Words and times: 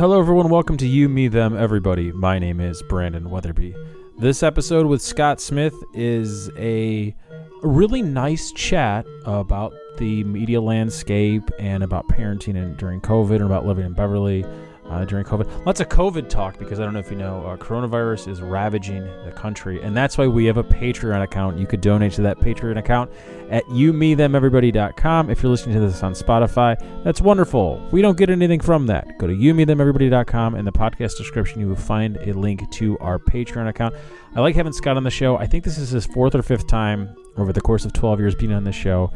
hello 0.00 0.18
everyone. 0.18 0.48
Welcome 0.48 0.78
to 0.78 0.86
You, 0.86 1.10
Me, 1.10 1.28
Them, 1.28 1.54
Everybody. 1.54 2.10
My 2.10 2.38
name 2.38 2.58
is 2.58 2.82
Brandon 2.88 3.28
Weatherby. 3.28 3.76
This 4.16 4.42
episode 4.42 4.86
with 4.86 5.02
Scott 5.02 5.42
Smith 5.42 5.74
is 5.92 6.48
a 6.56 7.14
really 7.60 8.00
nice 8.00 8.50
chat 8.52 9.04
about 9.26 9.74
the 9.98 10.24
media 10.24 10.58
landscape 10.58 11.50
and 11.58 11.82
about 11.82 12.08
parenting 12.08 12.56
and 12.56 12.78
during 12.78 13.02
COVID 13.02 13.36
and 13.36 13.44
about 13.44 13.66
living 13.66 13.84
in 13.84 13.92
Beverly 13.92 14.42
uh, 14.90 15.04
during 15.04 15.24
COVID. 15.24 15.64
Lots 15.64 15.80
of 15.80 15.88
COVID 15.88 16.28
talk 16.28 16.58
because 16.58 16.80
I 16.80 16.84
don't 16.84 16.92
know 16.92 17.00
if 17.00 17.10
you 17.10 17.16
know, 17.16 17.46
uh, 17.46 17.56
coronavirus 17.56 18.28
is 18.28 18.42
ravaging 18.42 19.04
the 19.24 19.32
country, 19.32 19.80
and 19.82 19.96
that's 19.96 20.18
why 20.18 20.26
we 20.26 20.44
have 20.46 20.56
a 20.56 20.64
Patreon 20.64 21.22
account. 21.22 21.58
You 21.58 21.66
could 21.66 21.80
donate 21.80 22.12
to 22.14 22.22
that 22.22 22.38
Patreon 22.38 22.76
account 22.76 23.10
at 23.50 23.64
youmethemeverybody.com. 23.66 25.30
If 25.30 25.42
you're 25.42 25.50
listening 25.50 25.76
to 25.76 25.80
this 25.80 26.02
on 26.02 26.12
Spotify, 26.12 26.76
that's 27.04 27.20
wonderful. 27.20 27.86
We 27.92 28.02
don't 28.02 28.16
get 28.16 28.30
anything 28.30 28.60
from 28.60 28.86
that. 28.86 29.18
Go 29.18 29.26
to 29.26 29.34
youmethemeverybody.com. 29.34 30.56
In 30.56 30.64
the 30.64 30.72
podcast 30.72 31.16
description, 31.16 31.60
you 31.60 31.68
will 31.68 31.76
find 31.76 32.16
a 32.18 32.32
link 32.32 32.68
to 32.72 32.98
our 32.98 33.18
Patreon 33.18 33.68
account. 33.68 33.94
I 34.34 34.40
like 34.40 34.54
having 34.54 34.72
Scott 34.72 34.96
on 34.96 35.04
the 35.04 35.10
show. 35.10 35.36
I 35.36 35.46
think 35.46 35.64
this 35.64 35.78
is 35.78 35.90
his 35.90 36.06
fourth 36.06 36.34
or 36.34 36.42
fifth 36.42 36.66
time 36.66 37.14
over 37.36 37.52
the 37.52 37.60
course 37.60 37.84
of 37.84 37.92
12 37.92 38.20
years 38.20 38.34
being 38.34 38.52
on 38.52 38.64
the 38.64 38.72
show. 38.72 39.12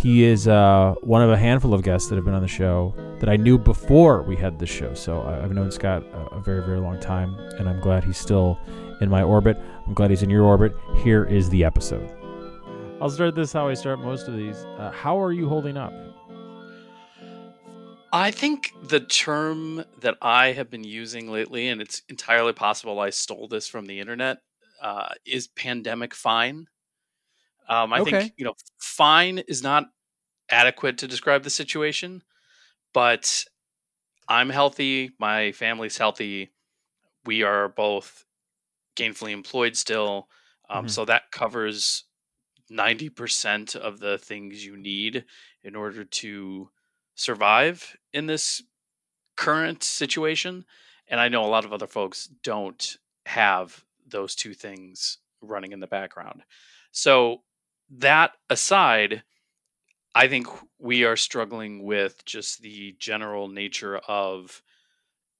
He 0.00 0.24
is 0.24 0.48
uh, 0.48 0.94
one 1.02 1.20
of 1.20 1.28
a 1.28 1.36
handful 1.36 1.74
of 1.74 1.82
guests 1.82 2.08
that 2.08 2.14
have 2.14 2.24
been 2.24 2.32
on 2.32 2.40
the 2.40 2.48
show 2.48 2.94
that 3.18 3.28
I 3.28 3.36
knew 3.36 3.58
before 3.58 4.22
we 4.22 4.34
had 4.34 4.58
the 4.58 4.64
show. 4.64 4.94
So 4.94 5.20
I've 5.20 5.52
known 5.52 5.70
Scott 5.70 6.02
a, 6.14 6.36
a 6.36 6.40
very, 6.40 6.64
very 6.64 6.80
long 6.80 6.98
time, 7.00 7.34
and 7.58 7.68
I'm 7.68 7.80
glad 7.80 8.02
he's 8.04 8.16
still 8.16 8.58
in 9.02 9.10
my 9.10 9.22
orbit. 9.22 9.58
I'm 9.86 9.92
glad 9.92 10.08
he's 10.08 10.22
in 10.22 10.30
your 10.30 10.44
orbit. 10.44 10.74
Here 11.04 11.26
is 11.26 11.50
the 11.50 11.64
episode. 11.64 12.10
I'll 12.98 13.10
start 13.10 13.34
this 13.34 13.52
how 13.52 13.68
I 13.68 13.74
start 13.74 14.00
most 14.00 14.26
of 14.26 14.34
these. 14.38 14.56
Uh, 14.78 14.90
how 14.90 15.20
are 15.20 15.32
you 15.32 15.50
holding 15.50 15.76
up? 15.76 15.92
I 18.10 18.30
think 18.30 18.72
the 18.82 19.00
term 19.00 19.84
that 20.00 20.16
I 20.22 20.52
have 20.52 20.70
been 20.70 20.82
using 20.82 21.30
lately, 21.30 21.68
and 21.68 21.82
it's 21.82 22.00
entirely 22.08 22.54
possible 22.54 22.98
I 23.00 23.10
stole 23.10 23.48
this 23.48 23.68
from 23.68 23.84
the 23.84 24.00
internet, 24.00 24.38
uh, 24.80 25.10
is 25.26 25.46
pandemic 25.46 26.14
fine. 26.14 26.68
Um, 27.70 27.94
I 27.94 28.00
Okay. 28.00 28.02
think 28.02 28.32
you 28.36 28.46
know, 28.46 28.54
fine 28.80 29.38
is 29.40 29.62
not 29.64 29.86
adequate 30.50 30.98
to 30.98 31.08
describe 31.08 31.44
the 31.44 31.50
situation, 31.50 32.22
but 32.94 33.44
I'm 34.28 34.50
healthy. 34.50 35.12
My 35.18 35.52
family's 35.52 35.98
healthy. 35.98 36.50
We 37.26 37.42
are 37.42 37.68
both 37.68 38.24
gainfully 38.96 39.32
employed 39.32 39.76
still, 39.76 40.28
um, 40.70 40.86
Mhm. 40.86 40.88
so 40.88 41.04
that 41.06 41.32
covers 41.32 42.04
ninety 42.70 43.10
percent 43.10 43.76
of 43.76 44.00
the 44.00 44.18
things 44.18 44.64
you 44.64 44.76
need 44.76 45.26
in 45.64 45.76
order 45.76 46.04
to 46.04 46.70
survive 47.16 47.96
in 48.12 48.26
this 48.26 48.62
current 49.36 49.82
situation. 49.82 50.64
And 51.08 51.20
I 51.20 51.28
know 51.28 51.44
a 51.44 51.48
lot 51.48 51.64
of 51.64 51.72
other 51.72 51.86
folks 51.86 52.26
don't 52.42 52.96
have 53.26 53.84
those 54.06 54.34
two 54.34 54.54
things 54.54 55.18
running 55.40 55.72
in 55.72 55.80
the 55.80 55.86
background. 55.86 56.42
So, 56.92 57.44
that 57.90 58.32
aside, 58.48 59.22
I 60.14 60.28
think 60.28 60.46
we 60.78 61.04
are 61.04 61.16
struggling 61.16 61.84
with 61.84 62.24
just 62.24 62.62
the 62.62 62.92
general 62.98 63.48
nature 63.48 63.98
of 63.98 64.62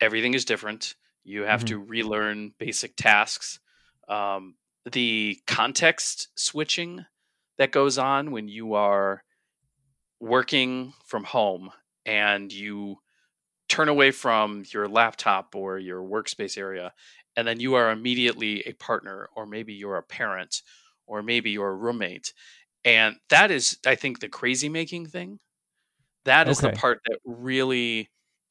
everything 0.01 0.34
is 0.34 0.45
different. 0.45 0.97
You 1.25 1.43
have 1.43 1.65
Mhm. 1.65 1.67
to 1.67 1.78
relearn 1.78 2.55
basic 2.59 2.97
tasks. 2.97 3.61
Um, 4.09 4.56
the 4.91 5.41
context 5.47 6.28
switching 6.37 7.06
that 7.59 7.73
goes 7.73 7.98
on 7.98 8.33
when 8.33 8.48
you 8.48 8.75
are 8.75 9.25
working 10.21 10.93
from 11.05 11.25
home 11.25 11.71
and 12.05 12.53
you 12.53 12.97
turn 13.69 13.89
away 13.89 14.11
from 14.11 14.65
your 14.73 14.89
laptop 14.89 15.55
or 15.56 15.78
your 15.78 16.03
workspace 16.03 16.59
area 16.59 16.93
and 17.37 17.47
then 17.48 17.61
you 17.61 17.75
are 17.75 17.91
immediately 17.91 18.62
a 18.67 18.73
partner 18.75 19.28
or 19.37 19.47
maybe 19.47 19.75
you're 19.75 19.97
a 19.98 20.03
parent 20.03 20.62
or 21.11 21.22
maybe 21.22 21.50
you're 21.50 21.76
roommate 21.76 22.32
and 22.84 23.16
that 23.28 23.50
is 23.50 23.78
i 23.87 23.94
think 23.94 24.21
the 24.21 24.28
crazy 24.28 24.69
making 24.69 25.06
thing. 25.06 25.38
That 26.25 26.48
is 26.48 26.59
the 26.59 26.71
part 26.71 27.00
that 27.06 27.19
really 27.25 28.10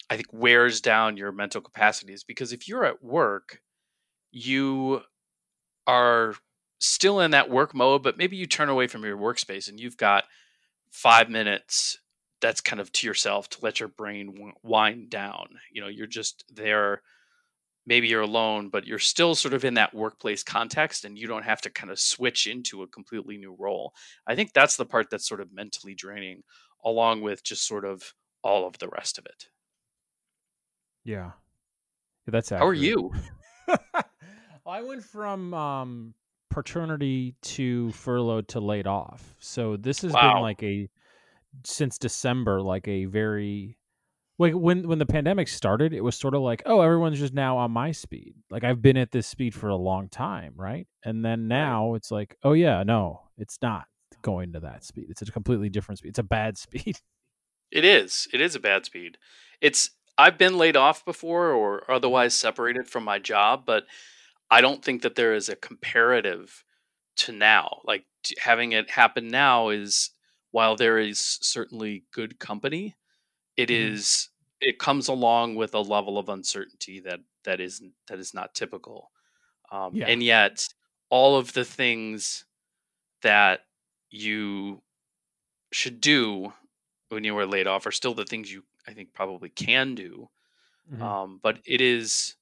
i 0.10 0.16
think 0.16 0.28
wears 0.32 0.82
down 0.82 1.18
your 1.18 1.32
mental 1.32 1.62
capacities 1.62 2.24
because 2.24 2.52
if 2.52 2.68
you're 2.68 2.86
at 2.86 3.04
work 3.04 3.62
you 4.32 5.02
are 5.88 6.36
still 6.80 7.20
in 7.20 7.32
that 7.32 7.50
work 7.50 7.76
mode 7.76 8.04
but 8.04 8.18
maybe 8.18 8.36
you 8.36 8.46
turn 8.46 8.70
away 8.70 8.88
from 8.88 9.04
your 9.04 9.18
workspace 9.18 9.70
and 9.70 9.80
you've 9.80 9.98
got 9.98 10.24
five 10.92 11.30
minutes 11.30 12.00
that's 12.42 12.62
kind 12.62 12.80
of 12.80 12.92
to 12.92 13.08
yourself 13.08 13.50
to 13.50 13.58
let 13.62 13.80
your 13.80 13.90
brain 13.90 14.54
wind 14.64 15.10
down. 15.10 15.48
You 15.72 15.82
know 15.82 15.88
you're 15.88 16.08
just 16.08 16.44
there 16.54 17.02
maybe 17.90 18.08
you're 18.08 18.22
alone 18.22 18.70
but 18.70 18.86
you're 18.88 19.00
still 19.00 19.36
sort 19.36 19.54
of 19.54 19.66
in 19.66 19.74
that 19.74 19.94
workplace 19.94 20.44
context 20.44 21.04
and 21.04 21.18
you 21.18 21.28
don't 21.28 21.44
have 21.44 21.60
to 21.60 21.70
kind 21.70 21.92
of 21.92 22.00
switch 22.00 22.48
into 22.48 22.84
a 22.84 22.88
completely 22.88 23.38
new 23.38 23.56
role 23.60 23.94
i 24.28 24.36
think 24.36 24.54
that's 24.54 24.78
the 24.78 24.86
part 24.86 25.10
that's 25.10 25.28
sort 25.28 25.42
of 25.42 25.52
mentally 25.52 25.96
draining 25.96 26.44
along 26.86 27.22
with 27.22 27.44
just 27.44 27.68
sort 27.68 27.84
of 27.84 28.14
all 28.44 28.66
of 28.68 28.78
the 28.78 28.88
rest 28.90 29.18
of 29.18 29.26
it 29.26 29.48
Yeah. 31.04 31.32
Yeah, 32.28 32.32
That's 32.32 32.50
how 32.52 32.58
are 32.58 32.74
accurate. 32.74 32.78
you 32.80 33.12
I 34.66 34.82
went 34.84 35.04
from 35.04 35.54
um, 35.54 36.14
paternity 36.52 37.36
to 37.42 37.92
furloughed 37.94 38.48
to 38.50 38.60
laid 38.60 38.86
off. 38.86 39.36
So 39.40 39.78
this 39.78 40.02
has 40.04 40.12
been 40.14 40.42
like 40.42 40.62
a 40.62 40.90
since 41.66 41.98
December, 41.98 42.62
like 42.62 42.88
a 42.88 43.06
very 43.06 43.79
like 44.40 44.54
when 44.54 44.88
when 44.88 45.00
the 45.00 45.06
pandemic 45.06 45.48
started, 45.48 45.94
it 45.94 46.02
was 46.04 46.16
sort 46.18 46.34
of 46.34 46.42
like, 46.42 46.64
oh, 46.66 46.82
everyone's 46.82 47.20
just 47.20 47.34
now 47.34 47.58
on 47.58 47.72
my 47.72 47.92
speed. 47.92 48.34
Like 48.50 48.64
I've 48.64 48.82
been 48.82 48.98
at 48.98 49.12
this 49.12 49.28
speed 49.28 49.54
for 49.54 49.70
a 49.70 49.76
long 49.76 50.10
time, 50.10 50.54
right? 50.56 50.88
And 51.04 51.24
then 51.24 51.48
now 51.48 51.94
it's 51.96 52.10
like, 52.12 52.38
oh 52.44 52.54
yeah, 52.54 52.84
no, 52.84 53.22
it's 53.38 53.60
not 53.62 53.86
going 54.24 54.54
to 54.54 54.60
that 54.62 54.84
speed. 54.84 55.08
It's 55.10 55.22
a 55.22 55.32
completely 55.32 55.70
different 55.70 56.00
speed. 56.00 56.10
It's 56.10 56.20
a 56.20 56.24
bad 56.24 56.58
speed. 56.66 56.98
It 57.72 57.86
is. 57.86 58.28
It 58.34 58.42
is 58.42 58.56
a 58.56 58.60
bad 58.60 58.86
speed. 58.86 59.18
It's 59.62 59.92
I've 60.18 60.38
been 60.38 60.58
laid 60.58 60.76
off 60.76 61.06
before 61.06 61.52
or 61.52 61.90
otherwise 61.90 62.34
separated 62.34 62.88
from 62.88 63.04
my 63.04 63.20
job, 63.20 63.64
but 63.66 63.86
I 64.52 64.62
don't 64.62 64.84
think 64.84 65.02
that 65.04 65.16
there 65.16 65.34
is 65.36 65.50
a 65.50 65.56
comparative 65.56 66.64
to 67.18 67.32
now. 67.32 67.82
Like 67.86 68.06
having 68.40 68.72
it 68.74 68.90
happen 68.90 69.28
now 69.28 69.70
is 69.70 70.12
while 70.52 70.76
there 70.76 70.98
is 70.98 71.20
certainly 71.42 72.06
good 72.12 72.40
company, 72.40 72.96
it 73.58 73.70
Mhm. 73.70 73.94
is 73.94 74.29
it 74.62 74.80
comes 74.80 75.08
along 75.08 75.56
with 75.56 75.74
a 75.74 75.80
level 75.82 76.18
of 76.18 76.30
uncertainty 76.30 77.00
that 77.02 77.22
that 77.44 77.60
is 77.60 77.82
that 78.08 78.20
is 78.20 78.34
not 78.34 78.56
typical. 78.56 79.12
Um, 79.72 79.98
Yeah. 79.98 80.06
and 80.06 80.24
yet 80.24 80.68
all 81.10 81.38
of 81.38 81.54
the 81.54 81.66
things 81.66 82.46
that 83.24 83.62
you 84.12 84.84
should 85.72 86.02
do 86.02 86.54
when 87.10 87.24
you 87.24 87.36
were 87.36 87.46
laid 87.48 87.68
off 87.68 87.86
are 87.86 87.92
still 87.92 88.14
the 88.14 88.26
things 88.26 88.52
you 88.52 88.66
I 88.88 88.94
think 88.94 89.14
probably 89.14 89.50
can 89.50 89.96
do. 89.96 90.30
Mhm. 90.86 91.06
Um, 91.06 91.40
but 91.44 91.62
it 91.66 91.82
is 91.82 92.36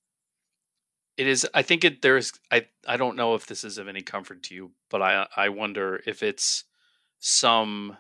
it 1.18 1.28
is 1.28 1.48
I 1.54 1.62
think 1.64 1.84
it 1.84 2.02
there's 2.02 2.34
I 2.52 2.68
I 2.88 2.98
don't 2.98 3.16
know 3.16 3.36
if 3.36 3.48
this 3.48 3.64
is 3.64 3.78
of 3.78 3.88
any 3.88 4.02
comfort 4.02 4.44
to 4.44 4.56
you, 4.56 4.74
but 4.90 5.02
I 5.02 5.28
I 5.36 5.50
wonder 5.50 6.02
if 6.06 6.22
it's 6.24 6.66
some 7.20 7.98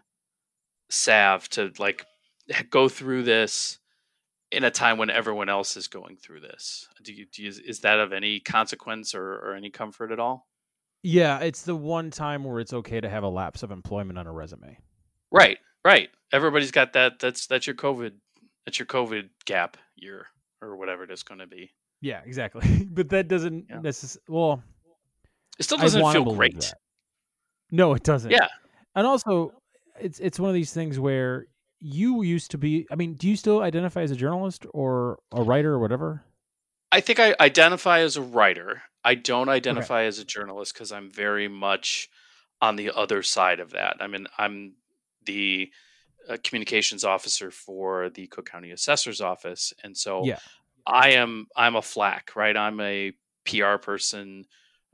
salve 0.89 1.49
to 1.51 1.73
like 1.79 2.05
go 2.71 2.89
through 2.89 3.23
this 3.23 3.79
in 4.51 4.63
a 4.63 4.71
time 4.71 4.97
when 4.97 5.09
everyone 5.09 5.49
else 5.49 5.75
is 5.77 5.87
going 5.87 6.17
through 6.17 6.39
this. 6.41 6.87
Do 7.03 7.13
you, 7.13 7.25
do 7.31 7.43
you 7.43 7.49
is 7.65 7.79
that 7.81 7.99
of 7.99 8.13
any 8.13 8.39
consequence 8.39 9.13
or, 9.13 9.33
or 9.33 9.55
any 9.55 9.69
comfort 9.69 10.11
at 10.11 10.19
all? 10.19 10.47
Yeah, 11.03 11.39
it's 11.39 11.61
the 11.63 11.75
one 11.75 12.11
time 12.11 12.43
where 12.43 12.59
it's 12.59 12.73
okay 12.73 12.99
to 13.01 13.09
have 13.09 13.23
a 13.23 13.29
lapse 13.29 13.63
of 13.63 13.71
employment 13.71 14.17
on 14.17 14.27
a 14.27 14.31
resume. 14.31 14.77
Right, 15.31 15.57
right. 15.85 16.09
Everybody's 16.33 16.71
got 16.71 16.93
that. 16.93 17.19
That's 17.19 17.47
that's 17.47 17.67
your 17.67 17.75
COVID. 17.75 18.11
That's 18.65 18.79
your 18.79 18.85
COVID 18.85 19.29
gap 19.45 19.77
year 19.95 20.27
or 20.61 20.75
whatever 20.75 21.03
it 21.03 21.11
is 21.11 21.23
going 21.23 21.39
to 21.39 21.47
be. 21.47 21.71
Yeah, 22.01 22.21
exactly. 22.25 22.85
but 22.91 23.09
that 23.09 23.27
doesn't 23.27 23.65
Yeah. 23.69 23.79
necessarily. 23.81 24.25
Well, 24.27 24.63
It 25.59 25.63
still 25.63 25.77
doesn't 25.77 26.11
feel 26.11 26.33
great. 26.35 26.59
that. 26.59 26.73
No, 27.71 27.93
it 27.93 28.03
doesn't. 28.03 28.31
Yeah. 28.31 28.47
and 28.95 29.05
also, 29.05 29.51
it's 29.99 30.19
it's 30.19 30.39
one 30.39 30.49
of 30.49 30.53
these 30.55 30.73
things 30.73 30.99
where 30.99 31.47
you 31.79 32.21
used 32.23 32.51
to 32.51 32.57
be. 32.57 32.87
I 32.91 32.95
mean, 32.95 33.13
do 33.13 33.27
you 33.27 33.35
still 33.35 33.61
identify 33.61 34.01
as 34.01 34.11
a 34.11 34.15
journalist 34.15 34.65
or 34.73 35.19
a 35.31 35.43
writer 35.43 35.73
or 35.73 35.79
whatever? 35.79 36.23
I 36.91 37.01
think 37.01 37.19
I 37.19 37.35
identify 37.39 37.99
as 37.99 38.15
a 38.17 38.21
writer. 38.21 38.83
I 39.03 39.15
don't 39.15 39.49
identify 39.49 40.03
as 40.03 40.19
a 40.19 40.25
journalist 40.25 40.73
because 40.73 40.91
I'm 40.91 41.09
very 41.11 41.47
much 41.47 42.09
on 42.61 42.75
the 42.75 42.91
other 42.91 43.23
side 43.23 43.59
of 43.59 43.71
that. 43.71 43.97
I 43.99 44.07
mean, 44.07 44.27
I'm 44.37 44.75
the 45.25 45.71
uh, 46.27 46.37
communications 46.43 47.03
officer 47.03 47.51
for 47.51 48.09
the 48.09 48.27
Cook 48.27 48.49
County 48.49 48.71
Assessor's 48.71 49.21
Office, 49.21 49.73
and 49.83 49.95
so 49.95 50.25
Yeah. 50.25 50.39
I 50.85 51.11
am 51.11 51.47
I'm 51.55 51.75
a 51.75 51.81
flack, 51.81 52.35
right? 52.35 52.55
I'm 52.55 52.79
a 52.81 53.13
PR 53.45 53.75
person 53.77 54.45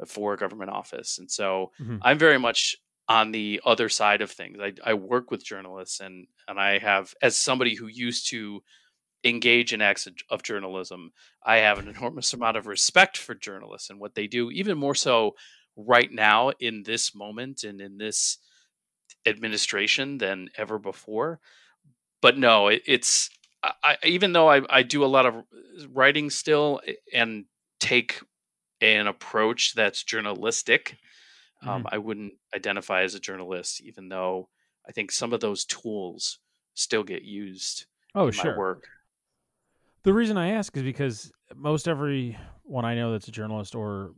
for 0.08 0.34
a 0.34 0.38
government 0.38 0.72
office, 0.72 1.18
and 1.20 1.30
so 1.32 1.72
Mhm. 1.80 2.00
I'm 2.02 2.18
very 2.20 2.38
much 2.40 2.76
on 3.08 3.32
the 3.32 3.62
other 3.66 3.90
side 3.90 4.22
of 4.22 4.32
things. 4.32 4.60
I, 4.60 4.74
I 4.84 4.94
work 4.96 5.32
with 5.32 5.44
journalists, 5.46 6.00
and 6.00 6.28
and 6.48 6.60
I 6.60 6.80
have 6.80 7.14
as 7.22 7.36
somebody 7.36 7.76
who 7.76 7.88
used 7.88 8.30
to 8.30 8.62
engage 9.24 9.74
in 9.74 9.82
acts 9.82 10.08
of 10.30 10.44
journalism. 10.44 11.12
I 11.46 11.58
have 11.58 11.80
an 11.80 11.88
enormous 11.96 12.34
amount 12.34 12.58
of 12.58 12.68
respect 12.68 13.18
for 13.18 13.36
journalists 13.36 13.90
and 13.90 14.00
what 14.00 14.16
they 14.16 14.28
do, 14.28 14.52
even 14.52 14.78
more 14.78 14.96
so 14.96 15.36
right 15.76 16.12
now 16.12 16.52
in 16.60 16.84
this 16.84 17.16
moment 17.16 17.64
and 17.64 17.82
in 17.82 17.98
this 17.98 18.38
administration 19.26 20.18
than 20.18 20.50
ever 20.58 20.78
before. 20.78 21.40
But 22.22 22.38
no, 22.38 22.68
it, 22.68 22.84
it's 22.86 23.30
I, 23.64 23.98
even 24.04 24.34
though 24.34 24.50
I, 24.50 24.62
I 24.70 24.84
do 24.84 25.04
a 25.04 25.08
lot 25.08 25.26
of 25.26 25.36
writing 25.90 26.30
still 26.30 26.82
and 27.14 27.46
take 27.80 28.22
an 28.82 29.08
approach 29.08 29.74
that's 29.74 30.04
journalistic, 30.04 30.98
um, 31.66 31.84
mm. 31.84 31.90
I 31.92 31.98
wouldn't 31.98 32.34
identify 32.54 33.04
as 33.04 33.16
a 33.16 33.20
journalist, 33.20 33.82
even 33.82 34.10
though 34.10 34.50
I 34.88 34.92
think 34.92 35.12
some 35.12 35.34
of 35.34 35.40
those 35.40 35.66
tools 35.66 36.40
still 36.74 37.04
get 37.04 37.24
used. 37.24 37.86
Oh, 38.16 38.32
sure. 38.32 38.58
work. 38.58 38.88
The 40.04 40.14
reason 40.14 40.38
I 40.38 40.52
ask 40.52 40.76
is 40.76 40.84
because 40.84 41.32
most 41.56 41.88
everyone 41.88 42.84
I 42.84 42.96
know 42.96 43.12
that's 43.12 43.28
a 43.28 43.32
journalist 43.32 43.74
or 43.74 44.12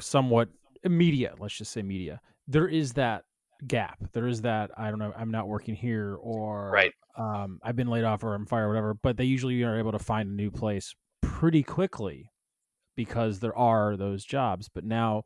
somewhat 0.00 0.48
media, 0.84 1.34
let's 1.38 1.56
just 1.56 1.72
say 1.72 1.82
media, 1.82 2.20
there 2.48 2.68
is 2.68 2.94
that 2.94 3.24
gap. 3.66 3.98
There 4.12 4.26
is 4.26 4.42
that 4.42 4.70
I 4.76 4.90
don't 4.90 4.98
know, 4.98 5.12
I'm 5.16 5.30
not 5.30 5.48
working 5.48 5.74
here 5.74 6.16
or 6.16 6.70
right. 6.70 6.92
um, 7.18 7.60
I've 7.62 7.76
been 7.76 7.88
laid 7.88 8.04
off 8.04 8.24
or 8.24 8.34
I'm 8.34 8.46
fired, 8.46 8.64
or 8.64 8.68
whatever. 8.68 8.94
But 8.94 9.16
they 9.16 9.24
usually 9.24 9.62
are 9.62 9.78
able 9.78 9.92
to 9.92 9.98
find 9.98 10.30
a 10.30 10.32
new 10.32 10.50
place 10.50 10.94
pretty 11.20 11.62
quickly 11.62 12.30
because 12.96 13.40
there 13.40 13.56
are 13.56 13.96
those 13.96 14.24
jobs. 14.24 14.68
But 14.68 14.84
now, 14.84 15.24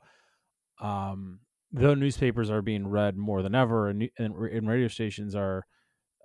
um, 0.81 1.41
though 1.73 1.95
newspapers 1.95 2.51
are 2.51 2.63
being 2.63 2.89
read 2.89 3.17
more 3.17 3.43
than 3.43 3.55
ever, 3.55 3.89
and, 3.89 4.09
and, 4.19 4.35
and 4.35 4.69
radio 4.69 4.89
stations 4.89 5.35
are 5.35 5.67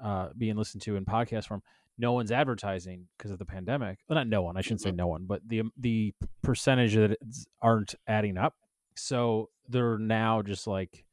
uh, 0.03 0.29
being 0.37 0.55
listened 0.55 0.81
to 0.83 0.95
in 0.95 1.05
podcast 1.05 1.47
form, 1.47 1.61
no 1.97 2.11
one's 2.11 2.31
advertising 2.31 3.07
because 3.17 3.31
of 3.31 3.39
the 3.39 3.45
pandemic. 3.45 3.99
Well, 4.07 4.15
not 4.15 4.27
no 4.27 4.41
one. 4.41 4.57
I 4.57 4.61
shouldn't 4.61 4.81
say 4.81 4.89
mm-hmm. 4.89 4.97
no 4.97 5.07
one, 5.07 5.25
but 5.25 5.41
the 5.47 5.63
the 5.77 6.13
percentage 6.41 6.95
that 6.95 7.17
aren't 7.61 7.95
adding 8.07 8.37
up. 8.37 8.55
So 8.95 9.49
they're 9.69 9.97
now 9.97 10.41
just 10.41 10.67
like, 10.67 11.05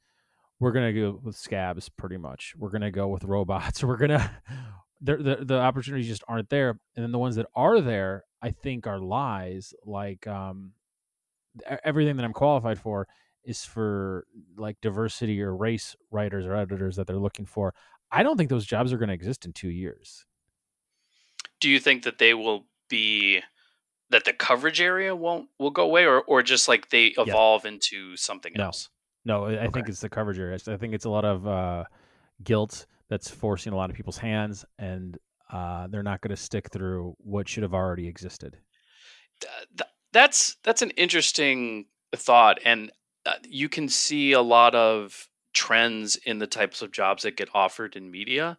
we're 0.58 0.72
gonna 0.72 0.92
go 0.92 1.20
with 1.22 1.36
scabs, 1.36 1.88
pretty 1.88 2.16
much. 2.16 2.54
We're 2.56 2.70
gonna 2.70 2.90
go 2.90 3.08
with 3.08 3.24
robots. 3.24 3.84
We're 3.84 3.96
gonna 3.96 4.30
the 5.00 5.16
the, 5.16 5.44
the 5.44 5.58
opportunities 5.58 6.08
just 6.08 6.24
aren't 6.26 6.50
there, 6.50 6.70
and 6.96 7.04
then 7.04 7.12
the 7.12 7.18
ones 7.18 7.36
that 7.36 7.46
are 7.54 7.80
there, 7.80 8.24
I 8.40 8.50
think, 8.50 8.86
are 8.86 8.98
lies. 8.98 9.74
Like 9.84 10.26
um, 10.26 10.72
everything 11.84 12.16
that 12.16 12.24
I'm 12.24 12.32
qualified 12.32 12.80
for 12.80 13.06
is 13.44 13.64
for 13.64 14.26
like 14.56 14.76
diversity 14.80 15.40
or 15.42 15.54
race 15.54 15.96
writers 16.10 16.46
or 16.46 16.54
editors 16.54 16.96
that 16.96 17.06
they're 17.06 17.16
looking 17.16 17.46
for. 17.46 17.74
I 18.10 18.22
don't 18.22 18.36
think 18.36 18.50
those 18.50 18.66
jobs 18.66 18.92
are 18.92 18.98
going 18.98 19.08
to 19.08 19.14
exist 19.14 19.44
in 19.44 19.52
two 19.52 19.70
years 19.70 20.26
do 21.62 21.70
you 21.70 21.78
think 21.78 22.02
that 22.02 22.18
they 22.18 22.34
will 22.34 22.66
be 22.90 23.40
that 24.10 24.24
the 24.26 24.32
coverage 24.34 24.80
area 24.80 25.16
won't 25.16 25.48
will 25.58 25.70
go 25.70 25.84
away 25.84 26.04
or 26.04 26.20
or 26.22 26.42
just 26.42 26.68
like 26.68 26.90
they 26.90 27.06
evolve 27.16 27.64
yeah. 27.64 27.70
into 27.70 28.14
something 28.16 28.52
no. 28.56 28.64
else 28.64 28.90
no 29.24 29.46
i 29.46 29.52
okay. 29.52 29.68
think 29.68 29.88
it's 29.88 30.00
the 30.00 30.08
coverage 30.10 30.38
area 30.38 30.58
i 30.68 30.76
think 30.76 30.92
it's 30.92 31.06
a 31.06 31.10
lot 31.10 31.24
of 31.24 31.46
uh, 31.46 31.84
guilt 32.42 32.84
that's 33.08 33.30
forcing 33.30 33.72
a 33.72 33.76
lot 33.76 33.88
of 33.88 33.96
people's 33.96 34.18
hands 34.18 34.66
and 34.78 35.16
uh, 35.50 35.86
they're 35.88 36.02
not 36.02 36.20
going 36.22 36.30
to 36.30 36.36
stick 36.36 36.70
through 36.70 37.14
what 37.18 37.48
should 37.48 37.62
have 37.62 37.74
already 37.74 38.08
existed 38.08 38.58
Th- 39.40 39.88
that's 40.12 40.56
that's 40.64 40.82
an 40.82 40.90
interesting 40.90 41.86
thought 42.14 42.58
and 42.64 42.90
you 43.48 43.68
can 43.68 43.88
see 43.88 44.32
a 44.32 44.40
lot 44.40 44.74
of 44.74 45.28
trends 45.52 46.16
in 46.16 46.38
the 46.38 46.46
types 46.46 46.82
of 46.82 46.92
jobs 46.92 47.22
that 47.22 47.36
get 47.36 47.48
offered 47.54 47.94
in 47.94 48.10
media 48.10 48.56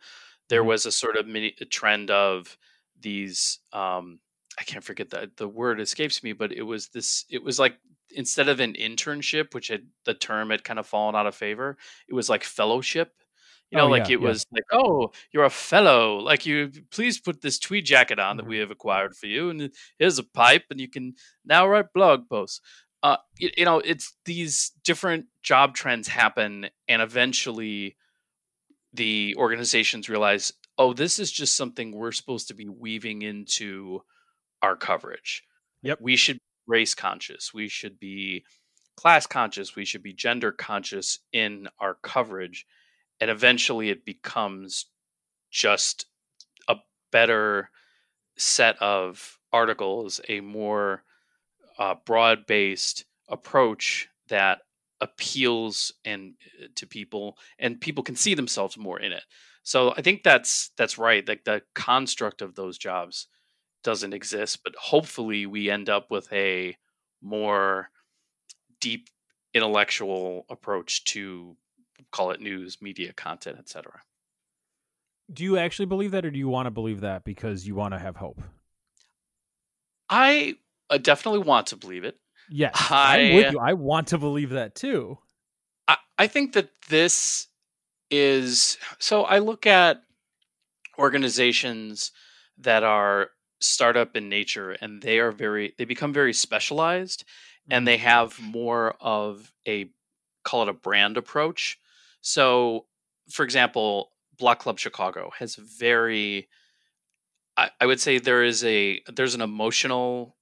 there 0.50 0.62
mm-hmm. 0.62 0.69
was 0.69 0.86
a 0.86 0.92
sort 0.92 1.18
of 1.18 1.27
mini, 1.27 1.56
a 1.60 1.65
trend 1.65 2.12
of 2.12 2.57
these 3.00 3.60
um 3.71 4.19
I 4.60 4.63
can't 4.63 4.83
forget 4.83 5.10
that 5.10 5.38
the 5.38 5.48
word 5.48 5.81
escapes 5.81 6.24
me, 6.24 6.33
but 6.33 6.51
it 6.51 6.62
was 6.62 6.89
this 6.89 7.25
it 7.30 7.44
was 7.44 7.60
like 7.60 7.77
instead 8.12 8.50
of 8.50 8.60
an 8.60 8.74
internship, 8.74 9.54
which 9.54 9.69
had 9.69 9.88
the 10.06 10.13
term 10.13 10.51
had 10.51 10.63
kind 10.63 10.77
of 10.80 10.86
fallen 10.86 11.16
out 11.16 11.25
of 11.25 11.36
favor, 11.36 11.77
it 12.07 12.13
was 12.13 12.30
like 12.30 12.44
fellowship. 12.44 13.13
You 13.71 13.80
know, 13.80 13.86
oh, 13.86 13.89
like 13.89 14.09
yeah, 14.09 14.18
it 14.18 14.21
yeah. 14.21 14.27
was 14.27 14.45
like, 14.51 14.66
oh, 14.71 15.12
you're 15.31 15.45
a 15.45 15.50
fellow. 15.50 16.18
Like 16.19 16.45
you 16.45 16.71
please 16.92 17.19
put 17.19 17.42
this 17.42 17.57
tweed 17.57 17.86
jacket 17.86 18.19
on 18.19 18.38
that 18.38 18.45
we 18.45 18.56
mm-hmm. 18.56 18.62
have 18.62 18.71
acquired 18.71 19.16
for 19.16 19.25
you, 19.25 19.50
and 19.50 19.71
here's 19.98 20.19
a 20.19 20.24
pipe, 20.24 20.66
and 20.69 20.80
you 20.80 20.88
can 20.88 21.16
now 21.44 21.68
write 21.68 21.92
blog 21.95 22.30
posts. 22.30 22.62
Uh, 23.03 23.17
you, 23.38 23.50
you 23.57 23.65
know, 23.65 23.79
it's 23.79 24.15
these 24.25 24.71
different 24.83 25.25
job 25.44 25.75
trends 25.75 26.07
happen, 26.07 26.69
and 26.88 27.01
eventually 27.01 27.97
the 28.94 29.35
organizations 29.38 30.09
realize 30.09 30.53
oh, 30.77 30.94
this 30.94 31.19
is 31.19 31.31
just 31.31 31.55
something 31.55 31.91
we're 31.91 32.11
supposed 32.11 32.47
to 32.47 32.53
be 32.53 32.67
weaving 32.67 33.21
into 33.21 34.01
our 34.61 34.75
coverage. 34.75 35.44
Yep. 35.83 36.00
We 36.01 36.15
should 36.15 36.38
be 36.38 36.41
race 36.65 36.95
conscious. 36.95 37.53
We 37.53 37.67
should 37.67 38.00
be 38.00 38.44
class 38.95 39.27
conscious. 39.27 39.75
We 39.75 39.85
should 39.85 40.03
be 40.03 40.13
gender 40.13 40.51
conscious 40.51 41.19
in 41.31 41.67
our 41.79 41.97
coverage. 42.01 42.65
And 43.19 43.29
eventually 43.29 43.89
it 43.89 44.06
becomes 44.06 44.88
just 45.51 46.07
a 46.67 46.77
better 47.11 47.69
set 48.38 48.81
of 48.81 49.38
articles, 49.51 50.19
a 50.27 50.41
more 50.41 51.03
uh, 51.79 51.95
broad 52.05 52.45
based 52.45 53.05
approach 53.29 54.09
that 54.29 54.59
appeals 55.01 55.91
and 56.05 56.33
uh, 56.61 56.67
to 56.75 56.87
people 56.87 57.37
and 57.59 57.81
people 57.81 58.03
can 58.03 58.15
see 58.15 58.33
themselves 58.33 58.77
more 58.77 58.99
in 58.99 59.11
it 59.11 59.23
so 59.63 59.93
I 59.97 60.01
think 60.01 60.23
that's 60.23 60.71
that's 60.77 60.97
right. 60.97 61.27
Like 61.27 61.45
the 61.45 61.61
construct 61.73 62.41
of 62.41 62.55
those 62.55 62.77
jobs 62.77 63.27
doesn't 63.83 64.13
exist, 64.13 64.59
but 64.63 64.75
hopefully 64.75 65.45
we 65.45 65.69
end 65.69 65.89
up 65.89 66.11
with 66.11 66.31
a 66.31 66.77
more 67.21 67.89
deep 68.81 69.09
intellectual 69.53 70.45
approach 70.49 71.05
to 71.05 71.55
call 72.11 72.31
it 72.31 72.41
news, 72.41 72.81
media, 72.81 73.13
content, 73.13 73.57
etc. 73.57 74.01
Do 75.31 75.43
you 75.43 75.57
actually 75.57 75.85
believe 75.85 76.11
that, 76.11 76.25
or 76.25 76.31
do 76.31 76.37
you 76.37 76.49
want 76.49 76.65
to 76.67 76.71
believe 76.71 77.01
that 77.01 77.23
because 77.23 77.65
you 77.65 77.75
want 77.75 77.93
to 77.93 77.99
have 77.99 78.17
hope? 78.17 78.41
I 80.09 80.55
uh, 80.94 80.98
definitely 80.98 81.42
want 81.42 81.68
to 81.68 81.75
believe 81.75 82.04
it. 82.04 82.18
Yes, 82.50 82.74
I, 82.90 83.18
am 83.18 83.36
with 83.36 83.54
you. 83.54 83.60
I 83.60 83.74
want 83.74 84.07
to 84.10 84.18
believe 84.18 84.51
that 84.51 84.75
too. 84.75 85.18
I, 85.88 85.98
I 86.18 86.28
think 86.28 86.54
that 86.54 86.69
this 86.90 87.48
is 88.12 88.78
so 89.00 89.24
I 89.24 89.40
look 89.40 89.66
at 89.66 90.04
organizations 91.00 92.12
that 92.60 92.84
are 92.84 93.30
startup 93.60 94.16
in 94.16 94.30
nature 94.30 94.72
and 94.72 95.01
they 95.01 95.19
are 95.19 95.31
very 95.31 95.74
they 95.78 95.85
become 95.85 96.14
very 96.14 96.33
specialized 96.33 97.23
and 97.71 97.88
they 97.88 97.95
mm-hmm. 97.95 98.06
have 98.06 98.40
more 98.40 98.95
of 99.00 99.52
a 99.68 99.90
call 100.44 100.64
it 100.64 100.69
a 100.69 100.73
brand 100.73 101.18
approach. 101.18 101.80
So 102.21 102.85
for 103.31 103.44
example, 103.44 104.12
Block 104.38 104.59
Club 104.59 104.78
Chicago 104.78 105.31
has 105.40 105.56
very 105.56 106.50
I, 107.57 107.69
I 107.80 107.85
would 107.85 108.02
say 108.02 108.19
there 108.19 108.44
is 108.44 108.64
a 108.64 109.02
there's 109.12 109.33
an 109.33 109.42
emotional 109.42 110.35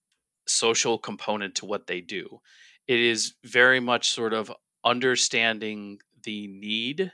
social 0.48 0.98
component 0.98 1.56
to 1.56 1.66
what 1.66 1.88
they 1.88 2.02
do. 2.02 2.42
It 2.88 3.00
is 3.00 3.34
very 3.44 3.80
much 3.80 4.10
sort 4.10 4.34
of 4.34 4.52
understanding 4.84 6.00
the 6.24 6.48
need 6.48 7.12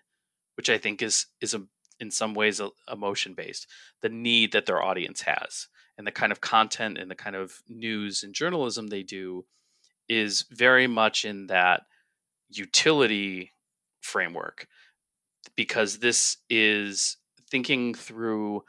which 0.57 0.69
I 0.69 0.77
think 0.77 1.01
is 1.01 1.27
is 1.39 1.53
a, 1.53 1.61
in 1.99 2.11
some 2.11 2.33
ways 2.33 2.59
emotion 2.91 3.33
based. 3.33 3.67
The 4.01 4.09
need 4.09 4.51
that 4.51 4.65
their 4.65 4.81
audience 4.83 5.21
has 5.21 5.67
and 5.97 6.05
the 6.05 6.11
kind 6.11 6.31
of 6.31 6.41
content 6.41 6.97
and 6.97 7.09
the 7.09 7.15
kind 7.15 7.35
of 7.35 7.61
news 7.69 8.23
and 8.23 8.33
journalism 8.33 8.87
they 8.87 9.03
do 9.03 9.45
is 10.09 10.45
very 10.51 10.87
much 10.87 11.25
in 11.25 11.47
that 11.47 11.83
utility 12.49 13.53
framework 14.01 14.67
because 15.55 15.99
this 15.99 16.37
is 16.49 17.17
thinking 17.49 17.93
through 17.93 18.63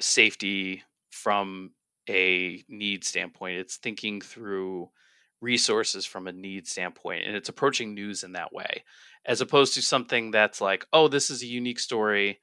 safety 0.00 0.82
from 1.10 1.70
a 2.08 2.64
need 2.68 3.04
standpoint 3.04 3.58
it's 3.58 3.76
thinking 3.76 4.20
through 4.20 4.88
resources 5.40 6.04
from 6.04 6.26
a 6.26 6.32
need 6.32 6.66
standpoint 6.66 7.24
and 7.26 7.36
it's 7.36 7.48
approaching 7.48 7.94
news 7.94 8.22
in 8.22 8.32
that 8.32 8.52
way 8.52 8.82
as 9.24 9.40
opposed 9.40 9.74
to 9.74 9.82
something 9.82 10.30
that's 10.30 10.60
like, 10.60 10.86
oh, 10.92 11.08
this 11.08 11.30
is 11.30 11.42
a 11.42 11.46
unique 11.46 11.78
story 11.78 12.40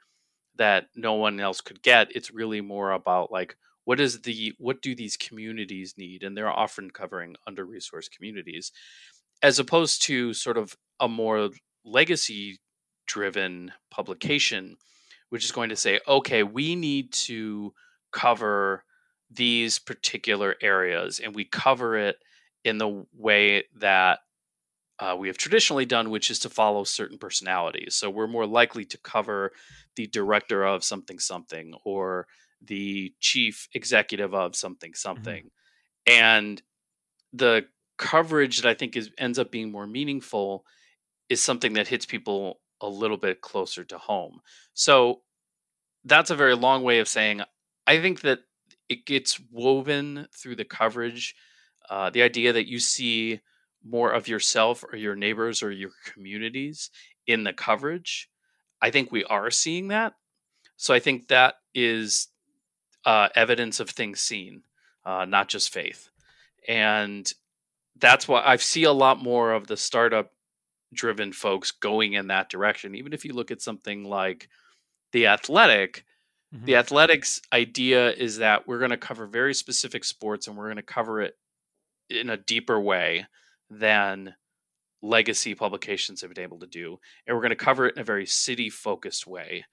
that 0.55 0.87
no 0.95 1.13
one 1.13 1.39
else 1.39 1.61
could 1.61 1.81
get. 1.81 2.15
It's 2.15 2.33
really 2.33 2.61
more 2.61 2.91
about 2.91 3.31
like 3.31 3.55
what 3.85 3.99
is 3.99 4.21
the 4.21 4.53
what 4.57 4.81
do 4.81 4.95
these 4.95 5.17
communities 5.17 5.95
need, 5.97 6.23
and 6.23 6.35
they're 6.35 6.49
often 6.49 6.91
covering 6.91 7.35
under 7.47 7.65
resourced 7.65 8.11
communities, 8.15 8.71
as 9.41 9.59
opposed 9.59 10.03
to 10.03 10.33
sort 10.33 10.57
of 10.57 10.75
a 10.99 11.07
more 11.07 11.49
legacy 11.83 12.59
driven 13.07 13.71
publication, 13.89 14.77
which 15.29 15.43
is 15.43 15.51
going 15.51 15.69
to 15.69 15.75
say, 15.75 15.99
okay, 16.07 16.43
we 16.43 16.75
need 16.75 17.11
to 17.11 17.73
cover 18.11 18.83
these 19.29 19.79
particular 19.79 20.55
areas, 20.62 21.19
and 21.19 21.36
we 21.36 21.45
cover 21.45 21.98
it 21.98 22.17
in 22.63 22.77
the 22.77 23.05
way 23.13 23.63
that 23.77 24.19
uh, 25.00 25.15
we 25.17 25.27
have 25.27 25.38
traditionally 25.38 25.86
done, 25.86 26.09
which 26.09 26.29
is 26.29 26.39
to 26.39 26.50
follow 26.50 26.83
certain 26.83 27.17
personalities. 27.17 27.95
So 27.95 28.09
we're 28.09 28.27
more 28.27 28.45
likely 28.45 28.86
to 28.86 28.98
cover 28.98 29.51
the 29.95 30.07
director 30.07 30.63
of 30.65 30.83
something 30.83 31.19
something 31.19 31.74
or 31.86 32.27
the 32.62 33.13
chief 33.19 33.69
executive 33.74 34.33
of 34.33 34.55
something 34.55 34.93
Mm-hmm. 35.15 35.39
something 35.41 35.50
and 36.07 36.62
the 37.33 37.65
coverage 37.98 38.62
that 38.62 38.69
i 38.69 38.74
think 38.74 38.95
is 38.98 39.12
ends 39.17 39.39
up 39.39 39.51
being 39.51 39.71
more 39.71 39.88
meaningful 39.88 40.65
is 41.29 41.41
something 41.41 41.74
that 41.74 41.88
hits 41.88 42.05
people 42.05 42.62
a 42.81 42.89
little 42.89 43.17
bit 43.17 43.41
closer 43.41 43.83
to 43.83 43.98
home 43.98 44.41
so 44.74 45.21
that's 46.05 46.31
a 46.31 46.36
very 46.36 46.55
long 46.55 46.83
way 46.83 47.00
of 47.00 47.07
saying 47.07 47.41
i 47.88 48.00
think 48.01 48.21
that 48.21 48.39
it 48.89 49.05
gets 49.05 49.39
woven 49.51 50.27
through 50.36 50.55
the 50.55 50.65
coverage 50.65 51.36
uh, 51.89 52.10
the 52.10 52.22
idea 52.22 52.53
that 52.53 52.67
you 52.67 52.79
see 52.79 53.39
more 53.84 54.12
of 54.12 54.27
yourself 54.27 54.84
or 54.91 54.98
your 54.98 55.15
neighbors 55.15 55.63
or 55.63 55.72
your 55.72 55.91
communities 56.05 56.89
in 57.27 57.43
the 57.43 57.53
coverage 57.53 58.29
i 58.81 58.89
think 58.89 59.12
we 59.12 59.24
are 59.25 59.51
seeing 59.51 59.89
that. 59.89 60.13
So 60.75 60.93
i 60.93 61.00
think 61.00 61.27
that 61.27 61.55
is 61.74 62.27
uh, 63.05 63.29
evidence 63.36 63.79
of 63.79 63.89
things 63.89 64.19
seen 64.19 64.63
uh, 65.05 65.25
not 65.25 65.48
just 65.48 65.72
faith. 65.72 66.10
And 66.67 67.31
that's 68.00 68.27
why 68.27 68.41
i 68.46 68.55
see 68.55 68.84
a 68.84 68.91
lot 68.91 69.22
more 69.22 69.53
of 69.53 69.67
the 69.67 69.77
startup 69.77 70.31
driven 70.93 71.31
folks 71.31 71.72
going 71.72 72.13
in 72.13 72.27
that 72.27 72.50
direction 72.50 72.96
even 72.96 73.13
if 73.13 73.24
you 73.24 73.34
look 73.34 73.51
at 73.51 73.62
something 73.62 74.03
like 74.03 74.50
the 75.12 75.27
athletic 75.27 76.03
Mhm. 76.53 76.65
the 76.65 76.75
athletics 76.75 77.41
idea 77.53 78.11
is 78.13 78.37
that 78.37 78.67
we're 78.67 78.79
going 78.79 78.89
to 78.91 78.97
cover 78.97 79.27
very 79.27 79.53
specific 79.53 80.03
sports 80.03 80.47
and 80.47 80.57
we're 80.57 80.65
going 80.67 80.77
to 80.77 80.83
cover 80.83 81.21
it 81.21 81.37
in 82.09 82.29
a 82.29 82.37
deeper 82.37 82.79
way 82.79 83.27
than 83.69 84.35
legacy 85.01 85.55
publications 85.55 86.21
have 86.21 86.33
been 86.33 86.43
able 86.43 86.59
to 86.59 86.67
do 86.67 86.99
and 87.27 87.35
we're 87.35 87.41
going 87.41 87.49
to 87.51 87.55
cover 87.55 87.87
it 87.87 87.95
in 87.95 88.01
a 88.01 88.05
very 88.05 88.25
city 88.25 88.69
focused 88.69 89.27
way 89.27 89.65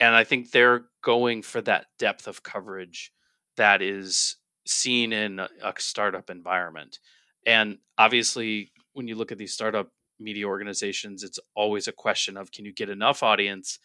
and 0.00 0.14
i 0.14 0.24
think 0.24 0.50
they're 0.50 0.86
going 1.02 1.42
for 1.42 1.60
that 1.60 1.86
depth 1.98 2.26
of 2.28 2.42
coverage 2.42 3.12
that 3.56 3.82
is 3.82 4.36
seen 4.66 5.12
in 5.12 5.38
a 5.40 5.48
a 5.62 5.74
startup 5.78 6.30
environment 6.30 6.98
and 7.46 7.78
obviously 7.98 8.72
when 8.94 9.08
you 9.08 9.14
look 9.14 9.32
at 9.32 9.38
these 9.38 9.54
startup 9.54 9.90
media 10.20 10.46
organizations 10.46 11.22
it's 11.22 11.38
always 11.54 11.88
a 11.88 11.92
question 11.92 12.36
of 12.36 12.52
can 12.52 12.64
you 12.64 12.72
get 12.72 12.88
enough 12.90 13.22
audience 13.22 13.78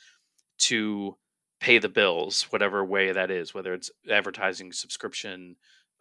to 0.58 1.18
pay 1.60 1.80
the 1.80 1.90
bills 1.90 2.44
whatever 2.50 2.86
way 2.86 3.12
that 3.12 3.32
is 3.32 3.54
whether 3.54 3.74
it's 3.74 3.92
advertising 4.10 4.72
subscription 4.72 5.56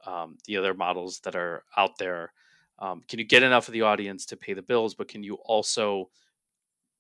um, 0.06 0.36
the 0.46 0.56
other 0.56 0.74
models 0.74 1.20
that 1.20 1.34
are 1.34 1.64
out 1.76 1.98
there. 1.98 2.32
Um, 2.78 3.02
can 3.08 3.18
you 3.18 3.24
get 3.24 3.42
enough 3.42 3.66
of 3.66 3.72
the 3.72 3.82
audience 3.82 4.26
to 4.26 4.36
pay 4.36 4.52
the 4.52 4.62
bills 4.62 4.94
but 4.94 5.08
can 5.08 5.22
you 5.22 5.34
also 5.36 6.10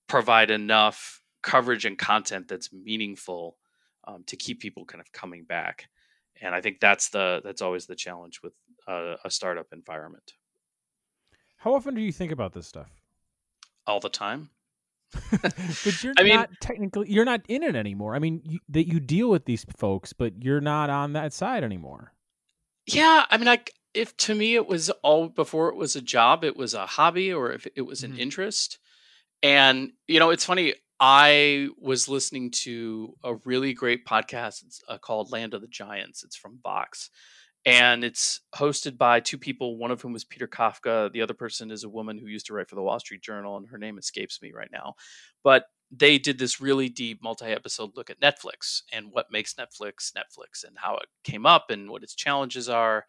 provide 0.06 0.50
enough 0.50 1.20
coverage 1.42 1.84
and 1.84 1.98
content 1.98 2.48
that's 2.48 2.72
meaningful 2.72 3.56
um, 4.08 4.24
to 4.26 4.36
keep 4.36 4.60
people 4.60 4.84
kind 4.84 5.00
of 5.00 5.12
coming 5.12 5.44
back? 5.44 5.88
And 6.40 6.54
i 6.54 6.60
think 6.60 6.80
that's 6.80 7.08
the 7.10 7.40
that's 7.44 7.62
always 7.62 7.86
the 7.86 7.96
challenge 7.96 8.40
with 8.42 8.54
uh, 8.88 9.16
a 9.24 9.30
startup 9.30 9.66
environment. 9.72 10.32
How 11.58 11.74
often 11.74 11.94
do 11.94 12.00
you 12.00 12.12
think 12.12 12.32
about 12.32 12.52
this 12.52 12.66
stuff? 12.66 12.90
all 13.86 14.00
the 14.00 14.08
time 14.08 14.50
but 15.42 16.02
you're 16.04 16.14
I 16.18 16.22
mean- 16.22 16.34
not 16.36 16.50
technically 16.60 17.10
you're 17.10 17.24
not 17.24 17.42
in 17.48 17.62
it 17.62 17.74
anymore. 17.76 18.14
I 18.14 18.18
mean, 18.18 18.42
you, 18.44 18.58
that 18.68 18.86
you 18.86 19.00
deal 19.00 19.30
with 19.30 19.44
these 19.44 19.64
folks, 19.76 20.12
but 20.12 20.42
you're 20.42 20.60
not 20.60 20.90
on 20.90 21.12
that 21.14 21.32
side 21.32 21.64
anymore. 21.64 22.12
yeah 22.86 23.24
i 23.30 23.36
mean 23.36 23.46
like 23.46 23.72
if 23.94 24.16
to 24.18 24.34
me 24.34 24.54
it 24.54 24.66
was 24.66 24.90
all 25.02 25.28
before 25.28 25.68
it 25.70 25.76
was 25.76 25.96
a 25.96 26.00
job 26.02 26.44
it 26.44 26.56
was 26.56 26.74
a 26.74 26.86
hobby 26.86 27.32
or 27.32 27.50
if 27.50 27.66
it 27.74 27.82
was 27.82 28.02
an 28.04 28.12
Mhm. 28.12 28.18
interest 28.18 28.78
and 29.42 29.90
you 30.06 30.18
know 30.20 30.30
it's 30.30 30.44
funny 30.44 30.74
i 31.00 31.68
was 31.80 32.08
listening 32.08 32.50
to 32.50 33.14
a 33.24 33.34
really 33.44 33.72
great 33.72 34.04
podcast 34.06 34.62
it's 34.64 34.82
uh, 34.88 34.98
called 34.98 35.32
land 35.32 35.52
of 35.54 35.62
the 35.62 35.66
giants 35.68 36.22
it's 36.22 36.36
from 36.36 36.58
vox 36.62 37.10
and 37.66 38.04
it's 38.04 38.40
hosted 38.54 38.96
by 38.96 39.18
two 39.18 39.36
people 39.36 39.76
one 39.76 39.90
of 39.90 40.00
whom 40.00 40.12
was 40.12 40.24
peter 40.24 40.46
kafka 40.46 41.12
the 41.12 41.20
other 41.20 41.34
person 41.34 41.70
is 41.70 41.84
a 41.84 41.88
woman 41.88 42.16
who 42.16 42.28
used 42.28 42.46
to 42.46 42.54
write 42.54 42.68
for 42.68 42.76
the 42.76 42.82
wall 42.82 43.00
street 43.00 43.20
journal 43.20 43.56
and 43.56 43.68
her 43.68 43.76
name 43.76 43.98
escapes 43.98 44.40
me 44.40 44.52
right 44.54 44.70
now. 44.72 44.94
But 45.42 45.64
they 45.90 46.18
did 46.18 46.38
this 46.38 46.60
really 46.60 46.88
deep 46.88 47.22
multi-episode 47.22 47.90
look 47.94 48.10
at 48.10 48.20
netflix 48.20 48.82
and 48.92 49.08
what 49.10 49.26
makes 49.30 49.54
netflix 49.54 50.12
netflix 50.16 50.64
and 50.66 50.76
how 50.76 50.96
it 50.96 51.06
came 51.24 51.46
up 51.46 51.66
and 51.70 51.90
what 51.90 52.02
its 52.02 52.14
challenges 52.14 52.68
are. 52.68 53.04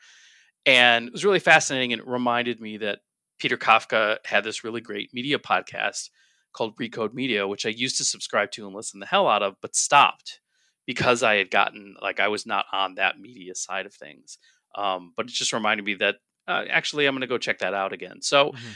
And 0.65 1.07
it 1.07 1.13
was 1.13 1.25
really 1.25 1.39
fascinating 1.39 1.93
and 1.93 2.01
it 2.01 2.07
reminded 2.07 2.59
me 2.59 2.77
that 2.77 2.99
peter 3.39 3.57
kafka 3.57 4.17
had 4.25 4.43
this 4.43 4.63
really 4.63 4.81
great 4.81 5.13
media 5.13 5.39
podcast 5.39 6.09
called 6.53 6.75
recode 6.77 7.13
media 7.13 7.47
which 7.47 7.65
i 7.67 7.69
used 7.69 7.97
to 7.97 8.03
subscribe 8.03 8.49
to 8.51 8.65
and 8.65 8.75
listen 8.75 8.99
the 8.99 9.05
hell 9.05 9.27
out 9.27 9.43
of 9.43 9.55
but 9.61 9.75
stopped 9.75 10.39
because 10.87 11.21
i 11.21 11.35
had 11.35 11.51
gotten 11.51 11.95
like 12.01 12.19
i 12.19 12.27
was 12.27 12.47
not 12.47 12.65
on 12.73 12.95
that 12.95 13.19
media 13.19 13.53
side 13.53 13.85
of 13.85 13.93
things 13.93 14.39
um, 14.75 15.13
but 15.15 15.27
it 15.27 15.31
just 15.31 15.53
reminded 15.53 15.85
me 15.85 15.93
that 15.95 16.15
uh, 16.47 16.63
actually 16.69 17.05
i'm 17.05 17.13
going 17.13 17.21
to 17.21 17.27
go 17.27 17.37
check 17.37 17.59
that 17.59 17.73
out 17.73 17.93
again. 17.93 18.21
So 18.21 18.51
Mhm. 18.51 18.75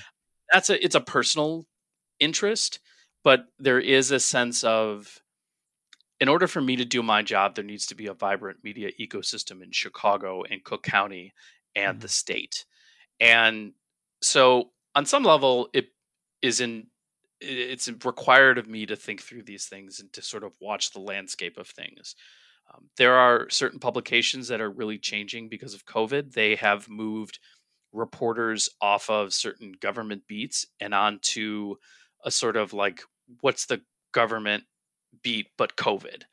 that's 0.51 0.69
a 0.69 0.83
it's 0.83 0.95
a 0.95 1.01
personal 1.01 1.65
interest 2.19 2.79
but 3.23 3.45
there 3.59 3.79
is 3.79 4.11
a 4.11 4.19
sense 4.19 4.63
of 4.63 5.19
in 6.19 6.27
order 6.27 6.47
for 6.47 6.61
me 6.61 6.75
to 6.75 6.85
do 6.85 7.01
my 7.01 7.21
job 7.23 7.55
there 7.55 7.63
needs 7.63 7.87
to 7.87 7.95
be 7.95 8.07
a 8.07 8.13
vibrant 8.13 8.59
media 8.63 8.89
ecosystem 8.99 9.63
in 9.63 9.71
chicago 9.71 10.43
and 10.43 10.63
cook 10.63 10.83
county 10.83 11.33
and 11.75 12.01
the 12.01 12.07
state. 12.09 12.65
And 13.19 13.73
so 14.21 14.71
on 14.93 15.05
some 15.05 15.23
level 15.23 15.69
it 15.73 15.87
is 16.41 16.59
in 16.59 16.87
it's 17.41 17.88
required 18.05 18.57
of 18.57 18.67
me 18.67 18.86
to 18.86 18.95
think 18.95 19.21
through 19.21 19.43
these 19.43 19.67
things 19.67 20.00
and 20.00 20.12
to 20.13 20.21
sort 20.21 20.43
of 20.43 20.53
watch 20.62 20.91
the 20.91 21.00
landscape 21.00 21.57
of 21.57 21.67
things. 21.67 22.15
Um, 22.74 22.89
there 22.98 23.15
are 23.15 23.50
certain 23.50 23.79
publications 23.79 24.48
that 24.48 24.62
are 24.62 24.71
really 24.71 24.98
changing 25.00 25.50
because 25.50 25.74
of 25.74 25.86
covid. 25.86 26.33
They 26.33 26.55
have 26.55 26.89
moved 26.89 27.39
reporters 27.93 28.69
off 28.81 29.10
of 29.10 29.33
certain 29.33 29.74
government 29.74 30.27
beats 30.27 30.65
and 30.79 30.93
onto 30.93 31.75
a 32.24 32.31
sort 32.31 32.57
of 32.57 32.74
like 32.74 33.03
what's 33.41 33.65
the 33.67 33.83
government 34.13 34.65
beat 35.24 35.48
but 35.57 35.75
covid? 35.75 36.24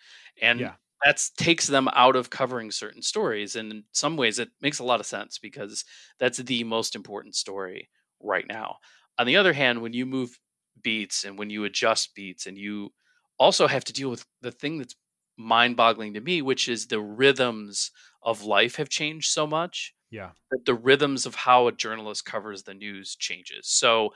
And 0.40 0.68
Yeah. 0.68 0.76
that 1.04 1.22
takes 1.36 1.66
them 1.68 1.88
out 1.92 2.16
of 2.16 2.30
covering 2.30 2.70
certain 2.70 3.02
stories 3.02 3.56
and 3.56 3.72
in 3.72 3.84
some 3.92 4.16
ways 4.16 4.38
it 4.38 4.50
makes 4.60 4.78
a 4.80 4.84
lot 4.84 5.00
of 5.00 5.06
sense 5.06 5.38
because 5.38 5.84
that's 6.18 6.38
the 6.38 6.64
most 6.64 6.96
important 6.96 7.36
story 7.36 7.88
right 8.20 8.46
now. 8.48 8.78
On 9.18 9.26
the 9.26 9.36
other 9.36 9.52
hand 9.52 9.82
when 9.82 9.92
you 9.92 10.06
move 10.06 10.38
beats 10.82 11.24
and 11.24 11.38
when 11.38 11.50
you 11.50 11.64
adjust 11.64 12.14
beats 12.14 12.46
and 12.46 12.58
you 12.58 12.90
also 13.38 13.66
have 13.66 13.84
to 13.84 13.92
deal 13.92 14.10
with 14.10 14.26
the 14.42 14.52
thing 14.52 14.78
that's 14.78 14.94
mind-boggling 15.36 16.14
to 16.14 16.20
me 16.20 16.42
which 16.42 16.68
is 16.68 16.86
the 16.86 17.00
rhythms 17.00 17.90
of 18.22 18.42
life 18.42 18.76
have 18.76 18.88
changed 18.88 19.30
so 19.30 19.46
much 19.46 19.94
Yeah. 20.10 20.32
that 20.50 20.64
the 20.64 20.74
rhythms 20.74 21.26
of 21.26 21.34
how 21.34 21.66
a 21.66 21.72
journalist 21.72 22.24
covers 22.24 22.62
the 22.62 22.74
news 22.74 23.16
changes. 23.16 23.68
So 23.68 24.14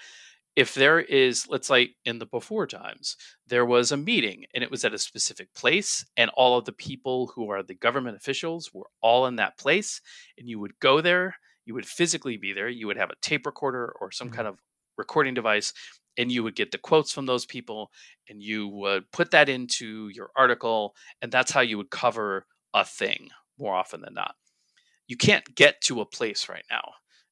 if 0.57 0.75
there 0.75 1.01
is, 1.01 1.49
let's 1.49 1.69
say 1.69 1.95
in 2.05 2.19
the 2.19 2.27
before 2.27 2.67
times, 2.67 3.17
there 3.47 3.65
was 3.67 3.93
a 3.93 3.97
meeting 3.97 4.45
and 4.55 4.63
it 4.63 4.71
was 4.71 4.85
at 4.85 4.95
a 4.95 4.99
specific 4.99 5.53
place, 5.55 6.05
and 6.17 6.31
all 6.35 6.59
of 6.59 6.67
the 6.67 6.73
people 6.73 7.29
who 7.29 7.51
are 7.51 7.63
the 7.63 7.75
government 7.75 8.17
officials 8.17 8.73
were 8.75 8.89
all 9.01 9.27
in 9.27 9.37
that 9.37 9.59
place, 9.59 10.01
and 10.39 10.49
you 10.49 10.59
would 10.61 10.79
go 10.81 11.01
there, 11.01 11.37
you 11.65 11.75
would 11.75 11.87
physically 11.87 12.37
be 12.37 12.53
there, 12.53 12.69
you 12.69 12.87
would 12.87 12.99
have 12.99 13.11
a 13.11 13.17
tape 13.23 13.47
recorder 13.47 13.95
or 14.01 14.11
some 14.11 14.29
Mhm. 14.29 14.31
kind 14.31 14.49
of 14.49 14.61
recording 14.99 15.35
device, 15.35 15.73
and 16.19 16.31
you 16.31 16.43
would 16.43 16.57
get 16.57 16.71
the 16.73 16.79
quotes 16.79 17.13
from 17.13 17.27
those 17.27 17.47
people, 17.47 17.91
and 18.29 18.43
you 18.43 18.69
would 18.69 19.11
put 19.13 19.31
that 19.33 19.49
into 19.49 20.09
your 20.09 20.31
article, 20.37 20.95
and 21.23 21.33
that's 21.33 21.53
how 21.53 21.61
you 21.61 21.77
would 21.79 21.91
cover 21.91 22.47
a 22.75 22.85
thing 22.85 23.29
more 23.59 23.75
often 23.75 24.01
than 24.01 24.15
not 24.15 24.35
you 25.07 25.17
can't 25.17 25.55
get 25.55 25.81
to 25.83 26.01
a 26.01 26.07
place 26.07 26.49
right 26.49 26.65
now. 26.71 26.83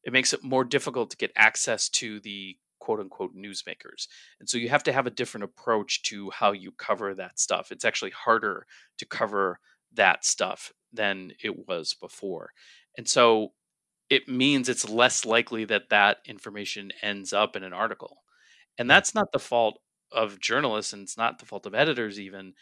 It 0.05 0.13
makes 0.13 0.33
it 0.33 0.43
more 0.43 0.65
difficult 0.65 1.11
to 1.11 1.17
get 1.17 1.33
access 1.37 1.89
to 1.91 2.21
the 2.21 2.57
quote 2.79 3.01
unquote 3.01 3.35
newsmakers. 3.37 4.07
And 4.41 4.49
so 4.49 4.59
you 4.59 4.69
have 4.71 4.83
to 4.85 4.93
have 4.93 5.07
a 5.07 5.11
different 5.11 5.45
approach 5.45 6.03
to 6.05 6.31
how 6.31 6.53
you 6.53 6.73
cover 6.73 7.15
that 7.15 7.39
stuff. 7.39 7.71
It's 7.71 7.85
actually 7.85 8.11
harder 8.13 8.67
to 8.99 9.07
cover 9.07 9.61
that 9.95 10.25
stuff 10.25 10.73
than 10.93 11.33
it 11.43 11.69
was 11.69 11.95
before. 11.95 12.51
And 12.97 13.09
so 13.09 13.53
it 14.11 14.29
means 14.29 14.69
it's 14.69 14.89
less 14.89 15.25
likely 15.25 15.65
that 15.67 15.91
that 15.91 16.19
information 16.27 16.93
ends 17.03 17.33
up 17.33 17.57
in 17.57 17.65
an 17.65 17.73
article. 17.73 18.23
And 18.79 18.89
Yeah. 18.89 18.91
that's 18.91 19.15
not 19.15 19.33
the 19.33 19.39
fault 19.39 19.81
of 20.13 20.41
journalists 20.41 20.93
and 20.93 21.03
it's 21.03 21.17
not 21.17 21.39
the 21.39 21.47
fault 21.47 21.67
of 21.67 21.75
editors 21.75 22.19
even. 22.19 22.55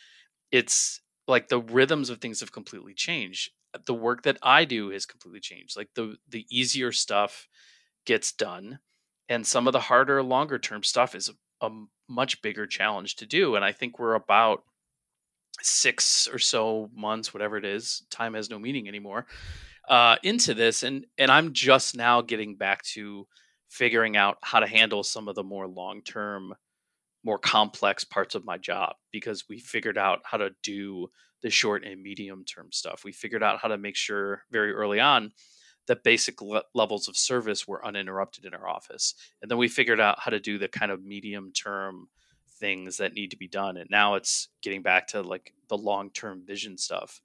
It's 0.53 1.01
like 1.29 1.49
the 1.49 1.61
rhythms 1.61 2.11
of 2.11 2.21
things 2.21 2.41
have 2.41 2.53
completely 2.53 2.95
changed 2.95 3.53
the 3.87 3.95
work 3.95 4.23
that 4.23 4.39
I 4.43 4.65
do 4.65 4.91
has 4.91 5.07
completely 5.07 5.41
changed. 5.41 5.77
Like 5.77 5.91
the 5.95 6.17
the 6.29 6.47
easier 6.51 6.91
stuff 6.91 7.49
gets 8.07 8.33
done, 8.33 8.81
and 9.29 9.47
some 9.47 9.67
of 9.69 9.73
the 9.73 9.81
harder, 9.81 10.23
longer 10.23 10.59
term 10.59 10.83
stuff 10.83 11.15
is 11.15 11.31
a 11.61 11.71
much 12.09 12.43
bigger 12.43 12.67
challenge 12.67 13.17
to 13.17 13.27
do. 13.27 13.57
And 13.57 13.65
I 13.65 13.73
think 13.73 13.99
we're 13.99 14.15
about 14.15 14.65
six 15.61 16.29
or 16.29 16.39
so 16.39 16.91
months, 16.95 17.35
whatever 17.35 17.57
it 17.57 17.65
is. 17.65 18.07
Time 18.11 18.35
has 18.35 18.51
no 18.51 18.59
meaning 18.59 18.89
anymore. 18.89 19.27
Uh, 19.89 20.17
into 20.23 20.55
this, 20.55 20.83
and 20.83 21.07
and 21.19 21.31
I'm 21.31 21.53
just 21.55 21.97
now 21.97 22.23
getting 22.23 22.57
back 22.57 22.83
to 22.95 23.27
figuring 23.69 24.17
out 24.17 24.39
how 24.43 24.61
to 24.61 24.67
handle 24.67 25.03
some 25.03 25.29
of 25.29 25.35
the 25.35 25.45
more 25.45 25.67
long 25.67 26.03
term 26.03 26.55
more 27.25 27.39
complex 27.39 28.05
parts 28.05 28.35
of 28.35 28.45
my 28.45 28.57
job 28.57 28.95
because 29.11 29.49
we 29.49 29.59
figured 29.59 29.99
out 29.99 30.21
how 30.25 30.39
to 30.39 30.51
do 30.63 31.09
the 31.43 31.51
short 31.51 31.85
and 31.85 32.03
medium 32.03 32.45
term 32.45 32.69
stuff. 32.73 33.05
We 33.05 33.13
figured 33.13 33.43
out 33.43 33.61
how 33.61 33.69
to 33.69 33.79
make 33.79 33.97
sure 33.97 34.45
very 34.51 34.73
early 34.73 35.01
on 35.01 35.33
that 35.87 36.05
basic 36.05 36.41
le- 36.41 36.63
levels 36.75 37.09
of 37.09 37.17
service 37.17 37.67
were 37.67 37.85
uninterrupted 37.85 38.45
in 38.45 38.55
our 38.55 38.69
office. 38.69 39.15
And 39.43 39.51
then 39.51 39.59
we 39.59 39.69
figured 39.69 40.01
out 40.01 40.21
how 40.21 40.31
to 40.31 40.41
do 40.41 40.59
the 40.59 40.69
kind 40.69 40.93
of 40.93 41.05
medium 41.05 41.53
term 41.53 42.09
things 42.61 42.99
that 42.99 43.15
need 43.15 43.31
to 43.31 43.37
be 43.37 43.49
done. 43.49 43.77
And 43.77 43.89
now 43.91 44.15
it's 44.15 44.49
getting 44.63 44.83
back 44.83 45.09
to 45.09 45.23
like 45.23 45.53
the 45.69 45.79
long 45.79 46.11
term 46.11 46.43
vision 46.47 46.77
stuff, 46.77 47.21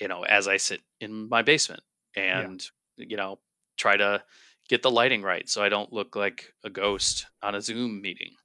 you 0.00 0.08
know, 0.08 0.22
as 0.24 0.48
I 0.48 0.56
sit 0.56 0.80
in 1.00 1.28
my 1.28 1.42
basement 1.42 1.82
and, 2.16 2.64
yeah. 2.96 3.06
you 3.08 3.16
know, 3.16 3.38
try 3.76 3.96
to 3.96 4.22
get 4.70 4.82
the 4.82 4.90
lighting 4.90 5.20
right 5.20 5.48
so 5.48 5.62
I 5.62 5.68
don't 5.68 5.92
look 5.92 6.14
like 6.14 6.54
a 6.62 6.70
ghost 6.70 7.26
on 7.42 7.56
a 7.56 7.60
Zoom 7.60 8.00
meeting. 8.00 8.36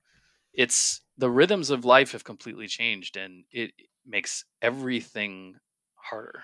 It's 0.54 1.02
the 1.18 1.30
rhythms 1.30 1.70
of 1.70 1.86
life 1.86 2.14
have 2.14 2.24
completely 2.24 2.68
changed 2.68 3.16
and 3.16 3.46
it 3.52 3.72
makes 4.06 4.44
everything 4.60 5.58
harder. 5.94 6.44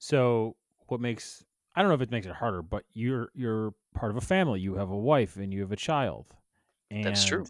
So, 0.00 0.56
what 0.88 1.00
makes 1.00 1.44
I 1.76 1.82
don't 1.82 1.88
know 1.88 1.94
if 1.94 2.00
it 2.00 2.10
makes 2.10 2.26
it 2.26 2.34
harder, 2.34 2.62
but 2.62 2.84
you're 2.92 3.30
you're 3.32 3.74
part 3.94 4.10
of 4.10 4.16
a 4.16 4.20
family. 4.20 4.58
You 4.58 4.74
have 4.74 4.90
a 4.90 4.96
wife 4.96 5.36
and 5.36 5.52
you 5.54 5.60
have 5.60 5.72
a 5.72 5.76
child. 5.76 6.26
And 6.90 7.04
That's 7.04 7.24
true. 7.24 7.46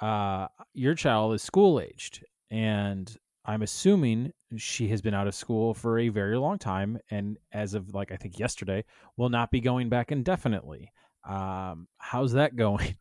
Uh, 0.00 0.46
your 0.72 0.94
child 0.94 1.34
is 1.34 1.42
school 1.42 1.80
aged, 1.80 2.24
and 2.50 3.16
I'm 3.44 3.62
assuming 3.62 4.32
she 4.56 4.88
has 4.88 5.02
been 5.02 5.14
out 5.14 5.26
of 5.26 5.34
school 5.34 5.74
for 5.74 5.98
a 5.98 6.08
very 6.08 6.38
long 6.38 6.58
time, 6.58 6.98
and 7.10 7.36
as 7.52 7.74
of 7.74 7.94
like 7.94 8.10
I 8.10 8.16
think 8.16 8.38
yesterday, 8.38 8.84
will 9.16 9.28
not 9.28 9.50
be 9.50 9.60
going 9.60 9.88
back 9.88 10.10
indefinitely. 10.10 10.92
Um, 11.28 11.88
how's 11.98 12.32
that 12.32 12.56
going? 12.56 12.96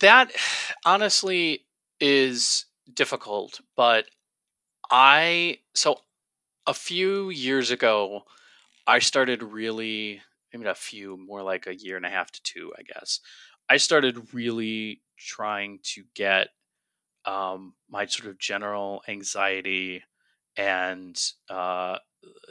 That 0.00 0.32
honestly 0.84 1.66
is 2.00 2.66
difficult, 2.92 3.60
but 3.76 4.06
I 4.90 5.58
so 5.74 6.00
a 6.66 6.74
few 6.74 7.30
years 7.30 7.70
ago 7.70 8.24
I 8.86 8.98
started 8.98 9.42
really, 9.42 10.20
maybe 10.52 10.66
a 10.66 10.74
few, 10.74 11.16
more 11.16 11.42
like 11.42 11.66
a 11.66 11.76
year 11.76 11.96
and 11.96 12.04
a 12.04 12.10
half 12.10 12.32
to 12.32 12.42
two, 12.42 12.72
I 12.76 12.82
guess. 12.82 13.20
I 13.68 13.76
started 13.76 14.34
really 14.34 15.02
trying 15.16 15.78
to 15.94 16.02
get 16.14 16.48
um, 17.30 17.74
my 17.88 18.06
sort 18.06 18.28
of 18.28 18.38
general 18.38 19.02
anxiety 19.06 20.02
and 20.56 21.20
uh, 21.48 21.96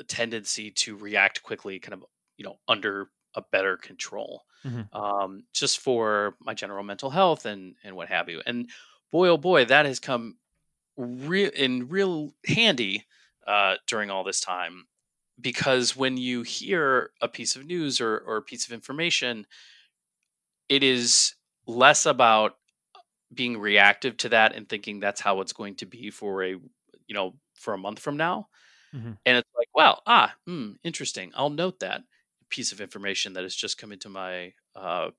tendency 0.08 0.72
to 0.72 0.96
react 0.96 1.44
quickly, 1.44 1.80
kind 1.80 1.94
of, 1.94 2.06
you 2.38 2.46
know, 2.46 2.60
under 2.68 3.10
a 3.36 3.44
better 3.52 3.76
control, 3.76 4.44
mm-hmm. 4.66 4.98
um, 4.98 5.44
just 5.54 5.80
for 5.80 6.36
my 6.40 6.54
general 6.54 6.84
mental 6.84 7.10
health 7.10 7.46
and 7.46 7.76
and 7.84 7.96
what 7.96 8.08
have 8.08 8.30
you. 8.30 8.42
And 8.46 8.70
boy, 9.12 9.28
oh 9.28 9.38
boy, 9.38 9.66
that 9.66 9.86
has 9.86 10.00
come 10.00 10.38
real 10.96 11.52
in 11.54 11.90
real 11.90 12.34
handy 12.46 13.06
uh, 13.46 13.76
during 13.86 14.10
all 14.10 14.24
this 14.24 14.40
time 14.40 14.86
because 15.42 15.96
when 15.96 16.16
you 16.16 16.42
hear 16.44 17.12
a 17.22 17.28
piece 17.28 17.56
of 17.56 17.66
news 17.66 18.00
or, 18.00 18.18
or 18.20 18.38
a 18.38 18.42
piece 18.42 18.66
of 18.66 18.72
information, 18.72 19.46
it 20.70 20.84
is 20.84 21.36
less 21.66 22.06
about 22.06 22.56
being 23.34 23.58
reactive 23.58 24.18
to 24.18 24.30
that 24.30 24.56
and 24.56 24.68
thinking 24.68 25.00
that's 25.00 25.22
how 25.22 25.42
it's 25.42 25.54
going 25.54 25.76
to 25.76 25.86
be 25.86 26.10
for 26.10 26.44
a 26.44 26.50
you 26.50 27.14
know 27.14 27.36
for 27.56 27.74
a 27.74 27.78
month 27.78 28.00
from 28.00 28.18
now 28.18 28.48
mm-hmm. 28.96 29.12
and 29.26 29.38
it's 29.38 29.50
like 29.58 29.68
well 29.74 30.02
ah 30.08 30.34
hmm, 30.48 30.72
interesting 30.84 31.32
i'll 31.36 31.50
note 31.50 31.80
that 31.80 32.02
piece 32.50 32.72
of 32.72 32.82
information 32.82 33.34
that 33.34 33.44
has 33.44 33.56
just 33.56 33.78
come 33.78 33.92
into 33.92 34.10
my 34.10 34.52
uh, 34.76 35.10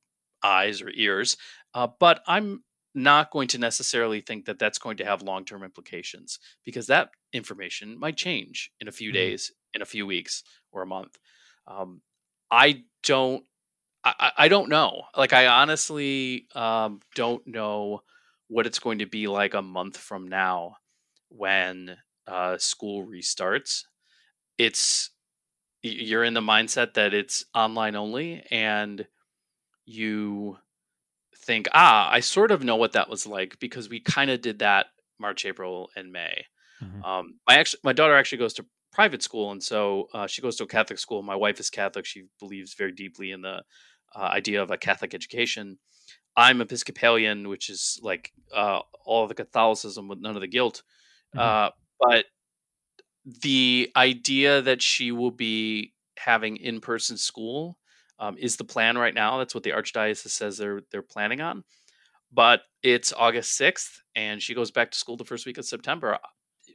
eyes 0.42 0.82
or 0.82 0.90
ears 0.94 1.36
uh, 1.74 1.86
but 1.98 2.22
i'm 2.26 2.62
not 2.94 3.30
going 3.30 3.48
to 3.48 3.58
necessarily 3.58 4.20
think 4.20 4.46
that 4.46 4.58
that's 4.58 4.78
going 4.78 4.96
to 4.96 5.04
have 5.04 5.22
long-term 5.22 5.62
implications 5.62 6.38
because 6.64 6.88
that 6.88 7.10
information 7.32 7.98
might 7.98 8.16
change 8.16 8.70
in 8.80 8.88
a 8.88 8.92
few 8.92 9.10
mm-hmm. 9.10 9.14
days 9.14 9.52
in 9.74 9.82
a 9.82 9.86
few 9.86 10.06
weeks 10.06 10.42
or 10.72 10.82
a 10.82 10.86
month. 10.86 11.18
Um, 11.66 12.02
I 12.50 12.84
don't. 13.04 13.44
I, 14.04 14.32
I 14.36 14.48
don't 14.48 14.68
know. 14.68 15.02
Like 15.16 15.32
I 15.32 15.46
honestly 15.46 16.46
um, 16.54 17.00
don't 17.14 17.46
know 17.46 18.02
what 18.48 18.66
it's 18.66 18.78
going 18.78 18.98
to 18.98 19.06
be 19.06 19.26
like 19.26 19.54
a 19.54 19.62
month 19.62 19.96
from 19.96 20.26
now 20.26 20.76
when 21.28 21.96
uh, 22.26 22.58
school 22.58 23.06
restarts. 23.06 23.84
It's 24.58 25.10
you're 25.82 26.24
in 26.24 26.34
the 26.34 26.40
mindset 26.40 26.94
that 26.94 27.14
it's 27.14 27.44
online 27.54 27.96
only, 27.96 28.42
and 28.50 29.06
you 29.86 30.58
think, 31.36 31.68
ah, 31.72 32.10
I 32.10 32.20
sort 32.20 32.50
of 32.50 32.62
know 32.62 32.76
what 32.76 32.92
that 32.92 33.08
was 33.08 33.26
like 33.26 33.58
because 33.60 33.88
we 33.88 34.00
kind 34.00 34.30
of 34.30 34.42
did 34.42 34.58
that 34.58 34.86
March, 35.18 35.46
April, 35.46 35.90
and 35.96 36.12
May. 36.12 36.44
Mm-hmm. 36.82 37.04
Um, 37.04 37.34
my 37.46 37.56
actually, 37.56 37.80
my 37.84 37.92
daughter 37.92 38.16
actually 38.16 38.38
goes 38.38 38.54
to 38.54 38.66
private 38.92 39.22
school, 39.22 39.52
and 39.52 39.62
so 39.62 40.08
uh, 40.12 40.26
she 40.26 40.42
goes 40.42 40.56
to 40.56 40.64
a 40.64 40.68
Catholic 40.68 40.98
school. 40.98 41.22
My 41.22 41.36
wife 41.36 41.60
is 41.60 41.70
Catholic; 41.70 42.04
she 42.04 42.24
believes 42.38 42.74
very 42.74 42.92
deeply 42.92 43.30
in 43.30 43.42
the 43.42 43.62
uh, 44.14 44.20
idea 44.20 44.62
of 44.62 44.70
a 44.70 44.78
Catholic 44.78 45.14
education. 45.14 45.78
I'm 46.36 46.60
Episcopalian, 46.60 47.48
which 47.48 47.68
is 47.68 47.98
like 48.02 48.32
uh, 48.54 48.80
all 49.04 49.24
of 49.24 49.28
the 49.28 49.34
Catholicism 49.34 50.08
with 50.08 50.20
none 50.20 50.36
of 50.36 50.40
the 50.40 50.46
guilt. 50.46 50.82
Mm-hmm. 51.36 51.40
Uh, 51.40 51.70
but 52.00 52.24
the 53.42 53.90
idea 53.96 54.62
that 54.62 54.80
she 54.80 55.12
will 55.12 55.30
be 55.30 55.92
having 56.18 56.56
in-person 56.56 57.16
school 57.16 57.78
um, 58.18 58.36
is 58.38 58.56
the 58.56 58.64
plan 58.64 58.96
right 58.96 59.14
now. 59.14 59.38
That's 59.38 59.54
what 59.54 59.64
the 59.64 59.70
archdiocese 59.70 60.28
says 60.28 60.58
they're 60.58 60.82
they're 60.90 61.02
planning 61.02 61.40
on. 61.40 61.64
But 62.32 62.62
it's 62.82 63.12
August 63.12 63.56
sixth, 63.56 64.00
and 64.14 64.40
she 64.40 64.54
goes 64.54 64.70
back 64.70 64.90
to 64.92 64.98
school 64.98 65.16
the 65.16 65.24
first 65.24 65.46
week 65.46 65.58
of 65.58 65.64
September. 65.64 66.18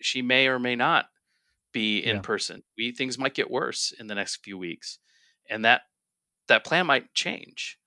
She 0.01 0.21
may 0.21 0.47
or 0.47 0.59
may 0.59 0.75
not 0.75 1.05
be 1.71 1.99
in 1.99 2.17
yeah. 2.17 2.21
person. 2.21 2.63
We 2.77 2.91
things 2.91 3.17
might 3.17 3.33
get 3.33 3.49
worse 3.49 3.93
in 3.97 4.07
the 4.07 4.15
next 4.15 4.43
few 4.43 4.57
weeks, 4.57 4.99
and 5.49 5.63
that 5.65 5.81
that 6.47 6.63
plan 6.63 6.85
might 6.85 7.13
change, 7.13 7.77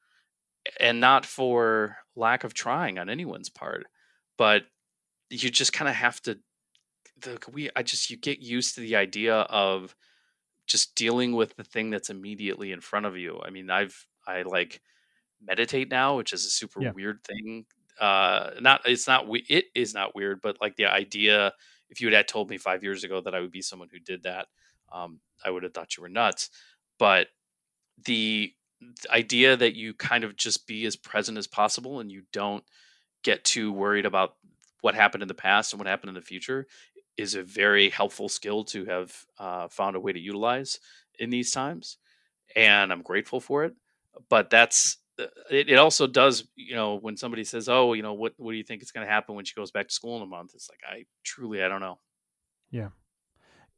and 0.80 1.00
not 1.00 1.24
for 1.26 1.98
lack 2.16 2.44
of 2.44 2.54
trying 2.54 2.98
on 2.98 3.08
anyone's 3.08 3.48
part, 3.48 3.86
but 4.36 4.64
you 5.30 5.50
just 5.50 5.72
kind 5.72 5.88
of 5.88 5.94
have 5.94 6.20
to. 6.22 6.38
The, 7.20 7.38
we 7.52 7.70
I 7.74 7.82
just 7.82 8.10
you 8.10 8.16
get 8.16 8.40
used 8.40 8.74
to 8.74 8.80
the 8.80 8.96
idea 8.96 9.34
of 9.34 9.94
just 10.66 10.94
dealing 10.94 11.34
with 11.34 11.56
the 11.56 11.64
thing 11.64 11.90
that's 11.90 12.10
immediately 12.10 12.72
in 12.72 12.80
front 12.80 13.06
of 13.06 13.16
you. 13.16 13.40
I 13.44 13.50
mean, 13.50 13.70
I've 13.70 14.06
I 14.26 14.42
like 14.42 14.80
meditate 15.42 15.90
now, 15.90 16.16
which 16.16 16.32
is 16.32 16.44
a 16.44 16.50
super 16.50 16.82
yeah. 16.82 16.92
weird 16.92 17.24
thing. 17.24 17.66
Uh, 18.00 18.50
not 18.60 18.82
it's 18.84 19.08
not 19.08 19.26
it 19.28 19.66
is 19.74 19.94
not 19.94 20.14
weird, 20.14 20.40
but 20.40 20.58
like 20.60 20.76
the 20.76 20.86
idea 20.86 21.52
if 21.90 22.00
you 22.00 22.12
had 22.12 22.28
told 22.28 22.50
me 22.50 22.58
five 22.58 22.82
years 22.82 23.04
ago 23.04 23.20
that 23.20 23.34
I 23.34 23.40
would 23.40 23.50
be 23.50 23.62
someone 23.62 23.88
who 23.90 23.98
did 23.98 24.24
that, 24.24 24.46
um, 24.92 25.20
I 25.44 25.50
would 25.50 25.62
have 25.62 25.72
thought 25.72 25.96
you 25.96 26.02
were 26.02 26.08
nuts. 26.08 26.50
But 26.98 27.28
the, 28.04 28.54
idea 29.10 29.56
that 29.56 29.74
you 29.74 29.92
kind 29.94 30.24
of 30.24 30.36
just 30.36 30.66
be 30.66 30.86
as 30.86 30.96
present 30.96 31.38
as 31.38 31.46
possible 31.46 32.00
and 32.00 32.12
you 32.12 32.22
don't 32.32 32.64
get 33.22 33.44
too 33.44 33.72
worried 33.72 34.06
about 34.06 34.36
what 34.80 34.94
happened 34.94 35.22
in 35.22 35.28
the 35.28 35.34
past 35.34 35.72
and 35.72 35.80
what 35.80 35.88
happened 35.88 36.08
in 36.08 36.14
the 36.14 36.20
future 36.20 36.66
is 37.16 37.34
a 37.34 37.42
very 37.42 37.90
helpful 37.90 38.28
skill 38.28 38.62
to 38.62 38.84
have 38.84 39.12
uh, 39.38 39.68
found 39.68 39.96
a 39.96 40.00
way 40.00 40.12
to 40.12 40.20
utilize 40.20 40.78
in 41.18 41.30
these 41.30 41.50
times. 41.50 41.98
And 42.54 42.92
I'm 42.92 43.02
grateful 43.02 43.40
for 43.40 43.64
it. 43.64 43.74
But 44.28 44.50
that's 44.50 44.98
uh, 45.18 45.26
it, 45.50 45.68
it 45.68 45.76
also 45.76 46.06
does, 46.06 46.44
you 46.54 46.76
know, 46.76 46.94
when 46.94 47.16
somebody 47.16 47.44
says, 47.44 47.68
"Oh, 47.68 47.92
you 47.92 48.02
know, 48.02 48.14
what 48.14 48.34
what 48.36 48.52
do 48.52 48.56
you 48.56 48.64
think 48.64 48.82
is 48.82 48.90
going 48.90 49.06
to 49.06 49.12
happen 49.12 49.34
when 49.34 49.44
she 49.44 49.54
goes 49.54 49.70
back 49.70 49.88
to 49.88 49.94
school 49.94 50.16
in 50.16 50.22
a 50.22 50.26
month?" 50.26 50.52
It's 50.54 50.70
like 50.70 50.80
I 50.88 51.04
truly 51.24 51.62
I 51.62 51.68
don't 51.68 51.80
know. 51.80 51.98
Yeah. 52.70 52.88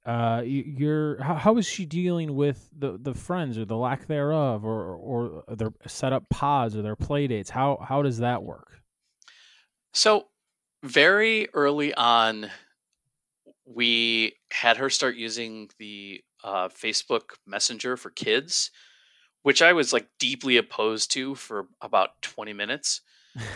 Uh, 0.05 0.43
you're 0.45 1.23
how, 1.23 1.35
how 1.35 1.57
is 1.59 1.67
she 1.67 1.85
dealing 1.85 2.35
with 2.35 2.69
the 2.77 2.99
the 3.01 3.15
friends 3.15 3.59
or 3.59 3.65
the 3.65 3.77
lack 3.77 4.07
thereof, 4.07 4.65
or 4.65 4.95
or 4.95 5.45
their 5.49 5.73
set 5.87 6.13
up 6.13 6.29
pods 6.31 6.77
or 6.77 6.83
their 6.83 6.97
play 6.97 7.27
dates? 7.27 7.51
How 7.51 7.79
how 7.87 8.03
does 8.03 8.19
that 8.19 8.43
work? 8.43 8.81
So 9.93 10.29
very 10.83 11.49
early 11.53 11.93
on, 11.95 12.51
we 13.67 14.37
had 14.51 14.79
her 14.79 14.89
start 14.89 15.17
using 15.17 15.69
the 15.79 16.23
uh, 16.43 16.69
Facebook 16.69 17.35
Messenger 17.47 17.97
for 17.97 18.11
kids 18.11 18.71
which 19.43 19.63
I 19.63 19.73
was 19.73 19.93
like 19.93 20.09
deeply 20.19 20.57
opposed 20.57 21.11
to 21.13 21.35
for 21.35 21.69
about 21.81 22.21
20 22.23 22.53
minutes 22.53 23.01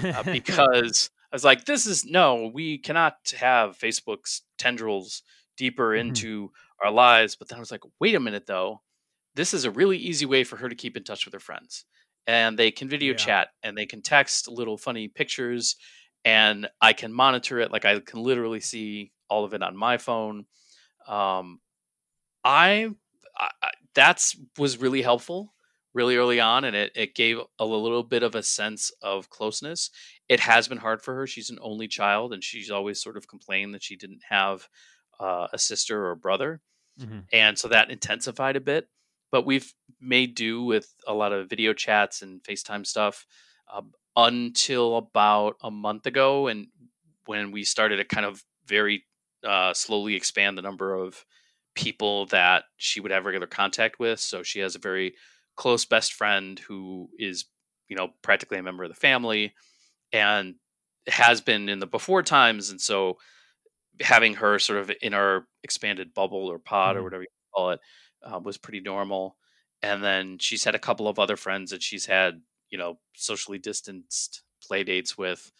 uh, 0.02 0.22
because 0.33 1.11
I 1.33 1.37
was 1.37 1.44
like, 1.44 1.64
this 1.64 1.87
is 1.87 2.04
no, 2.04 2.50
we 2.52 2.78
cannot 2.78 3.16
have 3.38 3.78
Facebook's 3.78 4.42
tendrils 4.59 5.22
deeper 5.57 5.90
mm-hmm. 5.90 6.09
into 6.09 6.51
our 6.83 6.90
lives. 6.90 7.37
But 7.37 7.49
then 7.49 7.57
I 7.57 7.61
was 7.61 7.71
like, 7.71 7.83
wait 8.01 8.14
a 8.14 8.21
minute 8.21 8.47
though, 8.47 8.83
this 9.35 9.55
is 9.55 9.64
a 9.64 9.71
really 9.71 9.99
easy 9.99 10.27
way 10.27 10.45
for 10.45 10.57
her 10.57 10.69
to 10.69 10.75
keep 10.75 10.97
in 10.97 11.05
touch 11.05 11.25
with 11.25 11.35
her 11.35 11.40
friends. 11.40 11.85
And 12.27 12.59
they 12.59 12.71
can 12.71 12.88
video 12.88 13.12
yeah. 13.12 13.19
chat 13.19 13.49
and 13.62 13.77
they 13.77 13.87
can 13.87 14.01
text 14.01 14.49
little 14.49 14.79
funny 14.79 15.09
pictures 15.09 15.77
and 16.25 16.69
I 16.81 16.93
can 16.95 17.12
monitor 17.12 17.61
it. 17.61 17.71
Like 17.71 17.85
I 17.85 18.01
can 18.01 18.23
literally 18.23 18.61
see 18.61 19.12
all 19.29 19.45
of 19.45 19.53
it 19.53 19.62
on 19.62 19.77
my 19.77 19.99
phone. 19.99 20.47
Um, 21.07 21.61
I, 22.45 22.90
I 23.37 23.51
that's 23.95 24.37
was 24.59 24.79
really 24.79 25.03
helpful 25.03 25.55
really 25.95 26.17
early 26.17 26.40
on 26.40 26.64
and 26.64 26.75
it, 26.75 26.93
it 26.95 27.14
gave 27.14 27.38
a 27.59 27.64
little 27.64 28.03
bit 28.03 28.23
of 28.23 28.35
a 28.35 28.43
sense 28.43 28.90
of 29.01 29.31
closeness 29.31 29.90
it 30.29 30.40
has 30.40 30.69
been 30.69 30.79
hard 30.79 31.01
for 31.01 31.14
her 31.14 31.27
she's 31.27 31.51
an 31.51 31.59
only 31.62 31.87
child 31.87 32.33
and 32.33 32.43
she's 32.43 32.71
always 32.71 33.01
sort 33.01 33.17
of 33.17 33.29
complained 33.29 33.73
that 33.73 33.83
she 33.83 33.97
didn't 33.97 34.23
have 34.29 34.69
uh, 35.20 35.48
a 35.53 35.59
sister 35.59 36.07
or 36.07 36.11
a 36.12 36.16
brother, 36.16 36.61
Mm-hmm. 37.00 37.20
and 37.33 37.59
so 37.59 37.66
that 37.68 37.90
intensified 37.90 38.55
a 38.55 38.61
bit. 38.61 38.88
But 39.33 39.44
we've 39.44 39.74
made 40.00 40.37
do 40.37 40.62
with 40.62 40.94
a 41.09 41.12
lot 41.12 41.33
of 41.33 41.50
video 41.50 41.72
chats 41.72 42.22
and 42.22 42.40
FaceTime 42.44 42.87
stuff 42.87 43.27
uh, 43.72 43.83
until 44.14 44.96
about 44.96 45.57
a 45.61 45.72
month 45.72 46.07
ago, 46.07 46.46
and 46.46 46.68
when 47.27 47.50
we 47.50 47.64
started 47.64 47.96
to 47.96 48.05
kind 48.05 48.24
of 48.27 48.44
very 48.66 49.05
uh, 49.44 49.74
slowly 49.74 50.14
expand 50.14 50.57
the 50.57 50.62
number 50.62 50.94
of 50.94 51.24
people 51.74 52.27
that 52.27 52.64
she 52.77 53.00
would 53.00 53.11
have 53.11 53.24
regular 53.27 53.48
contact 53.48 53.98
with. 53.98 54.20
So 54.20 54.44
she 54.44 54.61
has 54.61 54.77
a 54.77 54.79
very 54.79 55.14
close 55.57 55.85
best 55.85 56.12
friend 56.12 56.59
who 56.61 57.09
is, 57.18 57.46
you 57.88 57.96
know, 57.96 58.11
practically 58.22 58.59
a 58.59 58.62
member 58.62 58.85
of 58.85 58.90
the 58.90 58.94
family 58.94 59.55
and 60.12 60.55
has 61.09 61.40
been 61.40 61.68
in 61.68 61.81
the 61.81 61.87
before 61.87 62.22
times. 62.22 62.70
And 62.70 62.81
so 62.81 63.18
having 64.00 64.35
her 64.35 64.59
sort 64.59 64.78
of 64.80 64.90
in 65.02 65.14
our 65.14 65.46
expanded 65.62 66.14
bubble 66.14 66.46
or 66.50 66.59
pod 66.59 66.96
or 66.96 67.02
Mhm. 67.02 67.04
whatever 67.04 67.22
you 67.22 67.28
call 67.54 67.70
it 67.70 67.80
uh, 68.22 68.40
was 68.42 68.59
pretty 68.59 68.80
normal. 68.80 69.37
And 69.83 70.02
then 70.02 70.38
she's 70.38 70.64
had 70.64 70.74
a 70.74 70.78
couple 70.78 71.09
of 71.09 71.18
other 71.18 71.37
friends 71.37 71.70
that 71.70 71.83
she's 71.83 72.07
had, 72.07 72.42
you 72.70 72.78
know, 72.78 72.98
socially 73.14 73.59
distanced 73.59 74.42
play 74.62 74.83
dates 74.85 75.16
with, 75.18 75.52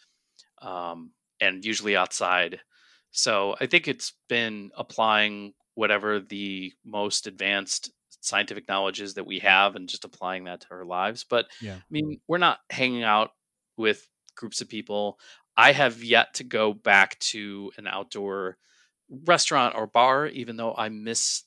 um, 0.61 1.13
and 1.39 1.63
usually 1.65 1.95
outside. 1.95 2.61
So 3.11 3.55
I 3.59 3.67
think 3.67 3.87
it's 3.87 4.13
been 4.29 4.71
applying 4.75 5.53
whatever 5.75 6.19
the 6.19 6.73
most 6.83 7.27
advanced 7.27 7.91
scientific 8.21 8.67
knowledge 8.67 9.01
is 9.01 9.13
that 9.15 9.25
we 9.27 9.39
have 9.39 9.75
and 9.75 9.87
just 9.89 10.05
applying 10.05 10.45
that 10.45 10.61
to 10.61 10.67
our 10.71 10.85
lives. 10.85 11.23
But 11.23 11.47
Yeah. 11.61 11.75
I 11.77 11.83
mean, 11.89 12.19
we're 12.27 12.37
not 12.39 12.59
hanging 12.71 13.03
out 13.03 13.31
with 13.77 14.07
groups 14.35 14.61
of 14.61 14.69
people. 14.69 15.19
I 15.57 15.71
have 15.71 16.03
yet 16.03 16.35
to 16.35 16.43
go 16.43 16.73
back 16.73 17.17
to 17.19 17.71
an 17.77 17.87
outdoor 17.87 18.57
restaurant 19.09 19.75
or 19.75 19.87
bar, 19.87 20.27
even 20.27 20.57
though 20.57 20.73
I 20.75 20.89
miss 20.89 21.43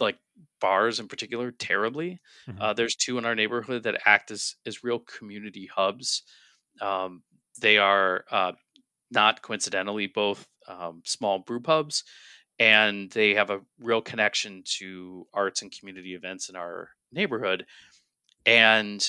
like 0.00 0.18
bars 0.60 0.98
in 0.98 1.08
particular 1.08 1.52
terribly. 1.52 2.20
Mhm. 2.48 2.60
Uh, 2.60 2.72
there's 2.72 2.96
two 2.96 3.18
in 3.18 3.24
our 3.24 3.34
neighborhood 3.34 3.84
that 3.84 4.02
act 4.06 4.30
as 4.30 4.56
as 4.66 4.82
real 4.84 4.98
community 4.98 5.66
hubs. 5.66 6.22
Um, 6.80 7.22
they 7.60 7.78
are 7.78 8.24
uh, 8.30 8.52
not 9.10 9.42
coincidentally 9.42 10.06
both 10.08 10.48
um, 10.66 11.02
small 11.04 11.38
brew 11.40 11.60
pubs, 11.60 12.04
and 12.58 13.10
they 13.10 13.34
have 13.34 13.50
a 13.50 13.60
real 13.78 14.02
connection 14.02 14.62
to 14.78 15.26
arts 15.34 15.62
and 15.62 15.72
community 15.76 16.14
events 16.14 16.48
in 16.48 16.56
our 16.56 16.90
neighborhood. 17.12 17.66
And 18.46 19.08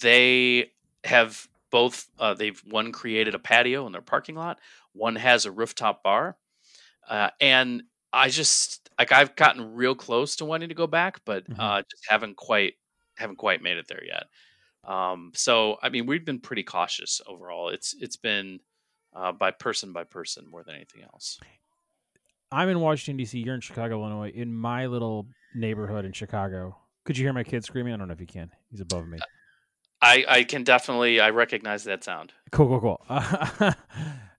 they 0.00 0.72
have 1.04 1.48
both 1.70 2.06
uh, 2.18 2.34
they've 2.34 2.60
one 2.70 2.92
created 2.92 3.34
a 3.34 3.38
patio 3.38 3.86
in 3.86 3.92
their 3.92 4.02
parking 4.02 4.34
lot 4.34 4.58
one 4.92 5.16
has 5.16 5.44
a 5.46 5.50
rooftop 5.52 6.02
bar 6.02 6.36
uh, 7.08 7.30
and 7.40 7.82
i 8.12 8.28
just 8.28 8.88
like 8.98 9.12
i've 9.12 9.36
gotten 9.36 9.74
real 9.74 9.94
close 9.94 10.36
to 10.36 10.44
wanting 10.44 10.68
to 10.68 10.74
go 10.74 10.86
back 10.86 11.20
but 11.24 11.48
Mhm. 11.48 11.56
uh, 11.58 11.82
just 11.90 12.06
haven't 12.08 12.36
quite 12.36 12.74
haven't 13.16 13.36
quite 13.36 13.62
made 13.62 13.76
it 13.76 13.86
there 13.88 14.04
yet 14.04 14.24
um, 14.84 15.32
so 15.34 15.76
i 15.82 15.88
mean 15.88 16.06
we've 16.06 16.24
been 16.24 16.40
pretty 16.40 16.62
cautious 16.62 17.20
overall 17.26 17.68
it's 17.68 17.94
it's 18.00 18.16
been 18.16 18.60
uh, 19.14 19.32
by 19.32 19.50
person 19.50 19.92
by 19.92 20.04
person 20.04 20.46
more 20.50 20.62
than 20.64 20.74
anything 20.74 21.02
else 21.02 21.38
I'm 22.50 22.70
in 22.70 22.80
Washington 22.80 23.18
D.C. 23.18 23.38
You're 23.40 23.54
in 23.54 23.60
Chicago, 23.60 24.00
Illinois. 24.00 24.30
In 24.34 24.54
my 24.54 24.86
little 24.86 25.26
neighborhood 25.54 26.06
in 26.06 26.12
Chicago, 26.12 26.78
could 27.04 27.18
you 27.18 27.24
hear 27.26 27.34
my 27.34 27.44
kid 27.44 27.62
screaming? 27.62 27.92
I 27.92 27.98
don't 27.98 28.08
know 28.08 28.14
if 28.14 28.20
you 28.22 28.26
can. 28.26 28.50
He's 28.70 28.80
above 28.80 29.06
me. 29.06 29.18
I 30.02 30.24
i 30.28 30.44
can 30.44 30.62
definitely 30.64 31.20
i 31.20 31.30
recognize 31.30 31.84
that 31.84 32.02
sound 32.04 32.32
Cool, 32.50 32.80
cool, 32.80 32.80
cool. 32.80 33.06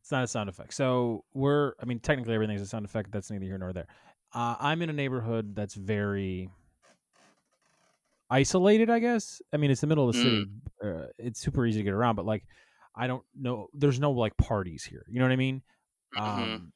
it's 0.02 0.12
not 0.12 0.24
a 0.24 0.28
sound 0.28 0.50
effect. 0.50 0.74
So 0.74 1.24
we're, 1.36 1.74
I 1.80 1.86
mean, 1.86 2.00
technically 2.00 2.34
everything's 2.34 2.62
a 2.62 2.66
sound 2.66 2.84
effect. 2.86 3.12
That's 3.12 3.30
neither 3.30 3.46
here 3.46 3.60
nor 3.60 3.72
there. 3.72 3.86
Uh, 4.34 4.56
I'm 4.60 4.82
in 4.82 4.90
a 4.90 4.94
neighborhood 4.94 5.56
that's 5.56 5.76
very 5.76 6.50
isolated, 8.30 8.90
I 8.90 8.98
guess. 9.00 9.42
I 9.54 9.58
mean, 9.58 9.72
it's 9.72 9.82
the 9.82 9.88
middle 9.88 10.10
of 10.10 10.16
the 10.16 10.22
city. 10.22 10.46
Uh, 10.84 11.08
it's 11.18 11.40
super 11.40 11.66
easy 11.66 11.82
to 11.82 11.84
get 11.84 11.94
around, 11.94 12.16
but 12.16 12.26
like, 12.26 12.46
I 12.96 13.08
don't 13.08 13.24
know. 13.40 13.68
There's 13.74 14.00
no 14.00 14.12
like 14.12 14.36
parties 14.38 14.84
here. 14.84 15.06
You 15.08 15.20
know 15.20 15.26
what 15.26 15.32
I 15.32 15.38
mean? 15.38 15.62
Mhm. 16.16 16.22
Um, 16.22 16.74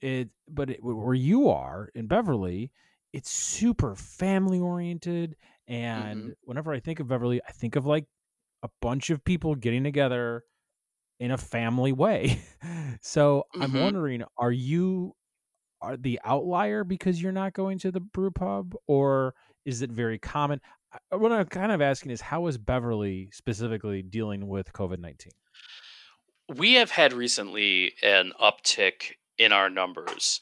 it, 0.00 0.28
but 0.48 0.70
it, 0.70 0.78
where 0.82 1.14
you 1.14 1.48
are 1.48 1.88
in 1.94 2.06
Beverly, 2.06 2.70
it's 3.12 3.30
super 3.30 3.94
family 3.96 4.60
oriented. 4.60 5.36
And 5.68 6.34
whenever 6.42 6.72
I 6.72 6.80
think 6.80 7.00
of 7.00 7.08
Beverly, 7.08 7.40
I 7.46 7.52
think 7.52 7.76
of 7.76 7.86
like 7.86 8.06
a 8.62 8.70
bunch 8.80 9.10
of 9.10 9.24
people 9.24 9.54
getting 9.54 9.84
together 9.84 10.44
in 11.20 11.30
a 11.30 11.38
family 11.38 11.92
way. 11.92 12.42
so 13.02 13.44
I'm 13.60 13.72
Mhm. 13.72 13.80
wondering, 13.80 14.24
are 14.38 14.52
you 14.52 15.14
are 15.82 15.96
the 15.96 16.20
outlier 16.24 16.84
because 16.84 17.22
you're 17.22 17.32
not 17.32 17.52
going 17.54 17.78
to 17.78 17.92
the 17.92 18.00
brew 18.00 18.30
pub, 18.30 18.74
or 18.86 19.34
is 19.64 19.82
it 19.82 19.90
very 19.92 20.18
common? 20.18 20.60
I- 21.12 21.16
What 21.16 21.32
I'm 21.32 21.46
kind 21.46 21.72
of 21.72 21.80
asking 21.82 22.12
is, 22.12 22.20
how 22.22 22.46
is 22.48 22.58
Beverly 22.58 23.30
specifically 23.32 24.02
dealing 24.02 24.48
with 24.48 24.72
COVID 24.72 24.98
nineteen? 25.00 25.32
we 26.56 26.74
have 26.74 26.90
had 26.90 27.12
recently 27.12 27.94
an 28.02 28.32
uptick 28.40 29.14
in 29.38 29.52
our 29.52 29.70
numbers 29.70 30.40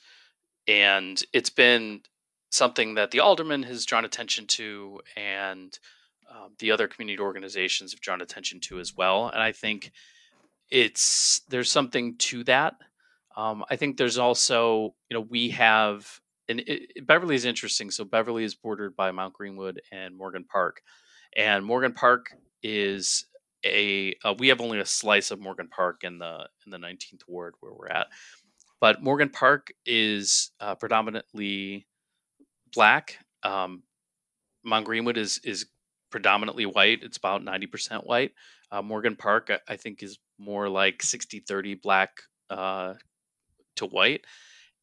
and 0.66 1.22
it's 1.32 1.50
been 1.50 2.02
something 2.50 2.94
that 2.94 3.12
the 3.12 3.20
alderman 3.20 3.62
has 3.62 3.86
drawn 3.86 4.04
attention 4.04 4.46
to 4.46 5.00
and 5.16 5.78
um, 6.30 6.52
the 6.58 6.70
other 6.70 6.86
community 6.86 7.20
organizations 7.20 7.92
have 7.92 8.00
drawn 8.00 8.20
attention 8.20 8.60
to 8.60 8.78
as 8.78 8.94
well 8.94 9.28
and 9.28 9.42
i 9.42 9.52
think 9.52 9.92
it's 10.70 11.42
there's 11.48 11.70
something 11.70 12.16
to 12.16 12.44
that. 12.44 12.74
Um, 13.36 13.64
i 13.70 13.76
think 13.76 13.96
there's 13.96 14.18
also 14.18 14.94
you 15.08 15.14
know 15.16 15.20
we 15.20 15.50
have 15.50 16.20
and 16.48 16.60
it, 16.60 17.06
beverly 17.06 17.36
is 17.36 17.44
interesting 17.44 17.90
so 17.90 18.04
beverly 18.04 18.44
is 18.44 18.56
bordered 18.56 18.96
by 18.96 19.12
mount 19.12 19.34
greenwood 19.34 19.80
and 19.92 20.16
morgan 20.16 20.44
park 20.44 20.82
and 21.36 21.64
morgan 21.64 21.92
park 21.92 22.32
is 22.62 23.26
a 23.64 24.14
uh, 24.24 24.34
we 24.38 24.48
have 24.48 24.60
only 24.60 24.80
a 24.80 24.84
slice 24.84 25.30
of 25.30 25.40
morgan 25.40 25.68
park 25.68 26.02
in 26.02 26.18
the 26.18 26.48
in 26.66 26.72
the 26.72 26.78
19th 26.78 27.22
ward 27.28 27.54
where 27.60 27.72
we're 27.72 27.88
at 27.88 28.08
but 28.80 29.00
morgan 29.00 29.28
park 29.28 29.72
is 29.86 30.50
uh, 30.60 30.74
predominantly 30.74 31.86
black 32.74 33.18
um, 33.42 33.82
mount 34.64 34.84
greenwood 34.84 35.16
is 35.16 35.40
is 35.44 35.66
predominantly 36.10 36.66
white 36.66 37.02
it's 37.02 37.16
about 37.16 37.42
90% 37.42 38.06
white. 38.06 38.32
Uh, 38.72 38.82
morgan 38.82 39.16
park 39.16 39.50
I, 39.50 39.58
I 39.72 39.76
think 39.76 40.02
is 40.02 40.18
more 40.38 40.68
like 40.68 41.02
60 41.02 41.40
30 41.40 41.74
black 41.76 42.10
uh, 42.50 42.94
to 43.76 43.86
white. 43.86 44.24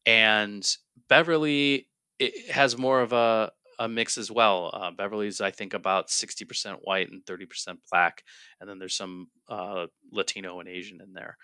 And 0.06 0.66
beverly 1.08 1.88
it 2.18 2.50
has 2.50 2.76
more 2.78 3.00
of 3.00 3.12
a, 3.12 3.52
a 3.78 3.88
mix 3.88 4.18
as 4.18 4.30
well. 4.30 4.70
Uh, 4.72 4.90
beverly's 4.90 5.40
i 5.40 5.50
think 5.50 5.74
about 5.74 6.08
60% 6.08 6.76
white 6.82 7.10
and 7.10 7.24
30% 7.24 7.76
black 7.90 8.22
and 8.60 8.68
then 8.68 8.78
there's 8.78 8.96
some 8.96 9.28
uh, 9.48 9.86
latino 10.10 10.60
and 10.60 10.68
asian 10.68 11.00
in 11.00 11.12
there. 11.12 11.36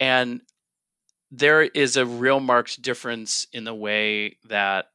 And 0.00 0.40
there 1.30 1.62
is 1.62 1.96
a 1.96 2.06
real 2.06 2.40
marked 2.40 2.80
difference 2.82 3.46
in 3.52 3.64
the 3.64 3.74
way 3.74 4.36
that 4.48 4.86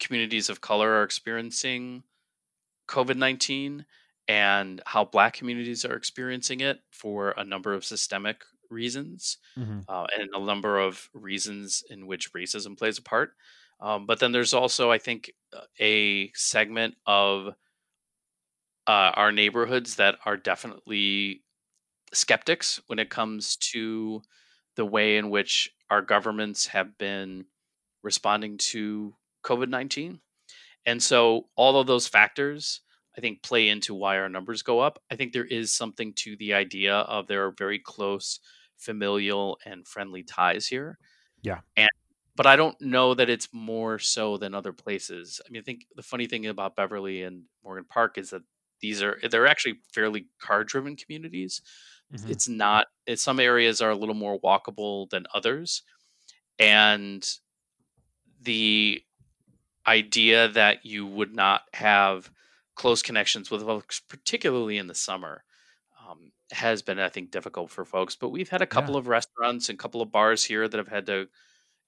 communities 0.00 0.48
of 0.48 0.60
color 0.60 0.90
are 0.90 1.04
experiencing 1.04 2.02
COVID 2.88 3.16
19 3.16 3.86
and 4.28 4.80
how 4.86 5.04
Black 5.04 5.34
communities 5.34 5.84
are 5.84 5.94
experiencing 5.96 6.60
it 6.60 6.80
for 6.90 7.32
a 7.36 7.44
number 7.44 7.72
of 7.72 7.84
systemic 7.84 8.44
reasons 8.70 9.38
Mm-hmm. 9.58 9.80
uh, 9.88 10.06
and 10.18 10.30
a 10.32 10.44
number 10.44 10.78
of 10.78 11.08
reasons 11.12 11.82
in 11.90 12.06
which 12.06 12.32
racism 12.32 12.78
plays 12.78 12.98
a 12.98 13.02
part. 13.02 13.32
Um, 13.80 14.06
but 14.06 14.20
then 14.20 14.32
there's 14.32 14.54
also, 14.54 14.90
I 14.90 14.98
think, 14.98 15.32
a 15.80 16.30
segment 16.34 16.96
of 17.06 17.54
uh, 18.86 19.12
our 19.14 19.32
neighborhoods 19.32 19.96
that 19.96 20.16
are 20.24 20.36
definitely 20.36 21.42
skeptics 22.12 22.80
when 22.86 22.98
it 22.98 23.10
comes 23.10 23.56
to 23.56 24.22
the 24.76 24.84
way 24.84 25.16
in 25.16 25.30
which 25.30 25.70
our 25.90 26.02
governments 26.02 26.66
have 26.68 26.96
been 26.98 27.46
responding 28.02 28.58
to 28.58 29.14
COVID 29.42 29.68
19. 29.68 30.20
And 30.86 31.02
so 31.02 31.48
all 31.56 31.78
of 31.78 31.86
those 31.86 32.08
factors, 32.08 32.80
I 33.16 33.20
think, 33.20 33.42
play 33.42 33.68
into 33.68 33.94
why 33.94 34.18
our 34.18 34.28
numbers 34.28 34.62
go 34.62 34.80
up. 34.80 35.02
I 35.10 35.16
think 35.16 35.32
there 35.32 35.44
is 35.44 35.72
something 35.72 36.12
to 36.16 36.36
the 36.36 36.54
idea 36.54 36.94
of 36.94 37.26
there 37.26 37.44
are 37.46 37.52
very 37.56 37.78
close 37.78 38.40
familial 38.78 39.58
and 39.64 39.86
friendly 39.86 40.22
ties 40.22 40.66
here. 40.66 40.98
Yeah. 41.42 41.60
And 41.76 41.90
but 42.36 42.46
I 42.46 42.56
don't 42.56 42.80
know 42.80 43.12
that 43.14 43.28
it's 43.28 43.48
more 43.52 43.98
so 43.98 44.38
than 44.38 44.54
other 44.54 44.72
places. 44.72 45.40
I 45.46 45.50
mean, 45.50 45.60
I 45.60 45.64
think 45.64 45.84
the 45.94 46.02
funny 46.02 46.26
thing 46.26 46.46
about 46.46 46.76
Beverly 46.76 47.22
and 47.22 47.42
Morgan 47.62 47.84
Park 47.84 48.16
is 48.16 48.30
that 48.30 48.42
these 48.80 49.02
are 49.02 49.18
they're 49.30 49.46
actually 49.46 49.80
fairly 49.92 50.28
car 50.40 50.64
driven 50.64 50.96
communities. 50.96 51.60
Mhm. 52.14 52.30
It's 52.30 52.48
not 52.48 52.86
it's, 53.06 53.22
some 53.22 53.40
areas 53.40 53.82
are 53.82 53.90
a 53.90 53.96
little 53.96 54.14
more 54.14 54.40
walkable 54.40 55.10
than 55.10 55.26
others. 55.34 55.82
And 56.58 57.28
the 58.40 59.02
idea 59.86 60.48
that 60.48 60.84
you 60.84 61.06
would 61.06 61.34
not 61.34 61.62
have 61.74 62.30
close 62.74 63.02
connections 63.02 63.50
with 63.50 63.62
folks, 63.62 64.00
particularly 64.00 64.78
in 64.78 64.86
the 64.86 64.94
summer, 64.94 65.44
um, 66.08 66.32
has 66.52 66.82
been, 66.82 66.98
I 66.98 67.08
think, 67.08 67.30
difficult 67.30 67.70
for 67.70 67.84
folks. 67.84 68.16
But 68.16 68.30
we've 68.30 68.48
had 68.48 68.62
a 68.62 68.66
couple 68.66 68.96
of 68.96 69.06
restaurants 69.06 69.68
and 69.68 69.78
a 69.78 69.82
couple 69.82 70.02
of 70.02 70.12
bars 70.12 70.44
here 70.44 70.66
that 70.68 70.78
have 70.78 70.88
had 70.88 71.06
to 71.06 71.28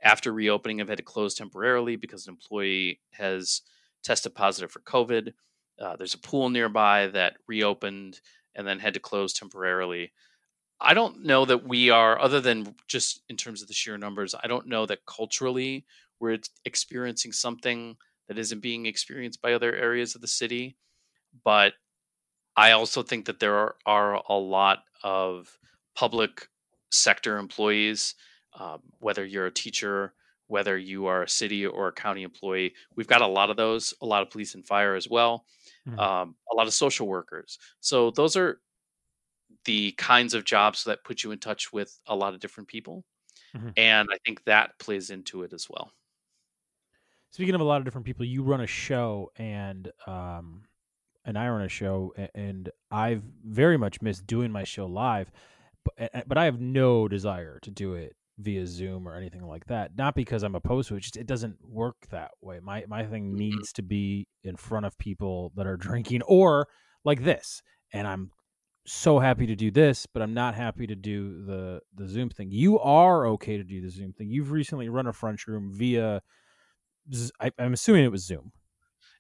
after 0.02 0.32
reopening 0.32 0.78
have 0.78 0.88
had 0.88 0.98
to 0.98 1.04
close 1.04 1.34
temporarily 1.34 1.96
because 1.96 2.26
an 2.26 2.34
employee 2.34 3.00
has 3.12 3.62
tested 4.02 4.34
positive 4.34 4.70
for 4.70 4.80
COVID. 4.80 5.32
Uh, 5.80 5.96
there's 5.96 6.14
a 6.14 6.18
pool 6.18 6.50
nearby 6.50 7.06
that 7.08 7.34
reopened 7.46 8.20
and 8.54 8.66
then 8.66 8.80
had 8.80 8.94
to 8.94 9.00
close 9.00 9.32
temporarily. 9.32 10.12
I 10.80 10.94
don't 10.94 11.24
know 11.24 11.44
that 11.44 11.66
we 11.66 11.90
are, 11.90 12.18
other 12.18 12.40
than 12.40 12.74
just 12.88 13.22
in 13.28 13.36
terms 13.36 13.62
of 13.62 13.68
the 13.68 13.74
sheer 13.74 13.96
numbers, 13.96 14.34
I 14.34 14.48
don't 14.48 14.66
know 14.66 14.84
that 14.86 15.06
culturally 15.06 15.86
we're 16.22 16.38
experiencing 16.64 17.32
something 17.32 17.96
that 18.28 18.38
isn't 18.38 18.60
being 18.60 18.86
experienced 18.86 19.42
by 19.42 19.52
other 19.52 19.74
areas 19.74 20.14
of 20.14 20.20
the 20.20 20.28
city. 20.28 20.76
But 21.44 21.74
I 22.56 22.70
also 22.70 23.02
think 23.02 23.26
that 23.26 23.40
there 23.40 23.56
are, 23.56 23.74
are 23.84 24.22
a 24.28 24.34
lot 24.34 24.84
of 25.02 25.58
public 25.96 26.48
sector 26.90 27.38
employees, 27.38 28.14
um, 28.58 28.80
whether 29.00 29.24
you're 29.24 29.46
a 29.46 29.50
teacher, 29.50 30.14
whether 30.46 30.78
you 30.78 31.06
are 31.06 31.24
a 31.24 31.28
city 31.28 31.66
or 31.66 31.88
a 31.88 31.92
county 31.92 32.22
employee. 32.22 32.74
We've 32.94 33.08
got 33.08 33.22
a 33.22 33.26
lot 33.26 33.50
of 33.50 33.56
those, 33.56 33.92
a 34.00 34.06
lot 34.06 34.22
of 34.22 34.30
police 34.30 34.54
and 34.54 34.64
fire 34.64 34.94
as 34.94 35.08
well, 35.08 35.44
mm-hmm. 35.88 35.98
um, 35.98 36.36
a 36.52 36.54
lot 36.54 36.68
of 36.68 36.72
social 36.72 37.08
workers. 37.08 37.58
So 37.80 38.12
those 38.12 38.36
are 38.36 38.60
the 39.64 39.92
kinds 39.92 40.34
of 40.34 40.44
jobs 40.44 40.84
that 40.84 41.04
put 41.04 41.24
you 41.24 41.32
in 41.32 41.38
touch 41.38 41.72
with 41.72 41.98
a 42.06 42.14
lot 42.14 42.34
of 42.34 42.40
different 42.40 42.68
people. 42.68 43.04
Mm-hmm. 43.56 43.70
And 43.76 44.08
I 44.12 44.18
think 44.24 44.44
that 44.44 44.78
plays 44.78 45.10
into 45.10 45.42
it 45.42 45.52
as 45.52 45.66
well. 45.68 45.90
Speaking 47.32 47.54
of 47.54 47.62
a 47.62 47.64
lot 47.64 47.78
of 47.78 47.84
different 47.84 48.06
people, 48.06 48.26
you 48.26 48.42
run 48.42 48.60
a 48.60 48.66
show 48.66 49.30
and 49.36 49.90
um, 50.06 50.64
and 51.24 51.38
I 51.38 51.48
run 51.48 51.62
a 51.62 51.68
show, 51.68 52.12
and 52.34 52.68
I've 52.90 53.22
very 53.44 53.78
much 53.78 54.02
missed 54.02 54.26
doing 54.26 54.52
my 54.52 54.64
show 54.64 54.86
live, 54.86 55.30
but 55.84 56.28
but 56.28 56.36
I 56.36 56.44
have 56.44 56.60
no 56.60 57.08
desire 57.08 57.58
to 57.62 57.70
do 57.70 57.94
it 57.94 58.16
via 58.38 58.66
Zoom 58.66 59.08
or 59.08 59.16
anything 59.16 59.46
like 59.46 59.66
that. 59.66 59.96
Not 59.96 60.14
because 60.14 60.42
I'm 60.42 60.54
opposed 60.54 60.88
to 60.88 60.96
it, 60.96 61.00
just 61.00 61.16
it 61.16 61.26
doesn't 61.26 61.56
work 61.66 61.96
that 62.10 62.32
way. 62.42 62.60
My 62.60 62.84
my 62.86 63.04
thing 63.04 63.28
mm-hmm. 63.28 63.38
needs 63.38 63.72
to 63.74 63.82
be 63.82 64.28
in 64.44 64.56
front 64.56 64.84
of 64.84 64.98
people 64.98 65.52
that 65.56 65.66
are 65.66 65.76
drinking 65.78 66.20
or 66.22 66.68
like 67.02 67.24
this, 67.24 67.62
and 67.94 68.06
I'm 68.06 68.30
so 68.84 69.20
happy 69.20 69.46
to 69.46 69.54
do 69.54 69.70
this, 69.70 70.06
but 70.06 70.22
I'm 70.22 70.34
not 70.34 70.54
happy 70.54 70.86
to 70.86 70.96
do 70.96 71.44
the 71.46 71.80
the 71.94 72.08
Zoom 72.08 72.28
thing. 72.28 72.50
You 72.50 72.78
are 72.80 73.26
okay 73.28 73.56
to 73.56 73.64
do 73.64 73.80
the 73.80 73.88
Zoom 73.88 74.12
thing. 74.12 74.28
You've 74.28 74.52
recently 74.52 74.90
run 74.90 75.06
a 75.06 75.12
Frunchroom 75.12 75.72
via. 75.72 76.20
I, 77.40 77.50
I'm 77.58 77.72
assuming 77.72 78.04
it 78.04 78.12
was 78.12 78.24
Zoom. 78.24 78.52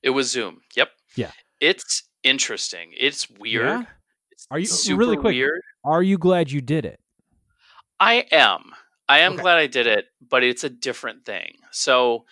It 0.02 0.10
was 0.10 0.30
Zoom. 0.30 0.60
Yep. 0.76 0.90
Yeah. 1.16 1.30
It's 1.60 2.08
interesting. 2.22 2.92
It's 2.96 3.28
weird. 3.30 3.66
Yeah? 3.66 3.84
It's 4.30 4.46
are 4.50 4.58
you 4.58 4.96
really 4.96 5.16
quick? 5.16 5.34
Weird. 5.34 5.60
Are 5.84 6.02
you 6.02 6.18
glad 6.18 6.50
you 6.50 6.60
did 6.60 6.84
it? 6.84 7.00
I 8.00 8.26
am. 8.32 8.72
I 9.08 9.20
am 9.20 9.34
okay. 9.34 9.42
glad 9.42 9.58
I 9.58 9.66
did 9.66 9.86
it, 9.86 10.06
but 10.28 10.42
it's 10.42 10.64
a 10.64 10.70
different 10.70 11.24
thing. 11.24 11.56
So 11.70 12.24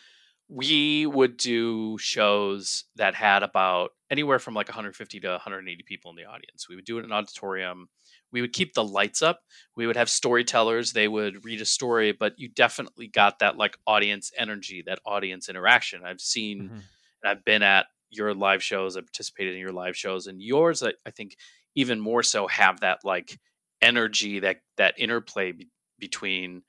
we 0.53 1.07
would 1.07 1.37
do 1.37 1.97
shows 1.99 2.85
that 2.97 3.15
had 3.15 3.45
about 3.45 3.93
anywhere 4.11 4.41
from 4.41 4.55
like 4.55 4.67
150 4.67 5.21
to 5.21 5.29
180 5.29 5.83
people 5.85 6.11
in 6.11 6.17
the 6.17 6.25
audience. 6.25 6.69
We 6.69 6.75
would 6.75 6.85
do 6.85 6.97
it 6.97 7.01
in 7.01 7.07
an 7.07 7.13
auditorium. 7.13 7.89
We 8.33 8.41
would 8.41 8.53
keep 8.53 8.75
the 8.75 8.83
lights 8.83 9.23
up. 9.23 9.41
We 9.77 9.87
would 9.87 9.97
have 9.97 10.11
storytellers. 10.11 10.93
They 10.93 11.07
would 11.07 11.45
read 11.45 11.61
a 11.61 11.65
story, 11.65 12.11
but 12.11 12.37
you 12.37 12.49
definitely 12.49 13.07
got 13.07 13.39
that 13.39 13.57
like 13.57 13.79
audience 13.87 14.33
energy, 14.37 14.83
that 14.87 14.99
audience 15.07 15.49
interaction. 15.49 16.03
I've 16.05 16.21
seen 16.21 16.65
mm-hmm. 16.65 16.75
and 16.75 16.83
I've 17.25 17.45
been 17.45 17.63
at 17.63 17.87
your 18.11 18.35
live 18.35 18.63
shows. 18.63 18.97
I 18.97 19.03
participated 19.03 19.55
in 19.55 19.61
your 19.61 19.73
live 19.73 19.97
shows, 19.97 20.27
and 20.27 20.43
yours, 20.43 20.83
I, 20.83 20.95
I 21.07 21.11
think, 21.11 21.37
even 21.77 22.01
more 22.01 22.25
so 22.25 22.49
have 22.49 22.81
that 22.81 22.99
like 23.05 23.39
energy, 23.81 24.41
that 24.41 24.63
that 24.79 24.95
interplay 24.99 25.53
be- 25.53 25.69
between 25.99 26.63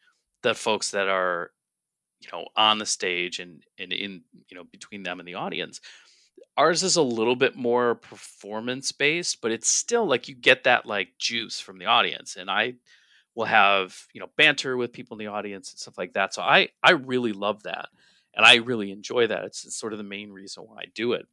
the 0.43 0.53
folks 0.53 0.91
that 0.91 1.07
are, 1.07 1.51
you 2.21 2.29
know, 2.31 2.45
on 2.55 2.77
the 2.77 2.85
stage 2.85 3.39
and 3.39 3.63
and 3.77 3.91
in 3.93 4.21
you 4.49 4.57
know 4.57 4.63
between 4.63 5.03
them 5.03 5.19
and 5.19 5.27
the 5.27 5.35
audience. 5.35 5.81
Ours 6.57 6.83
is 6.83 6.97
a 6.97 7.01
little 7.01 7.35
bit 7.35 7.55
more 7.55 7.95
performance 7.95 8.91
based, 8.91 9.41
but 9.41 9.51
it's 9.51 9.69
still 9.69 10.05
like 10.05 10.27
you 10.27 10.35
get 10.35 10.65
that 10.65 10.85
like 10.85 11.09
juice 11.17 11.59
from 11.59 11.79
the 11.79 11.85
audience, 11.85 12.35
and 12.35 12.49
I 12.49 12.75
will 13.35 13.45
have 13.45 13.95
you 14.13 14.19
know 14.19 14.29
banter 14.37 14.77
with 14.77 14.93
people 14.93 15.17
in 15.17 15.25
the 15.25 15.31
audience 15.31 15.71
and 15.71 15.79
stuff 15.79 15.97
like 15.97 16.13
that. 16.13 16.33
So 16.33 16.41
I 16.41 16.69
I 16.83 16.91
really 16.91 17.33
love 17.33 17.63
that 17.63 17.87
and 18.33 18.45
I 18.45 18.55
really 18.55 18.91
enjoy 18.91 19.27
that. 19.27 19.43
It's, 19.43 19.65
it's, 19.65 19.77
sort 19.77 19.93
of 19.93 19.97
the 19.97 20.03
main 20.03 20.31
reason 20.31 20.63
why 20.63 20.81
I 20.81 20.85
do 20.93 21.13
it. 21.13 21.27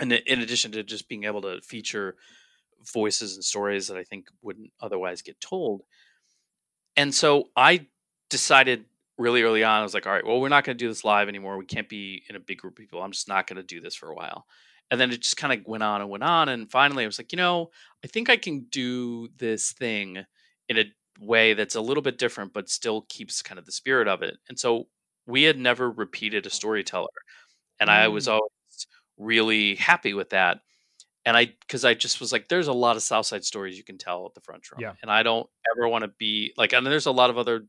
And 0.00 0.12
in 0.12 0.40
addition 0.40 0.72
to 0.72 0.82
just 0.82 1.08
being 1.08 1.24
able 1.24 1.42
to 1.42 1.60
feature 1.62 2.16
voices 2.92 3.34
and 3.34 3.44
stories 3.44 3.88
that 3.88 3.96
I 3.96 4.04
think 4.04 4.28
wouldn't 4.42 4.70
otherwise 4.80 5.22
get 5.22 5.40
told. 5.40 5.82
And 6.96 7.14
so 7.14 7.50
I 7.56 7.86
decided 8.30 8.84
really 9.18 9.42
early 9.42 9.64
on, 9.64 9.80
I 9.80 9.82
was 9.82 9.94
like, 9.94 10.06
all 10.06 10.12
right, 10.12 10.26
well, 10.26 10.40
we're 10.40 10.48
not 10.48 10.64
going 10.64 10.76
to 10.76 10.84
do 10.84 10.88
this 10.88 11.04
live 11.04 11.28
anymore. 11.28 11.56
We 11.58 11.66
can't 11.66 11.88
be 11.88 12.22
in 12.28 12.36
a 12.36 12.40
big 12.40 12.58
group 12.58 12.74
of 12.74 12.78
people. 12.78 13.02
I'm 13.02 13.12
just 13.12 13.28
not 13.28 13.46
going 13.46 13.56
to 13.56 13.62
do 13.62 13.80
this 13.80 13.94
for 13.94 14.10
a 14.10 14.14
while. 14.14 14.46
And 14.90 15.00
then 15.00 15.10
it 15.10 15.20
just 15.20 15.36
kind 15.36 15.52
of 15.52 15.66
went 15.66 15.82
on 15.82 16.00
and 16.00 16.10
went 16.10 16.22
on. 16.22 16.48
And 16.48 16.70
finally, 16.70 17.04
I 17.04 17.06
was 17.06 17.18
like, 17.18 17.32
you 17.32 17.38
know, 17.38 17.70
I 18.04 18.06
think 18.06 18.30
I 18.30 18.36
can 18.36 18.66
do 18.70 19.28
this 19.36 19.72
thing 19.72 20.24
in 20.68 20.78
a 20.78 20.84
way 21.20 21.54
that's 21.54 21.74
a 21.74 21.80
little 21.80 22.02
bit 22.02 22.18
different, 22.18 22.52
but 22.52 22.68
still 22.68 23.06
keeps 23.08 23.42
kind 23.42 23.58
of 23.58 23.64
the 23.64 23.72
spirit 23.72 24.06
of 24.06 24.22
it. 24.22 24.36
And 24.48 24.58
so 24.58 24.86
we 25.26 25.42
had 25.42 25.58
never 25.58 25.90
repeated 25.90 26.46
a 26.46 26.50
storyteller, 26.50 27.08
and 27.80 27.90
mm. 27.90 27.92
I 27.92 28.08
was 28.08 28.28
mm. 28.28 28.32
always 28.32 28.86
really 29.18 29.74
happy 29.74 30.14
with 30.14 30.30
that. 30.30 30.60
And 31.24 31.36
I, 31.36 31.46
because 31.46 31.84
I 31.84 31.94
just 31.94 32.20
was 32.20 32.30
like, 32.30 32.46
there's 32.46 32.68
a 32.68 32.72
lot 32.72 32.94
of 32.94 33.02
Southside 33.02 33.44
stories 33.44 33.76
you 33.76 33.82
can 33.82 33.98
tell 33.98 34.26
at 34.26 34.34
the 34.34 34.40
Frunchroom, 34.40 34.80
yeah. 34.80 34.92
and 35.02 35.10
I 35.10 35.24
don't 35.24 35.48
ever 35.74 35.88
want 35.88 36.02
to 36.02 36.08
be 36.18 36.52
like, 36.56 36.72
and 36.72 36.86
there's 36.86 37.06
a 37.06 37.12
lot 37.12 37.30
of 37.30 37.38
other 37.38 37.66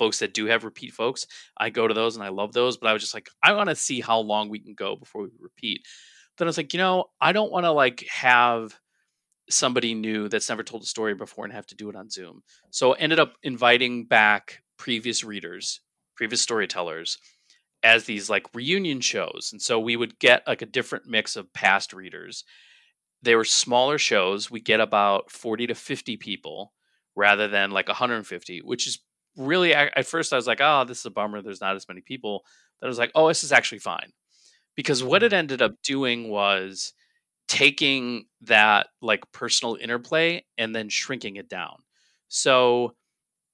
folks 0.00 0.18
that 0.18 0.34
do 0.34 0.46
have 0.46 0.64
repeat 0.64 0.92
folks. 0.92 1.26
I 1.56 1.70
go 1.70 1.86
to 1.86 1.94
those 1.94 2.16
and 2.16 2.24
I 2.24 2.30
love 2.30 2.52
those, 2.52 2.76
but 2.76 2.88
I 2.88 2.92
was 2.92 3.02
just 3.02 3.14
like, 3.14 3.28
I 3.42 3.52
want 3.52 3.68
to 3.68 3.76
see 3.76 4.00
how 4.00 4.18
long 4.18 4.48
we 4.48 4.58
can 4.58 4.74
go 4.74 4.96
before 4.96 5.22
we 5.22 5.28
repeat. 5.38 5.82
Then 6.38 6.48
I 6.48 6.50
was 6.50 6.56
like, 6.56 6.72
you 6.72 6.78
know, 6.78 7.04
I 7.20 7.32
don't 7.32 7.52
want 7.52 7.66
to 7.66 7.72
like 7.72 8.06
have 8.10 8.78
somebody 9.50 9.94
new 9.94 10.28
that's 10.28 10.48
never 10.48 10.62
told 10.62 10.82
a 10.82 10.86
story 10.86 11.14
before 11.14 11.44
and 11.44 11.52
have 11.52 11.66
to 11.66 11.74
do 11.74 11.90
it 11.90 11.96
on 11.96 12.08
Zoom. 12.08 12.42
So 12.70 12.94
I 12.94 12.98
ended 12.98 13.20
up 13.20 13.34
inviting 13.42 14.06
back 14.06 14.62
previous 14.78 15.22
readers 15.22 15.80
previous 16.20 16.42
storytellers 16.42 17.16
as 17.82 18.04
these 18.04 18.28
like 18.28 18.54
reunion 18.54 19.00
shows. 19.00 19.48
And 19.52 19.62
so 19.62 19.80
we 19.80 19.96
would 19.96 20.18
get 20.18 20.46
like 20.46 20.60
a 20.60 20.66
different 20.66 21.06
mix 21.06 21.34
of 21.34 21.50
past 21.54 21.94
readers. 21.94 22.44
They 23.22 23.34
were 23.34 23.44
smaller 23.44 23.96
shows. 23.96 24.50
We 24.50 24.60
get 24.60 24.80
about 24.80 25.30
40 25.30 25.68
to 25.68 25.74
50 25.74 26.18
people 26.18 26.74
rather 27.16 27.48
than 27.48 27.70
like 27.70 27.88
150, 27.88 28.60
which 28.60 28.86
is 28.86 28.98
really 29.36 29.74
at 29.74 30.06
first 30.06 30.32
I 30.32 30.36
was 30.36 30.46
like, 30.46 30.60
oh, 30.60 30.84
this 30.84 31.00
is 31.00 31.06
a 31.06 31.10
bummer. 31.10 31.42
There's 31.42 31.60
not 31.60 31.76
as 31.76 31.88
many 31.88 32.00
people. 32.00 32.44
Then 32.80 32.86
I 32.86 32.90
was 32.90 32.98
like, 32.98 33.12
oh, 33.14 33.28
this 33.28 33.44
is 33.44 33.52
actually 33.52 33.78
fine. 33.78 34.12
Because 34.76 35.02
what 35.02 35.22
it 35.22 35.26
mm-hmm. 35.26 35.38
ended 35.38 35.62
up 35.62 35.74
doing 35.82 36.28
was 36.28 36.92
taking 37.48 38.26
that 38.42 38.86
like 39.02 39.24
personal 39.32 39.76
interplay 39.80 40.44
and 40.56 40.74
then 40.74 40.88
shrinking 40.88 41.36
it 41.36 41.48
down. 41.48 41.76
So 42.28 42.94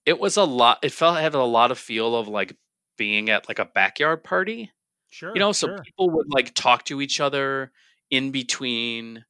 it 0.04 0.20
was 0.20 0.36
a 0.36 0.44
lot. 0.44 0.78
It 0.82 0.92
felt 0.92 1.18
had 1.18 1.34
a 1.34 1.42
lot 1.42 1.70
of 1.70 1.78
feel 1.78 2.14
of 2.14 2.28
like 2.28 2.56
being 2.98 3.30
at 3.30 3.48
like 3.48 3.58
a 3.58 3.64
backyard 3.64 4.22
party. 4.22 4.70
Sure. 5.08 5.32
You 5.34 5.40
know, 5.40 5.52
so 5.52 5.68
sure. 5.68 5.78
people 5.82 6.10
would 6.10 6.32
like 6.32 6.54
talk 6.54 6.84
to 6.84 7.00
each 7.00 7.20
other 7.20 7.72
in 8.10 8.30
between 8.30 9.24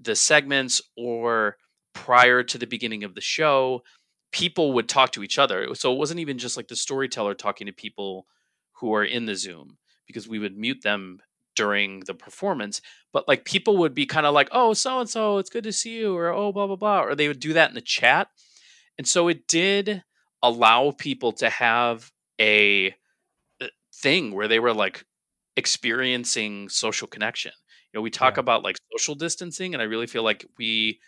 the 0.00 0.16
segments 0.16 0.80
or 0.96 1.56
prior 1.94 2.42
to 2.42 2.58
the 2.58 2.66
beginning 2.66 3.04
of 3.04 3.14
the 3.14 3.20
show. 3.20 3.82
People 4.32 4.72
would 4.74 4.88
talk 4.88 5.12
to 5.12 5.22
each 5.22 5.38
other. 5.38 5.74
So 5.74 5.92
it 5.92 5.98
wasn't 5.98 6.20
even 6.20 6.38
just 6.38 6.56
like 6.56 6.68
the 6.68 6.76
storyteller 6.76 7.34
talking 7.34 7.66
to 7.66 7.72
people 7.72 8.26
who 8.72 8.94
are 8.94 9.04
in 9.04 9.26
the 9.26 9.34
Zoom 9.34 9.78
because 10.06 10.28
we 10.28 10.38
would 10.38 10.56
mute 10.56 10.82
them 10.82 11.20
during 11.56 12.00
the 12.00 12.14
performance. 12.14 12.80
But 13.12 13.26
like 13.26 13.44
people 13.44 13.76
would 13.78 13.94
be 13.94 14.06
kind 14.06 14.26
of 14.26 14.34
like, 14.34 14.48
oh, 14.52 14.74
so 14.74 15.00
and 15.00 15.08
so, 15.08 15.38
it's 15.38 15.50
good 15.50 15.64
to 15.64 15.72
see 15.72 15.98
you, 15.98 16.16
or 16.16 16.32
oh, 16.32 16.52
blah, 16.52 16.66
blah, 16.66 16.76
blah. 16.76 17.02
Or 17.02 17.14
they 17.14 17.28
would 17.28 17.40
do 17.40 17.52
that 17.54 17.68
in 17.68 17.74
the 17.74 17.80
chat. 17.80 18.28
And 18.96 19.06
so 19.06 19.28
it 19.28 19.46
did 19.46 20.02
allow 20.42 20.92
people 20.92 21.32
to 21.32 21.50
have 21.50 22.12
a 22.40 22.94
uh, 23.60 23.66
thing 23.94 24.34
where 24.34 24.48
they 24.48 24.60
were 24.60 24.72
like 24.72 25.04
experiencing 25.56 26.68
social 26.68 27.08
connection. 27.08 27.52
You 27.92 27.98
know, 27.98 28.02
we 28.02 28.10
talk 28.10 28.36
yeah. 28.36 28.40
about 28.40 28.62
like 28.62 28.76
social 28.92 29.14
distancing, 29.14 29.74
and 29.74 29.82
I 29.82 29.86
really 29.86 30.06
feel 30.06 30.22
like 30.22 30.46
we 30.58 31.00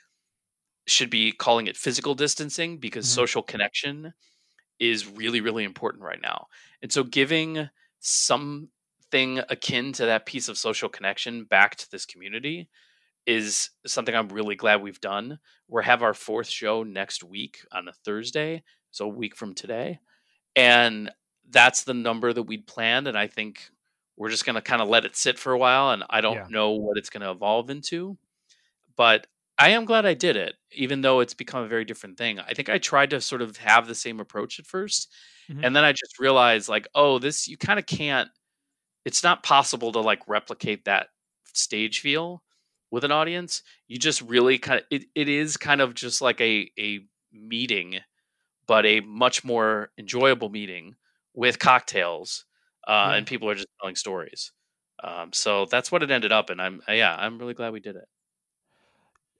should 0.87 1.11
be 1.11 1.33
calling 1.33 1.67
it 1.67 1.77
physical 1.77 2.15
distancing 2.15 2.79
because 2.79 3.07
mm-hmm. 3.07 3.21
social 3.21 3.43
connection 3.43 4.13
is 4.79 5.07
really, 5.07 5.41
really 5.41 5.65
important 5.65 6.03
right 6.03 6.21
now. 6.23 6.47
And 6.83 6.91
so 6.91 7.05
giving 7.05 7.69
something 8.01 9.41
akin 9.49 9.93
to 9.93 10.07
that 10.07 10.27
piece 10.27 10.49
of 10.49 10.59
social 10.59 10.89
connection 10.89 11.45
back 11.45 11.77
to 11.77 11.91
this 11.91 12.07
community 12.07 12.69
is 13.27 13.71
something 13.87 14.15
I'm 14.15 14.29
really 14.29 14.57
glad 14.57 14.83
we've 14.83 15.01
done. 15.01 15.39
We're 15.69 15.83
have 15.83 16.03
our 16.03 16.15
fourth 16.15 16.49
show 16.49 16.83
next 16.83 17.23
week 17.23 17.61
on 17.71 17.87
a 17.87 17.93
Thursday, 17.93 18.63
so 18.91 19.05
a 19.05 19.09
week 19.09 19.37
from 19.37 19.55
today. 19.55 20.01
And 20.57 21.11
that's 21.49 21.85
the 21.85 21.95
number 21.95 22.33
that 22.33 22.43
we'd 22.45 22.67
planned. 22.67 23.07
And 23.07 23.19
I 23.19 23.27
think 23.27 23.71
we're 24.17 24.31
just 24.31 24.47
going 24.47 24.55
to 24.55 24.63
kind 24.63 24.83
of 24.83 24.89
let 24.89 25.05
it 25.05 25.17
sit 25.17 25.39
for 25.39 25.53
a 25.53 25.59
while. 25.59 25.91
And 25.91 26.05
I 26.11 26.21
don't 26.21 26.35
yeah. 26.35 26.47
know 26.49 26.71
what 26.73 26.97
it's 26.97 27.11
going 27.11 27.23
to 27.23 27.31
evolve 27.31 27.71
into. 27.71 28.17
But 28.97 29.27
I 29.61 29.71
am 29.71 29.87
glad 29.87 30.07
I 30.07 30.15
did 30.15 30.37
it, 30.37 30.57
even 30.73 31.03
though 31.03 31.21
it's 31.21 31.35
become 31.35 31.65
a 31.65 31.69
very 31.69 31.85
different 31.87 32.19
thing. 32.19 32.41
I 32.41 32.55
think 32.55 32.71
I 32.71 32.79
tried 32.79 33.11
to 33.11 33.23
sort 33.23 33.43
of 33.43 33.59
have 33.59 33.89
the 33.89 33.97
same 33.97 34.21
approach 34.21 34.61
at 34.61 34.67
first. 34.67 35.13
Mhm. 35.49 35.65
And 35.65 35.77
then 35.77 35.85
I 35.85 35.93
just 35.93 36.19
realized 36.21 36.69
like, 36.69 36.89
oh, 36.97 37.19
this 37.21 37.49
you 37.49 37.59
kind 37.59 37.79
of 37.81 37.87
can't 37.87 38.31
it's 39.07 39.23
not 39.25 39.43
possible 39.45 39.93
to 39.93 40.01
like 40.01 40.29
replicate 40.29 40.85
that 40.87 41.09
stage 41.55 42.01
feel 42.01 42.45
with 42.93 43.05
an 43.05 43.13
audience. 43.13 43.63
You 43.89 43.99
just 43.99 44.23
really 44.23 44.59
kind 44.59 44.81
of 44.81 44.87
it, 44.91 45.07
it 45.17 45.29
is 45.31 45.57
kind 45.59 45.81
of 45.83 45.95
just 45.95 46.23
like 46.23 46.41
a 46.43 46.71
a 46.79 47.01
meeting, 47.33 48.01
but 48.67 48.87
a 48.87 49.01
much 49.03 49.45
more 49.45 49.93
enjoyable 49.99 50.51
meeting 50.51 50.97
with 51.35 51.59
cocktails, 51.61 52.47
uh, 52.89 53.13
Yeah. 53.13 53.17
and 53.17 53.27
people 53.27 53.49
are 53.51 53.55
just 53.57 53.69
telling 53.81 53.97
stories. 53.97 54.53
Um, 55.05 55.33
so 55.35 55.67
that's 55.67 55.93
what 55.93 56.03
it 56.05 56.11
ended 56.13 56.33
up, 56.33 56.51
and 56.51 56.61
I'm 56.63 56.83
yeah, 56.89 57.17
I'm 57.17 57.39
really 57.39 57.55
glad 57.55 57.73
we 57.75 57.81
did 57.81 57.97
it. 57.97 58.09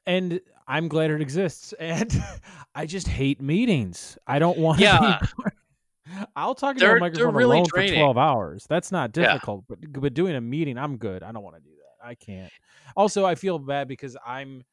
And 0.07 0.41
I'm 0.67 0.89
glad 0.89 1.11
it 1.11 1.21
exists. 1.21 1.73
And 1.81 2.23
I 2.75 2.87
just 2.87 3.09
hate 3.09 3.41
meetings. 3.41 4.17
I 4.27 4.39
don't 4.39 4.59
want 4.59 4.79
to 4.79 4.85
Yeah. 4.85 5.19
be. 5.37 5.45
I'll 6.37 6.55
talk 6.55 6.77
They're- 6.77 6.97
a 6.97 7.01
microphone 7.01 7.35
really 7.35 7.59
alone 7.59 7.67
draining. 7.73 7.95
for 7.95 8.13
12 8.15 8.19
hours. 8.19 8.67
That's 8.69 8.91
not 8.91 9.17
Yeah. 9.17 9.33
difficult, 9.33 9.65
but 9.69 9.79
but 9.93 10.15
doing 10.15 10.35
a 10.37 10.41
meeting, 10.41 10.77
I'm 10.79 10.97
good. 10.97 11.23
I 11.23 11.31
don't 11.33 11.43
want 11.43 11.57
to 11.57 11.63
do 11.63 11.71
that. 11.71 12.07
I 12.09 12.15
can't. 12.15 12.53
Also, 12.97 13.25
I 13.27 13.35
feel 13.35 13.59
bad 13.59 13.87
because 13.89 14.17
I'm. 14.27 14.65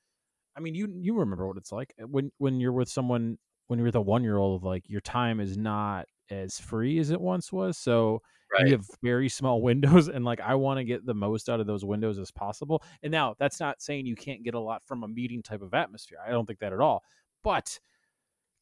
I 0.56 0.60
mean, 0.60 0.74
you 0.74 0.88
you 1.00 1.14
remember 1.20 1.48
what 1.48 1.58
it's 1.58 1.72
like 1.72 1.94
uh, 2.02 2.08
when 2.08 2.32
when 2.40 2.60
you're 2.60 2.72
with 2.72 2.90
someone 2.90 3.38
when 3.68 3.78
you're 3.80 3.86
with 3.86 3.96
a 3.96 4.02
one 4.02 4.24
year 4.24 4.38
old. 4.38 4.64
Like 4.64 4.90
your 4.90 5.02
time 5.02 5.40
is 5.40 5.58
not 5.58 6.08
as 6.32 6.60
free 6.60 6.98
as 7.00 7.12
it 7.12 7.22
once 7.22 7.52
was. 7.52 7.78
So 7.78 8.22
Right. 8.52 8.68
you 8.68 8.74
have 8.74 8.88
very 9.04 9.30
small 9.30 9.62
windows 9.70 10.08
and 10.08 10.24
like 10.24 10.40
i 10.42 10.56
want 10.56 10.78
to 10.78 10.84
get 10.84 11.06
the 11.06 11.14
most 11.14 11.50
out 11.50 11.60
of 11.60 11.68
those 11.68 11.84
windows 11.84 12.18
as 12.18 12.32
possible 12.32 12.84
and 13.04 13.12
now 13.12 13.36
that's 13.40 13.60
not 13.60 13.82
saying 13.82 14.06
you 14.06 14.16
can't 14.16 14.44
get 14.44 14.54
a 14.54 14.60
lot 14.60 14.84
from 14.86 15.04
a 15.04 15.08
meeting 15.08 15.42
type 15.42 15.62
of 15.62 15.74
atmosphere 15.74 16.20
i 16.26 16.32
don't 16.32 16.46
think 16.46 16.60
that 16.60 16.74
at 16.74 16.80
all 16.80 17.04
but 17.44 17.80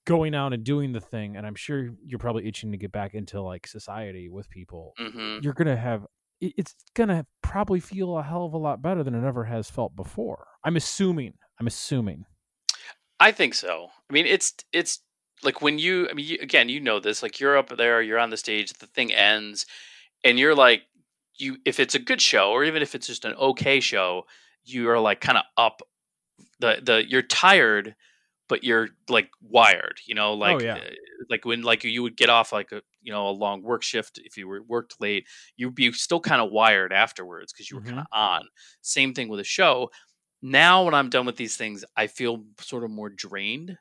going 0.06 0.36
out 0.36 0.54
and 0.54 0.64
doing 0.64 0.92
the 0.92 1.02
thing 1.02 1.36
and 1.36 1.46
i'm 1.46 1.56
sure 1.56 1.90
you're 2.06 2.20
probably 2.20 2.48
itching 2.48 2.72
to 2.72 2.78
get 2.78 2.92
back 2.92 3.14
into 3.14 3.42
like 3.42 3.68
society 3.68 4.30
with 4.30 4.50
people 4.50 4.94
hmm 4.98 5.40
you're 5.42 5.54
gonna 5.54 5.76
have 5.76 6.06
it's 6.42 6.76
gonna 6.96 7.26
probably 7.42 7.80
feel 7.80 8.18
a 8.18 8.24
hell 8.24 8.46
of 8.46 8.54
a 8.54 8.58
lot 8.58 8.82
better 8.82 9.04
than 9.04 9.16
it 9.16 9.26
ever 9.26 9.46
has 9.46 9.70
felt 9.70 9.96
before 9.96 10.48
i'm 10.64 10.76
assuming 10.76 11.34
i'm 11.60 11.68
assuming 11.68 12.26
I 13.20 13.32
think 13.32 13.54
so. 13.54 13.90
I 14.10 14.14
mean, 14.14 14.26
it's 14.26 14.54
it's 14.74 15.00
like 15.44 15.62
when 15.62 15.80
you. 15.80 16.08
I 16.10 16.14
mean, 16.14 16.26
you, 16.26 16.38
again, 16.42 16.70
you 16.70 16.80
know 16.80 17.00
this. 17.00 17.24
Like 17.24 17.40
you're 17.40 17.58
up 17.58 17.76
there, 17.76 18.02
you're 18.02 18.20
on 18.20 18.30
the 18.30 18.38
stage, 18.38 18.74
the 18.74 18.88
thing 18.88 19.14
ends, 19.14 19.66
and 20.24 20.40
you're 20.40 20.56
like, 20.56 20.84
you. 21.38 21.58
If 21.66 21.80
it's 21.80 21.96
a 21.96 22.00
good 22.00 22.22
show, 22.22 22.52
or 22.52 22.64
even 22.64 22.82
if 22.82 22.96
it's 22.96 23.08
just 23.08 23.26
an 23.26 23.36
okay 23.36 23.80
show, 23.80 24.26
you 24.64 24.90
are 24.90 25.00
like 25.00 25.22
kind 25.22 25.38
of 25.38 25.44
up. 25.58 25.82
The 26.60 26.80
the 26.82 27.04
you're 27.08 27.22
tired, 27.22 27.96
but 28.48 28.64
you're 28.64 28.90
like 29.10 29.30
wired. 29.42 30.00
You 30.06 30.16
know, 30.16 30.34
like 30.34 30.62
yeah. 30.62 30.76
uh, 30.76 30.82
like 31.30 31.46
when 31.46 31.62
like 31.62 31.84
you 31.84 32.04
would 32.04 32.18
get 32.18 32.30
off 32.30 32.52
like 32.52 32.72
a 32.72 32.82
you 33.02 33.12
know 33.12 33.30
a 33.30 33.32
long 33.32 33.62
work 33.62 33.84
shift 33.84 34.20
if 34.24 34.38
you 34.38 34.48
were 34.48 34.62
worked 34.64 35.00
late, 35.00 35.28
you'd 35.58 35.76
be 35.76 35.92
still 35.92 36.20
kind 36.20 36.42
of 36.42 36.52
wired 36.52 36.94
afterwards 36.94 37.52
because 37.52 37.70
you 37.70 37.78
were 37.78 37.84
kind 37.84 38.00
of 38.00 38.06
on. 38.12 38.44
Same 38.82 39.14
thing 39.14 39.28
with 39.28 39.40
a 39.40 39.46
show. 39.46 39.92
Now 40.42 40.84
when 40.84 40.94
I'm 40.94 41.10
done 41.10 41.26
with 41.26 41.38
these 41.38 41.58
things, 41.58 41.84
I 41.98 42.08
feel 42.08 42.44
sort 42.60 42.84
of 42.84 42.92
more 42.92 43.10
drained 43.10 43.78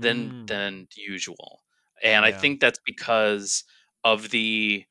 than 0.00 0.34
Mm, 0.34 0.46
than 0.46 0.88
usual. 0.96 1.62
And 2.02 2.24
I 2.24 2.32
think 2.32 2.60
that's 2.60 2.80
because 2.84 3.64
of 4.04 4.30
the 4.30 4.84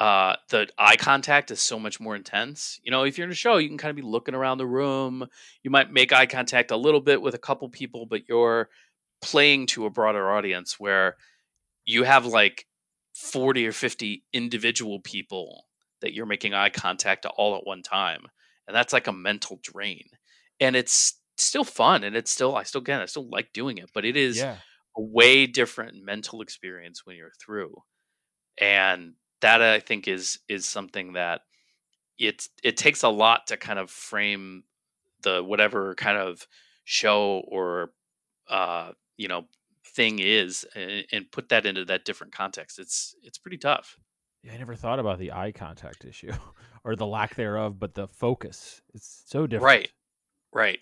uh 0.00 0.36
the 0.50 0.68
eye 0.78 0.96
contact 0.96 1.50
is 1.50 1.60
so 1.60 1.78
much 1.78 2.00
more 2.00 2.16
intense. 2.16 2.80
You 2.82 2.90
know, 2.90 3.04
if 3.04 3.16
you're 3.16 3.26
in 3.26 3.32
a 3.32 3.34
show, 3.34 3.58
you 3.58 3.68
can 3.68 3.78
kind 3.78 3.90
of 3.90 3.96
be 3.96 4.02
looking 4.02 4.34
around 4.34 4.58
the 4.58 4.66
room. 4.66 5.26
You 5.62 5.70
might 5.70 5.92
make 5.92 6.12
eye 6.12 6.26
contact 6.26 6.70
a 6.70 6.76
little 6.76 7.00
bit 7.00 7.22
with 7.22 7.34
a 7.34 7.38
couple 7.38 7.68
people, 7.68 8.06
but 8.06 8.28
you're 8.28 8.70
playing 9.22 9.66
to 9.68 9.86
a 9.86 9.90
broader 9.90 10.30
audience 10.32 10.78
where 10.80 11.16
you 11.86 12.04
have 12.04 12.26
like 12.26 12.66
40 13.14 13.66
or 13.66 13.72
50 13.72 14.24
individual 14.32 15.00
people 15.00 15.66
that 16.00 16.14
you're 16.14 16.26
making 16.26 16.54
eye 16.54 16.70
contact 16.70 17.22
to 17.22 17.30
all 17.30 17.56
at 17.56 17.66
one 17.66 17.82
time. 17.82 18.26
And 18.66 18.74
that's 18.74 18.92
like 18.92 19.06
a 19.06 19.12
mental 19.12 19.58
drain. 19.62 20.08
And 20.60 20.76
it's 20.76 21.20
still 21.42 21.64
fun 21.64 22.04
and 22.04 22.14
it's 22.16 22.30
still 22.30 22.54
I 22.56 22.62
still 22.62 22.80
again 22.80 23.00
I 23.00 23.06
still 23.06 23.28
like 23.28 23.52
doing 23.52 23.78
it, 23.78 23.90
but 23.94 24.04
it 24.04 24.16
is 24.16 24.38
yeah 24.38 24.56
a 24.96 25.02
way 25.02 25.46
different 25.46 26.04
mental 26.04 26.40
experience 26.40 27.04
when 27.04 27.16
you're 27.16 27.32
through. 27.44 27.82
And 28.58 29.14
that 29.40 29.60
I 29.60 29.80
think 29.80 30.08
is 30.08 30.38
is 30.48 30.66
something 30.66 31.14
that 31.14 31.42
it's 32.18 32.48
it 32.62 32.76
takes 32.76 33.02
a 33.02 33.08
lot 33.08 33.48
to 33.48 33.56
kind 33.56 33.78
of 33.78 33.90
frame 33.90 34.64
the 35.22 35.42
whatever 35.42 35.94
kind 35.94 36.18
of 36.18 36.46
show 36.84 37.42
or 37.48 37.90
uh 38.48 38.92
you 39.16 39.26
know 39.26 39.46
thing 39.86 40.18
is 40.18 40.66
and, 40.74 41.04
and 41.12 41.32
put 41.32 41.48
that 41.48 41.66
into 41.66 41.84
that 41.86 42.04
different 42.04 42.32
context. 42.32 42.78
It's 42.78 43.14
it's 43.22 43.38
pretty 43.38 43.58
tough. 43.58 43.98
Yeah, 44.42 44.52
I 44.52 44.58
never 44.58 44.76
thought 44.76 44.98
about 44.98 45.18
the 45.18 45.32
eye 45.32 45.52
contact 45.52 46.04
issue 46.04 46.32
or 46.84 46.94
the 46.94 47.06
lack 47.06 47.34
thereof, 47.34 47.78
but 47.78 47.94
the 47.94 48.06
focus. 48.06 48.82
It's 48.92 49.24
so 49.26 49.46
different. 49.46 49.64
Right. 49.64 49.90
Right. 50.52 50.78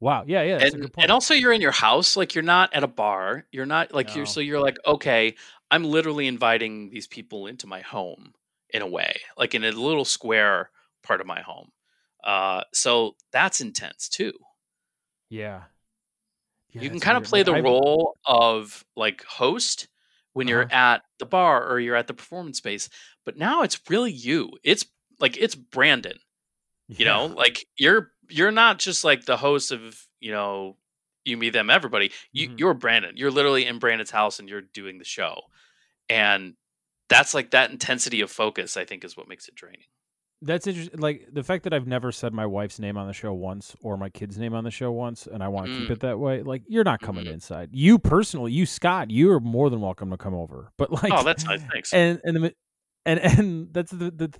Wow. 0.00 0.24
Yeah, 0.26 0.42
yeah, 0.42 0.58
and, 0.58 0.90
and 0.98 1.10
also 1.10 1.34
you're 1.34 1.52
in 1.52 1.60
your 1.60 1.72
house 1.72 2.16
like 2.16 2.34
you're 2.34 2.44
not 2.44 2.72
at 2.72 2.84
a 2.84 2.88
bar 2.88 3.46
you're 3.50 3.66
not 3.66 3.92
like 3.92 4.14
you're 4.14 4.26
so 4.26 4.40
you're 4.40 4.60
like 4.60 4.76
okay 4.86 5.34
i'm 5.70 5.84
literally 5.84 6.26
inviting 6.26 6.90
these 6.90 7.06
people 7.06 7.46
into 7.46 7.66
my 7.66 7.80
home 7.80 8.32
in 8.70 8.80
a 8.82 8.86
way 8.86 9.20
like 9.36 9.54
in 9.54 9.64
a 9.64 9.72
little 9.72 10.04
square 10.04 10.70
part 11.02 11.20
of 11.20 11.26
my 11.26 11.40
home 11.40 11.70
uh 12.24 12.62
so 12.72 13.16
that's 13.32 13.60
intense 13.60 14.08
too 14.08 14.32
yeah. 15.30 15.62
Yeah, 16.72 16.82
you 16.82 16.90
can 16.90 17.00
kind 17.00 17.16
of 17.16 17.24
play 17.24 17.42
the 17.42 17.52
I've- 17.54 17.62
role 17.62 18.16
of 18.26 18.84
like 18.96 19.24
host 19.24 19.88
when 20.34 20.48
you're 20.48 20.64
Uh-huh. 20.64 20.76
at 20.76 21.02
the 21.18 21.26
bar 21.26 21.66
or 21.68 21.80
you're 21.80 21.96
at 21.96 22.06
the 22.06 22.14
performance 22.14 22.58
space 22.58 22.88
but 23.24 23.36
now 23.36 23.62
it's 23.62 23.80
really 23.88 24.12
you 24.12 24.50
it's 24.62 24.84
like 25.18 25.36
it's 25.38 25.54
brandon 25.54 26.18
you 26.88 27.04
know 27.04 27.26
like 27.26 27.66
you're 27.76 28.12
you're 28.28 28.50
not 28.52 28.78
just 28.78 29.04
like 29.04 29.24
the 29.24 29.36
host 29.36 29.72
of 29.72 30.06
you 30.20 30.30
know 30.32 30.76
you 31.24 31.36
me 31.36 31.50
them 31.50 31.70
everybody 31.70 32.10
you, 32.32 32.48
Mhm. 32.48 32.58
you're 32.58 32.74
brandon 32.74 33.16
you're 33.16 33.30
literally 33.30 33.66
in 33.66 33.78
brandon's 33.78 34.10
house 34.10 34.38
and 34.38 34.48
you're 34.48 34.62
doing 34.62 34.98
the 34.98 35.04
show 35.04 35.40
and 36.08 36.54
that's 37.08 37.34
like 37.34 37.50
that 37.50 37.70
intensity 37.70 38.20
of 38.20 38.30
focus 38.30 38.76
i 38.76 38.84
think 38.84 39.04
is 39.04 39.16
what 39.16 39.28
makes 39.28 39.48
it 39.48 39.54
draining 39.54 39.84
That's 40.40 40.68
interesting. 40.68 41.00
Like 41.00 41.26
the 41.32 41.42
fact 41.42 41.64
that 41.64 41.72
I've 41.74 41.88
never 41.88 42.12
said 42.12 42.32
my 42.32 42.46
wife's 42.46 42.78
name 42.78 42.96
on 42.96 43.08
the 43.08 43.12
show 43.12 43.32
once 43.34 43.74
or 43.80 43.96
my 43.96 44.08
kid's 44.08 44.38
name 44.38 44.54
on 44.54 44.62
the 44.62 44.70
show 44.70 44.92
once, 44.92 45.26
and 45.26 45.42
I 45.42 45.48
want 45.48 45.66
to 45.66 45.76
keep 45.76 45.88
Mm. 45.88 45.94
it 45.94 46.00
that 46.00 46.20
way. 46.20 46.44
Like 46.44 46.62
you're 46.68 46.84
not 46.84 47.00
coming 47.00 47.24
Mhm. 47.26 47.32
inside. 47.32 47.70
You 47.72 47.98
personally, 47.98 48.52
you 48.52 48.64
Scott, 48.64 49.10
you 49.10 49.32
are 49.32 49.40
more 49.40 49.68
than 49.68 49.80
welcome 49.80 50.10
to 50.10 50.16
come 50.16 50.34
over. 50.34 50.70
But 50.78 50.92
like, 50.92 51.12
oh 51.12 51.24
that's 51.24 51.44
nice 51.44 51.60
thanks 51.72 51.92
and 52.02 52.20
and 52.22 52.36
the, 52.36 52.54
and 53.04 53.18
and 53.18 53.74
that's 53.74 53.90
the 53.90 54.12
the 54.12 54.32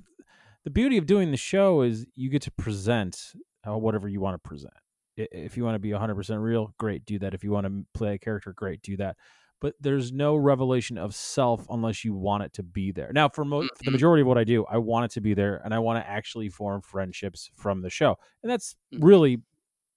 the 0.62 0.70
beauty 0.70 0.98
of 0.98 1.06
doing 1.06 1.32
the 1.32 1.36
show 1.36 1.82
is 1.82 2.06
you 2.14 2.28
get 2.30 2.42
to 2.42 2.52
present 2.52 3.32
whatever 3.76 4.08
you 4.08 4.20
want 4.20 4.34
to 4.42 4.48
present. 4.48 4.72
If 5.16 5.56
you 5.56 5.64
want 5.64 5.74
to 5.74 5.80
be 5.80 5.90
100% 5.90 6.40
real, 6.40 6.72
great, 6.78 7.04
do 7.04 7.18
that. 7.18 7.34
If 7.34 7.42
you 7.42 7.50
want 7.50 7.66
to 7.66 7.84
play 7.92 8.14
a 8.14 8.18
character, 8.18 8.52
great, 8.52 8.82
do 8.82 8.96
that. 8.98 9.16
But 9.60 9.74
there's 9.80 10.12
no 10.12 10.36
revelation 10.36 10.96
of 10.96 11.12
self 11.16 11.66
unless 11.68 12.04
you 12.04 12.14
want 12.14 12.44
it 12.44 12.52
to 12.54 12.62
be 12.62 12.92
there. 12.92 13.10
Now, 13.12 13.28
for, 13.28 13.44
mo- 13.44 13.66
for 13.74 13.82
the 13.82 13.90
Mhm. 13.90 13.92
majority 13.94 14.20
of 14.20 14.28
what 14.28 14.38
I 14.38 14.44
do, 14.44 14.64
I 14.66 14.78
want 14.78 15.06
it 15.06 15.10
to 15.14 15.20
be 15.20 15.34
there, 15.34 15.60
and 15.64 15.74
I 15.74 15.80
want 15.80 16.00
to 16.02 16.08
actually 16.08 16.48
form 16.48 16.80
friendships 16.80 17.50
from 17.56 17.82
the 17.82 17.90
show. 17.90 18.16
And 18.44 18.50
that's 18.52 18.76
Mhm. 18.92 19.02
really 19.04 19.42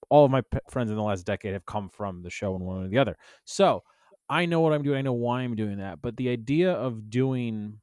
all 0.10 0.26
of 0.26 0.32
my 0.32 0.42
pe- 0.42 0.60
friends 0.70 0.90
in 0.92 0.98
the 0.98 1.04
last 1.04 1.26
decade 1.26 1.54
have 1.54 1.66
come 1.66 1.90
from 1.90 2.24
the 2.24 2.30
show 2.30 2.56
in 2.56 2.64
one 2.64 2.80
way 2.80 2.86
or 2.86 2.90
the 2.90 2.98
other. 2.98 3.18
So 3.46 3.84
I 4.30 4.46
know 4.46 4.62
what 4.62 4.74
I'm 4.74 4.84
doing. 4.84 4.98
I 4.98 5.02
know 5.02 5.14
why 5.14 5.42
I'm 5.42 5.56
doing 5.56 5.78
that. 5.78 6.02
But 6.02 6.18
the 6.18 6.30
idea 6.30 6.74
of 6.74 7.10
doing 7.10 7.80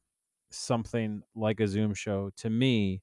something 0.51 1.23
like 1.35 1.61
a 1.61 1.69
Zoom 1.69 1.95
show 1.95 2.31
to 2.37 2.51
me, 2.51 3.03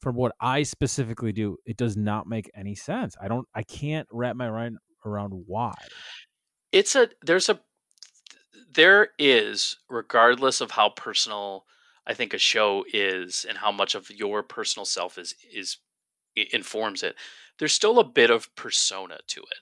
from 0.00 0.16
what 0.16 0.32
I 0.40 0.62
specifically 0.62 1.32
do, 1.32 1.56
it 1.66 1.76
does 1.76 1.96
not 1.96 2.26
make 2.26 2.50
any 2.54 2.74
sense. 2.74 3.16
I 3.20 3.28
don't. 3.28 3.46
I 3.54 3.62
can't 3.62 4.08
wrap 4.10 4.36
my 4.36 4.50
mind 4.50 4.78
around 5.06 5.32
why. 5.46 5.74
it's 6.72 6.94
a 6.94 7.08
there's 7.22 7.48
a 7.48 7.60
there 8.74 9.08
is 9.18 9.76
regardless 9.88 10.60
of 10.60 10.70
how 10.72 10.88
personal 10.90 11.64
i 12.06 12.14
think 12.14 12.32
a 12.34 12.38
show 12.38 12.84
is 12.92 13.44
and 13.48 13.58
how 13.58 13.72
much 13.72 13.94
of 13.94 14.10
your 14.10 14.42
personal 14.42 14.84
self 14.84 15.18
is 15.18 15.34
is 15.52 15.78
informs 16.52 17.02
it 17.02 17.16
there's 17.58 17.72
still 17.72 17.98
a 17.98 18.04
bit 18.04 18.30
of 18.30 18.54
persona 18.54 19.18
to 19.26 19.40
it 19.40 19.58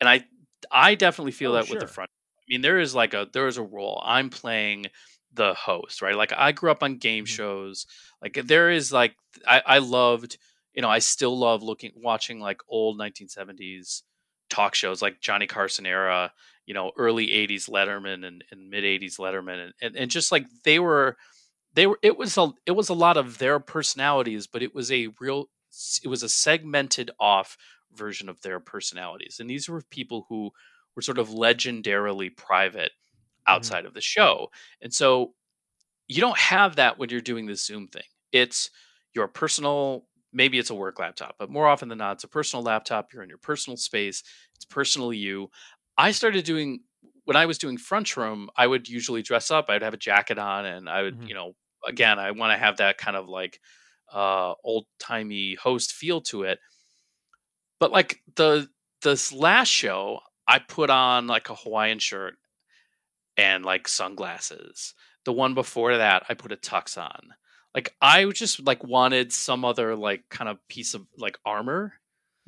and 0.00 0.08
i 0.08 0.24
i 0.70 0.94
definitely 0.94 1.32
feel 1.32 1.52
Oh, 1.52 1.54
that 1.54 1.68
with 1.70 1.80
the 1.80 1.86
front 1.86 2.10
i 2.38 2.44
mean 2.48 2.60
there 2.60 2.78
is 2.78 2.94
like 2.94 3.14
a 3.14 3.26
there 3.32 3.48
is 3.48 3.56
a 3.58 3.62
role 3.62 4.00
i'm 4.04 4.30
playing 4.30 4.86
the 5.34 5.54
host 5.54 6.02
right 6.02 6.16
like 6.16 6.32
i 6.36 6.52
grew 6.52 6.70
up 6.70 6.82
on 6.82 6.96
game 6.96 7.24
Mhm. 7.24 7.28
shows 7.28 7.86
like 8.22 8.34
there 8.44 8.70
is 8.70 8.92
like 8.92 9.16
i 9.46 9.62
i 9.66 9.78
loved 9.78 10.38
you 10.74 10.82
know 10.82 10.88
i 10.90 10.98
still 10.98 11.36
love 11.38 11.62
looking 11.62 11.92
watching 11.96 12.40
like 12.40 12.60
old 12.68 12.98
1970s 12.98 14.02
talk 14.50 14.74
shows 14.74 15.02
like 15.02 15.20
johnny 15.20 15.46
carson 15.46 15.86
era 15.86 16.32
you 16.66 16.74
know 16.74 16.92
early 16.96 17.28
80s 17.28 17.68
letterman 17.68 18.24
and, 18.26 18.44
and 18.50 18.70
mid 18.70 18.84
80s 18.84 19.18
letterman 19.18 19.64
and, 19.64 19.74
and, 19.80 19.96
and 19.96 20.10
just 20.10 20.30
like 20.32 20.46
they 20.64 20.78
were 20.78 21.16
they 21.74 21.86
were 21.86 21.98
it 22.02 22.16
was 22.16 22.36
a 22.38 22.52
it 22.66 22.72
was 22.72 22.88
a 22.88 22.94
lot 22.94 23.16
of 23.16 23.38
their 23.38 23.58
personalities 23.60 24.46
but 24.46 24.62
it 24.62 24.74
was 24.74 24.90
a 24.92 25.08
real 25.20 25.48
it 26.02 26.08
was 26.08 26.22
a 26.22 26.28
segmented 26.28 27.10
off 27.18 27.56
version 27.92 28.28
of 28.28 28.40
their 28.42 28.60
personalities 28.60 29.38
and 29.40 29.48
these 29.50 29.68
were 29.68 29.82
people 29.90 30.26
who 30.28 30.50
were 30.94 31.02
sort 31.02 31.18
of 31.18 31.28
legendarily 31.30 32.34
private 32.36 32.92
outside 33.46 33.86
of 33.86 33.94
the 33.94 34.00
show. 34.00 34.50
And 34.80 34.92
so 34.92 35.34
you 36.08 36.20
don't 36.20 36.38
have 36.38 36.76
that 36.76 36.98
when 36.98 37.10
you're 37.10 37.20
doing 37.20 37.46
this 37.46 37.64
Zoom 37.66 37.88
thing. 37.88 38.02
It's 38.32 38.70
your 39.14 39.28
personal, 39.28 40.06
maybe 40.32 40.58
it's 40.58 40.70
a 40.70 40.74
work 40.74 40.98
laptop, 40.98 41.36
but 41.38 41.50
more 41.50 41.66
often 41.66 41.88
than 41.88 41.98
not, 41.98 42.16
it's 42.16 42.24
a 42.24 42.28
personal 42.28 42.62
laptop. 42.62 43.12
You're 43.12 43.22
in 43.22 43.28
your 43.28 43.38
personal 43.38 43.76
space, 43.76 44.22
it's 44.54 44.64
personal 44.64 45.12
you. 45.12 45.50
I 45.96 46.10
started 46.12 46.44
doing 46.44 46.80
when 47.24 47.36
I 47.36 47.46
was 47.46 47.58
doing 47.58 47.78
Frunchroom, 47.78 48.48
I 48.56 48.66
would 48.66 48.88
usually 48.88 49.22
dress 49.22 49.50
up. 49.50 49.66
I'd 49.70 49.82
have 49.82 49.94
a 49.94 49.98
jacket 49.98 50.38
on, 50.38 50.66
and 50.66 50.90
I 50.90 51.02
would, 51.02 51.16
Mhm. 51.16 51.26
you 51.26 51.34
know, 51.34 51.54
again, 51.86 52.18
I 52.18 52.32
want 52.32 52.52
to 52.52 52.58
have 52.58 52.76
that 52.78 52.98
kind 52.98 53.16
of 53.16 53.28
like 53.28 53.60
uh, 54.12 54.52
old 54.62 54.86
timey 54.98 55.54
host 55.54 55.92
feel 55.92 56.20
to 56.22 56.42
it. 56.42 56.58
But 57.78 57.90
like 57.92 58.22
the 58.36 58.68
this 59.02 59.32
last 59.32 59.68
show, 59.68 60.20
I 60.46 60.58
put 60.58 60.90
on 60.90 61.26
like 61.26 61.50
a 61.50 61.54
Hawaiian 61.54 61.98
shirt 61.98 62.36
and 63.36 63.64
like 63.64 63.88
sunglasses. 63.88 64.94
The 65.24 65.32
one 65.32 65.54
before 65.54 65.96
that, 65.96 66.24
I 66.28 66.34
put 66.34 66.52
a 66.52 66.56
tux 66.56 66.98
on. 67.00 67.34
Like 67.74 67.94
I 68.00 68.24
just 68.30 68.64
like 68.64 68.84
wanted 68.84 69.32
some 69.32 69.64
other 69.64 69.96
like 69.96 70.28
kind 70.28 70.48
of 70.48 70.58
piece 70.68 70.94
of 70.94 71.06
like 71.18 71.38
armor 71.44 71.94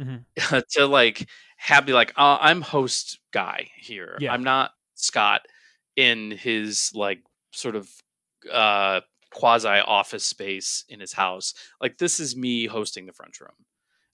Mhm. 0.00 0.24
to 0.72 0.86
like 0.86 1.26
have 1.56 1.86
be 1.86 1.92
like 1.94 2.12
uh, 2.16 2.38
I'm 2.40 2.60
host 2.60 3.18
guy 3.32 3.70
here. 3.76 4.16
Yeah. 4.20 4.32
I'm 4.32 4.44
not 4.44 4.72
Scott 4.94 5.46
in 5.96 6.30
his 6.32 6.92
like 6.94 7.22
sort 7.52 7.76
of 7.76 7.90
uh 8.52 9.00
quasi 9.32 9.68
office 9.68 10.24
space 10.24 10.84
in 10.88 11.00
his 11.00 11.12
house. 11.14 11.54
Like 11.80 11.98
this 11.98 12.20
is 12.20 12.36
me 12.36 12.66
hosting 12.66 13.06
the 13.06 13.12
Frunchroom. 13.12 13.56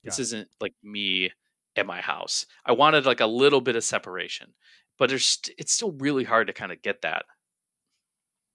This 0.05 0.19
isn't 0.19 0.49
like 0.61 0.75
me 0.83 1.31
at 1.77 1.87
my 1.87 2.01
house. 2.01 2.47
I 2.65 2.73
wanted 2.73 3.07
like 3.07 3.21
a 3.21 3.27
little 3.27 3.61
bit 3.61 3.77
of 3.77 3.85
separation, 3.85 4.55
but 4.99 5.09
there's 5.09 5.41
it's 5.59 5.73
still 5.73 5.93
really 5.93 6.25
hard 6.25 6.47
to 6.49 6.53
kind 6.53 6.73
of 6.73 6.83
get 6.83 7.03
that. 7.03 7.25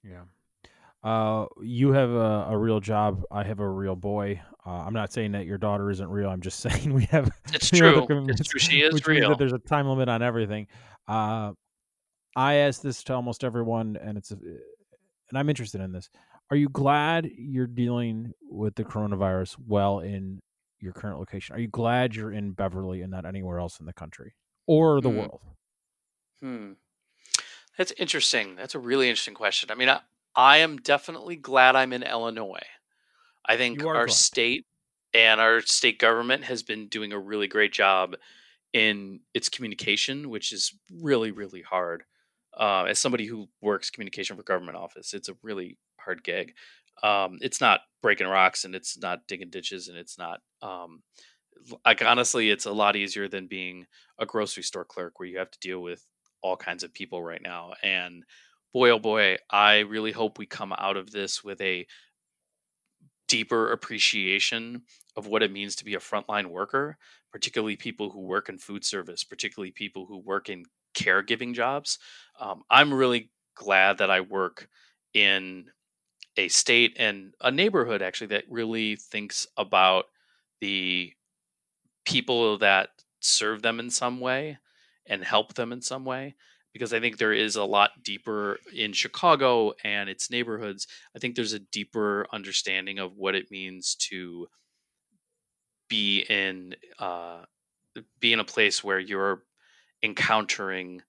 Yeah. 0.04 0.24
Uh, 1.04 1.46
you 1.62 1.92
have 1.94 2.10
a, 2.10 2.48
a 2.50 2.58
real 2.58 2.80
job. 2.80 3.22
I 3.32 3.44
have 3.44 3.60
a 3.60 3.70
real 3.70 3.96
boy. 3.96 4.42
Uh, 4.66 4.70
I'm 4.86 4.94
not 4.94 5.14
saying 5.14 5.34
that 5.34 5.46
your 5.46 5.58
daughter 5.58 5.90
isn't 5.90 6.10
real. 6.10 6.30
I'm 6.30 6.42
just 6.42 6.60
saying 6.62 6.94
we 6.94 7.06
have 7.06 7.30
It's 7.54 7.72
we 7.72 7.80
have 7.80 7.98
other 7.98 8.06
true. 8.08 8.26
It's 8.30 8.48
true. 8.48 8.60
She 8.60 8.82
is 8.82 9.06
real. 9.08 9.30
that 9.30 9.38
there's 9.38 9.54
a 9.54 9.60
time 9.60 9.88
limit 9.88 10.10
on 10.10 10.22
everything. 10.22 10.68
Uh, 11.08 11.52
I 12.36 12.56
ask 12.56 12.82
this 12.82 13.04
to 13.06 13.14
almost 13.14 13.44
everyone, 13.44 13.98
and 14.02 14.18
it's 14.18 14.32
a, 14.32 14.36
and 14.36 15.38
I'm 15.38 15.50
interested 15.50 15.82
in 15.82 15.92
this. 15.92 16.10
Are 16.52 16.58
you 16.58 16.70
glad 16.70 17.30
you're 17.38 17.68
dealing 17.68 18.32
with 18.50 18.76
the 18.76 18.84
coronavirus 18.84 19.56
well 19.68 20.00
in 20.00 20.40
your 20.80 20.94
current 20.94 21.20
location? 21.20 21.56
Are 21.56 21.60
you 21.60 21.68
glad 21.68 22.16
you're 22.16 22.32
in 22.32 22.52
Beverly 22.52 23.02
and 23.02 23.12
not 23.12 23.26
anywhere 23.26 23.60
else 23.60 23.80
in 23.80 23.86
the 23.86 23.94
country 23.94 24.34
or 24.68 25.02
the 25.02 25.10
Hmm. 25.10 25.18
world? 25.18 25.42
Hmm. 26.42 26.74
That's 27.78 27.92
interesting. 27.98 28.56
That's 28.56 28.76
a 28.76 28.80
really 28.80 29.10
interesting 29.10 29.34
question. 29.36 29.70
I 29.72 29.76
mean, 29.76 29.90
I, 29.90 30.00
I 30.36 30.58
am 30.58 30.78
definitely 30.78 31.36
glad 31.36 31.76
I'm 31.76 31.94
in 31.94 32.04
Illinois. 32.04 32.66
I 33.46 33.58
think 33.58 33.82
You 33.82 33.88
are 33.90 33.96
our 33.96 34.06
glad. 34.06 34.16
state 34.16 34.66
and 35.14 35.40
our 35.40 35.62
state 35.62 36.00
government 36.00 36.44
has 36.46 36.64
been 36.64 36.88
doing 36.88 37.14
a 37.14 37.20
really 37.20 37.48
great 37.48 37.72
job 37.74 38.16
in 38.74 39.22
its 39.34 39.50
communication, 39.50 40.30
which 40.30 40.52
is 40.52 40.74
really, 41.02 41.32
really 41.32 41.62
hard. 41.62 42.04
Uh, 42.58 42.86
as 42.90 43.00
somebody 43.00 43.26
who 43.26 43.48
works 43.62 43.90
communication 43.90 44.36
for 44.36 44.44
government 44.44 44.78
office, 44.78 45.14
it's 45.14 45.30
a 45.30 45.38
really 45.44 45.78
hard 46.00 46.24
gig. 46.24 46.54
Um, 47.04 47.38
it's 47.42 47.62
not 47.62 47.82
breaking 48.02 48.28
rocks 48.28 48.66
and 48.66 48.74
it's 48.74 48.98
not 48.98 49.28
digging 49.28 49.50
ditches 49.52 49.88
and 49.88 49.98
it's 49.98 50.18
not 50.18 50.42
um, 50.64 51.04
like 51.86 52.04
honestly, 52.04 52.50
it's 52.50 52.66
a 52.66 52.72
lot 52.72 52.96
easier 52.96 53.28
than 53.28 53.48
being 53.48 53.86
a 54.20 54.26
grocery 54.26 54.64
store 54.64 54.86
clerk 54.86 55.20
where 55.20 55.30
you 55.30 55.38
have 55.38 55.52
to 55.52 55.60
deal 55.60 55.82
with 55.82 56.04
all 56.42 56.58
kinds 56.58 56.84
of 56.84 56.94
people 56.94 57.22
right 57.22 57.42
now. 57.42 57.74
And 57.84 58.24
boy, 58.74 58.92
oh 58.92 59.00
boy, 59.00 59.38
I 59.50 59.80
really 59.80 60.12
hope 60.12 60.38
we 60.38 60.46
come 60.46 60.74
out 60.78 60.98
of 60.98 61.12
this 61.12 61.44
with 61.44 61.60
a 61.62 61.88
deeper 63.28 63.72
appreciation 63.72 64.84
of 65.16 65.28
what 65.28 65.44
it 65.44 65.52
means 65.52 65.76
to 65.76 65.86
be 65.86 65.96
a 65.96 66.00
frontline 66.00 66.48
worker, 66.48 66.98
particularly 67.32 67.76
people 67.76 68.10
who 68.10 68.22
work 68.22 68.50
in 68.50 68.58
food 68.58 68.86
service, 68.86 69.24
particularly 69.24 69.72
people 69.72 70.06
who 70.06 70.18
work 70.18 70.50
in 70.50 70.66
caregiving 70.96 71.54
jobs. 71.54 72.00
Um, 72.40 72.64
I'm 72.70 72.94
really 72.94 73.32
glad 73.56 73.98
that 73.98 74.10
I 74.10 74.22
work 74.22 74.70
in 75.14 75.66
a 76.38 76.48
state 76.48 76.96
and 77.00 77.34
a 77.42 77.52
neighborhood 77.52 78.02
actually 78.02 78.28
that 78.28 78.44
really 78.50 78.96
thinks 78.96 79.48
about 79.58 80.06
the 80.62 81.14
people 82.06 82.58
that 82.60 82.90
serve 83.20 83.62
them 83.62 83.80
in 83.80 83.90
some 83.90 84.20
way 84.20 84.58
and 85.10 85.24
help 85.24 85.54
them 85.54 85.72
in 85.72 85.82
some 85.82 86.06
way 86.06 86.36
because 86.74 86.94
I 86.94 87.00
think 87.00 87.18
there 87.18 87.34
is 87.34 87.56
a 87.56 87.64
lot 87.64 88.04
deeper 88.04 88.60
in 88.74 88.94
Chicago 88.94 89.74
and 89.84 90.10
its 90.10 90.30
neighborhoods. 90.30 90.86
I 91.16 91.20
think 91.20 91.36
there's 91.36 91.54
a 91.54 91.60
deeper 91.60 92.28
understanding 92.32 93.00
of 93.00 93.18
what 93.18 93.36
it 93.36 93.50
means 93.50 93.96
to 94.10 94.48
be 95.90 96.26
in 96.30 96.76
uh, 97.00 97.44
be 98.20 98.34
in 98.34 98.40
a 98.40 98.46
place 98.46 98.84
where 98.84 99.00
you're 99.00 99.44
encountering 100.04 101.02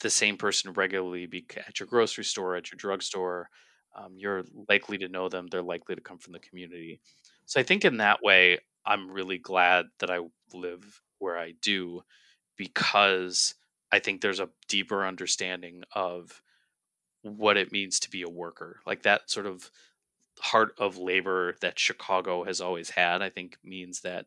the 0.00 0.10
same 0.10 0.36
person 0.36 0.72
regularly 0.72 1.26
be 1.26 1.44
at 1.66 1.80
your 1.80 1.88
grocery 1.88 2.24
store, 2.24 2.54
at 2.54 2.70
your 2.70 2.76
drugstore. 2.76 3.48
Um, 3.96 4.14
you're 4.16 4.44
likely 4.68 4.98
to 4.98 5.08
know 5.08 5.28
them. 5.28 5.48
They're 5.50 5.62
likely 5.62 5.96
to 5.96 6.00
come 6.00 6.18
from 6.18 6.32
the 6.32 6.38
community. 6.38 7.00
So 7.46 7.58
I 7.58 7.64
think 7.64 7.84
in 7.84 7.96
that 7.96 8.22
way, 8.22 8.58
I'm 8.86 9.10
really 9.10 9.38
glad 9.38 9.86
that 9.98 10.10
I 10.10 10.20
live 10.54 11.00
where 11.18 11.36
I 11.36 11.54
do 11.60 12.02
because 12.58 13.54
I 13.90 14.00
think 14.00 14.20
there's 14.20 14.40
a 14.40 14.50
deeper 14.68 15.06
understanding 15.06 15.84
of 15.94 16.42
what 17.22 17.56
it 17.56 17.72
means 17.72 18.00
to 18.00 18.10
be 18.10 18.22
a 18.22 18.28
worker. 18.28 18.80
Like 18.86 19.02
that 19.02 19.30
sort 19.30 19.46
of 19.46 19.70
heart 20.40 20.74
of 20.78 20.98
labor 20.98 21.54
that 21.62 21.78
Chicago 21.78 22.44
has 22.44 22.60
always 22.60 22.90
had, 22.90 23.22
I 23.22 23.30
think 23.30 23.56
means 23.64 24.02
that 24.02 24.26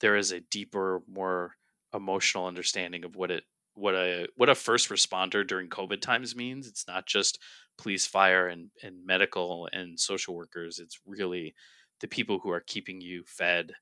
there 0.00 0.16
is 0.16 0.30
a 0.30 0.40
deeper, 0.40 1.02
more 1.08 1.56
emotional 1.92 2.46
understanding 2.46 3.04
of 3.04 3.16
what 3.16 3.30
it 3.30 3.44
what 3.74 3.94
a 3.94 4.26
what 4.36 4.48
a 4.48 4.54
first 4.54 4.88
responder 4.88 5.46
during 5.46 5.68
COVID 5.68 6.00
times 6.00 6.34
means. 6.36 6.66
It's 6.66 6.86
not 6.86 7.06
just 7.06 7.38
police, 7.78 8.06
fire, 8.06 8.48
and 8.48 8.70
and 8.82 9.04
medical 9.06 9.68
and 9.72 9.98
social 9.98 10.34
workers. 10.34 10.78
It's 10.78 11.00
really 11.06 11.54
the 12.00 12.08
people 12.08 12.40
who 12.40 12.50
are 12.50 12.60
keeping 12.60 13.00
you 13.00 13.24
fed 13.26 13.72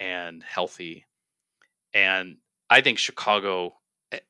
and 0.00 0.42
healthy. 0.42 1.06
And 1.94 2.36
I 2.70 2.80
think 2.80 2.98
Chicago, 2.98 3.74
eh, 4.12 4.20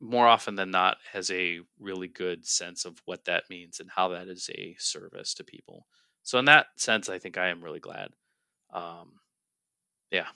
more 0.00 0.26
often 0.28 0.56
than 0.56 0.70
not, 0.70 0.98
has 1.12 1.30
a 1.30 1.60
really 1.78 2.08
good 2.08 2.46
sense 2.46 2.84
of 2.84 3.00
what 3.06 3.24
that 3.26 3.44
means 3.50 3.80
and 3.80 3.90
how 3.90 4.08
that 4.10 4.28
is 4.28 4.50
a 4.54 4.76
service 4.78 5.34
to 5.34 5.44
people. 5.44 5.86
So 6.22 6.38
in 6.38 6.46
that 6.46 6.68
sense, 6.76 7.08
I 7.08 7.18
think 7.18 7.38
I 7.38 7.48
am 7.48 7.62
really 7.62 7.80
glad. 7.80 8.10
Um, 8.72 9.20
yeah. 10.10 10.28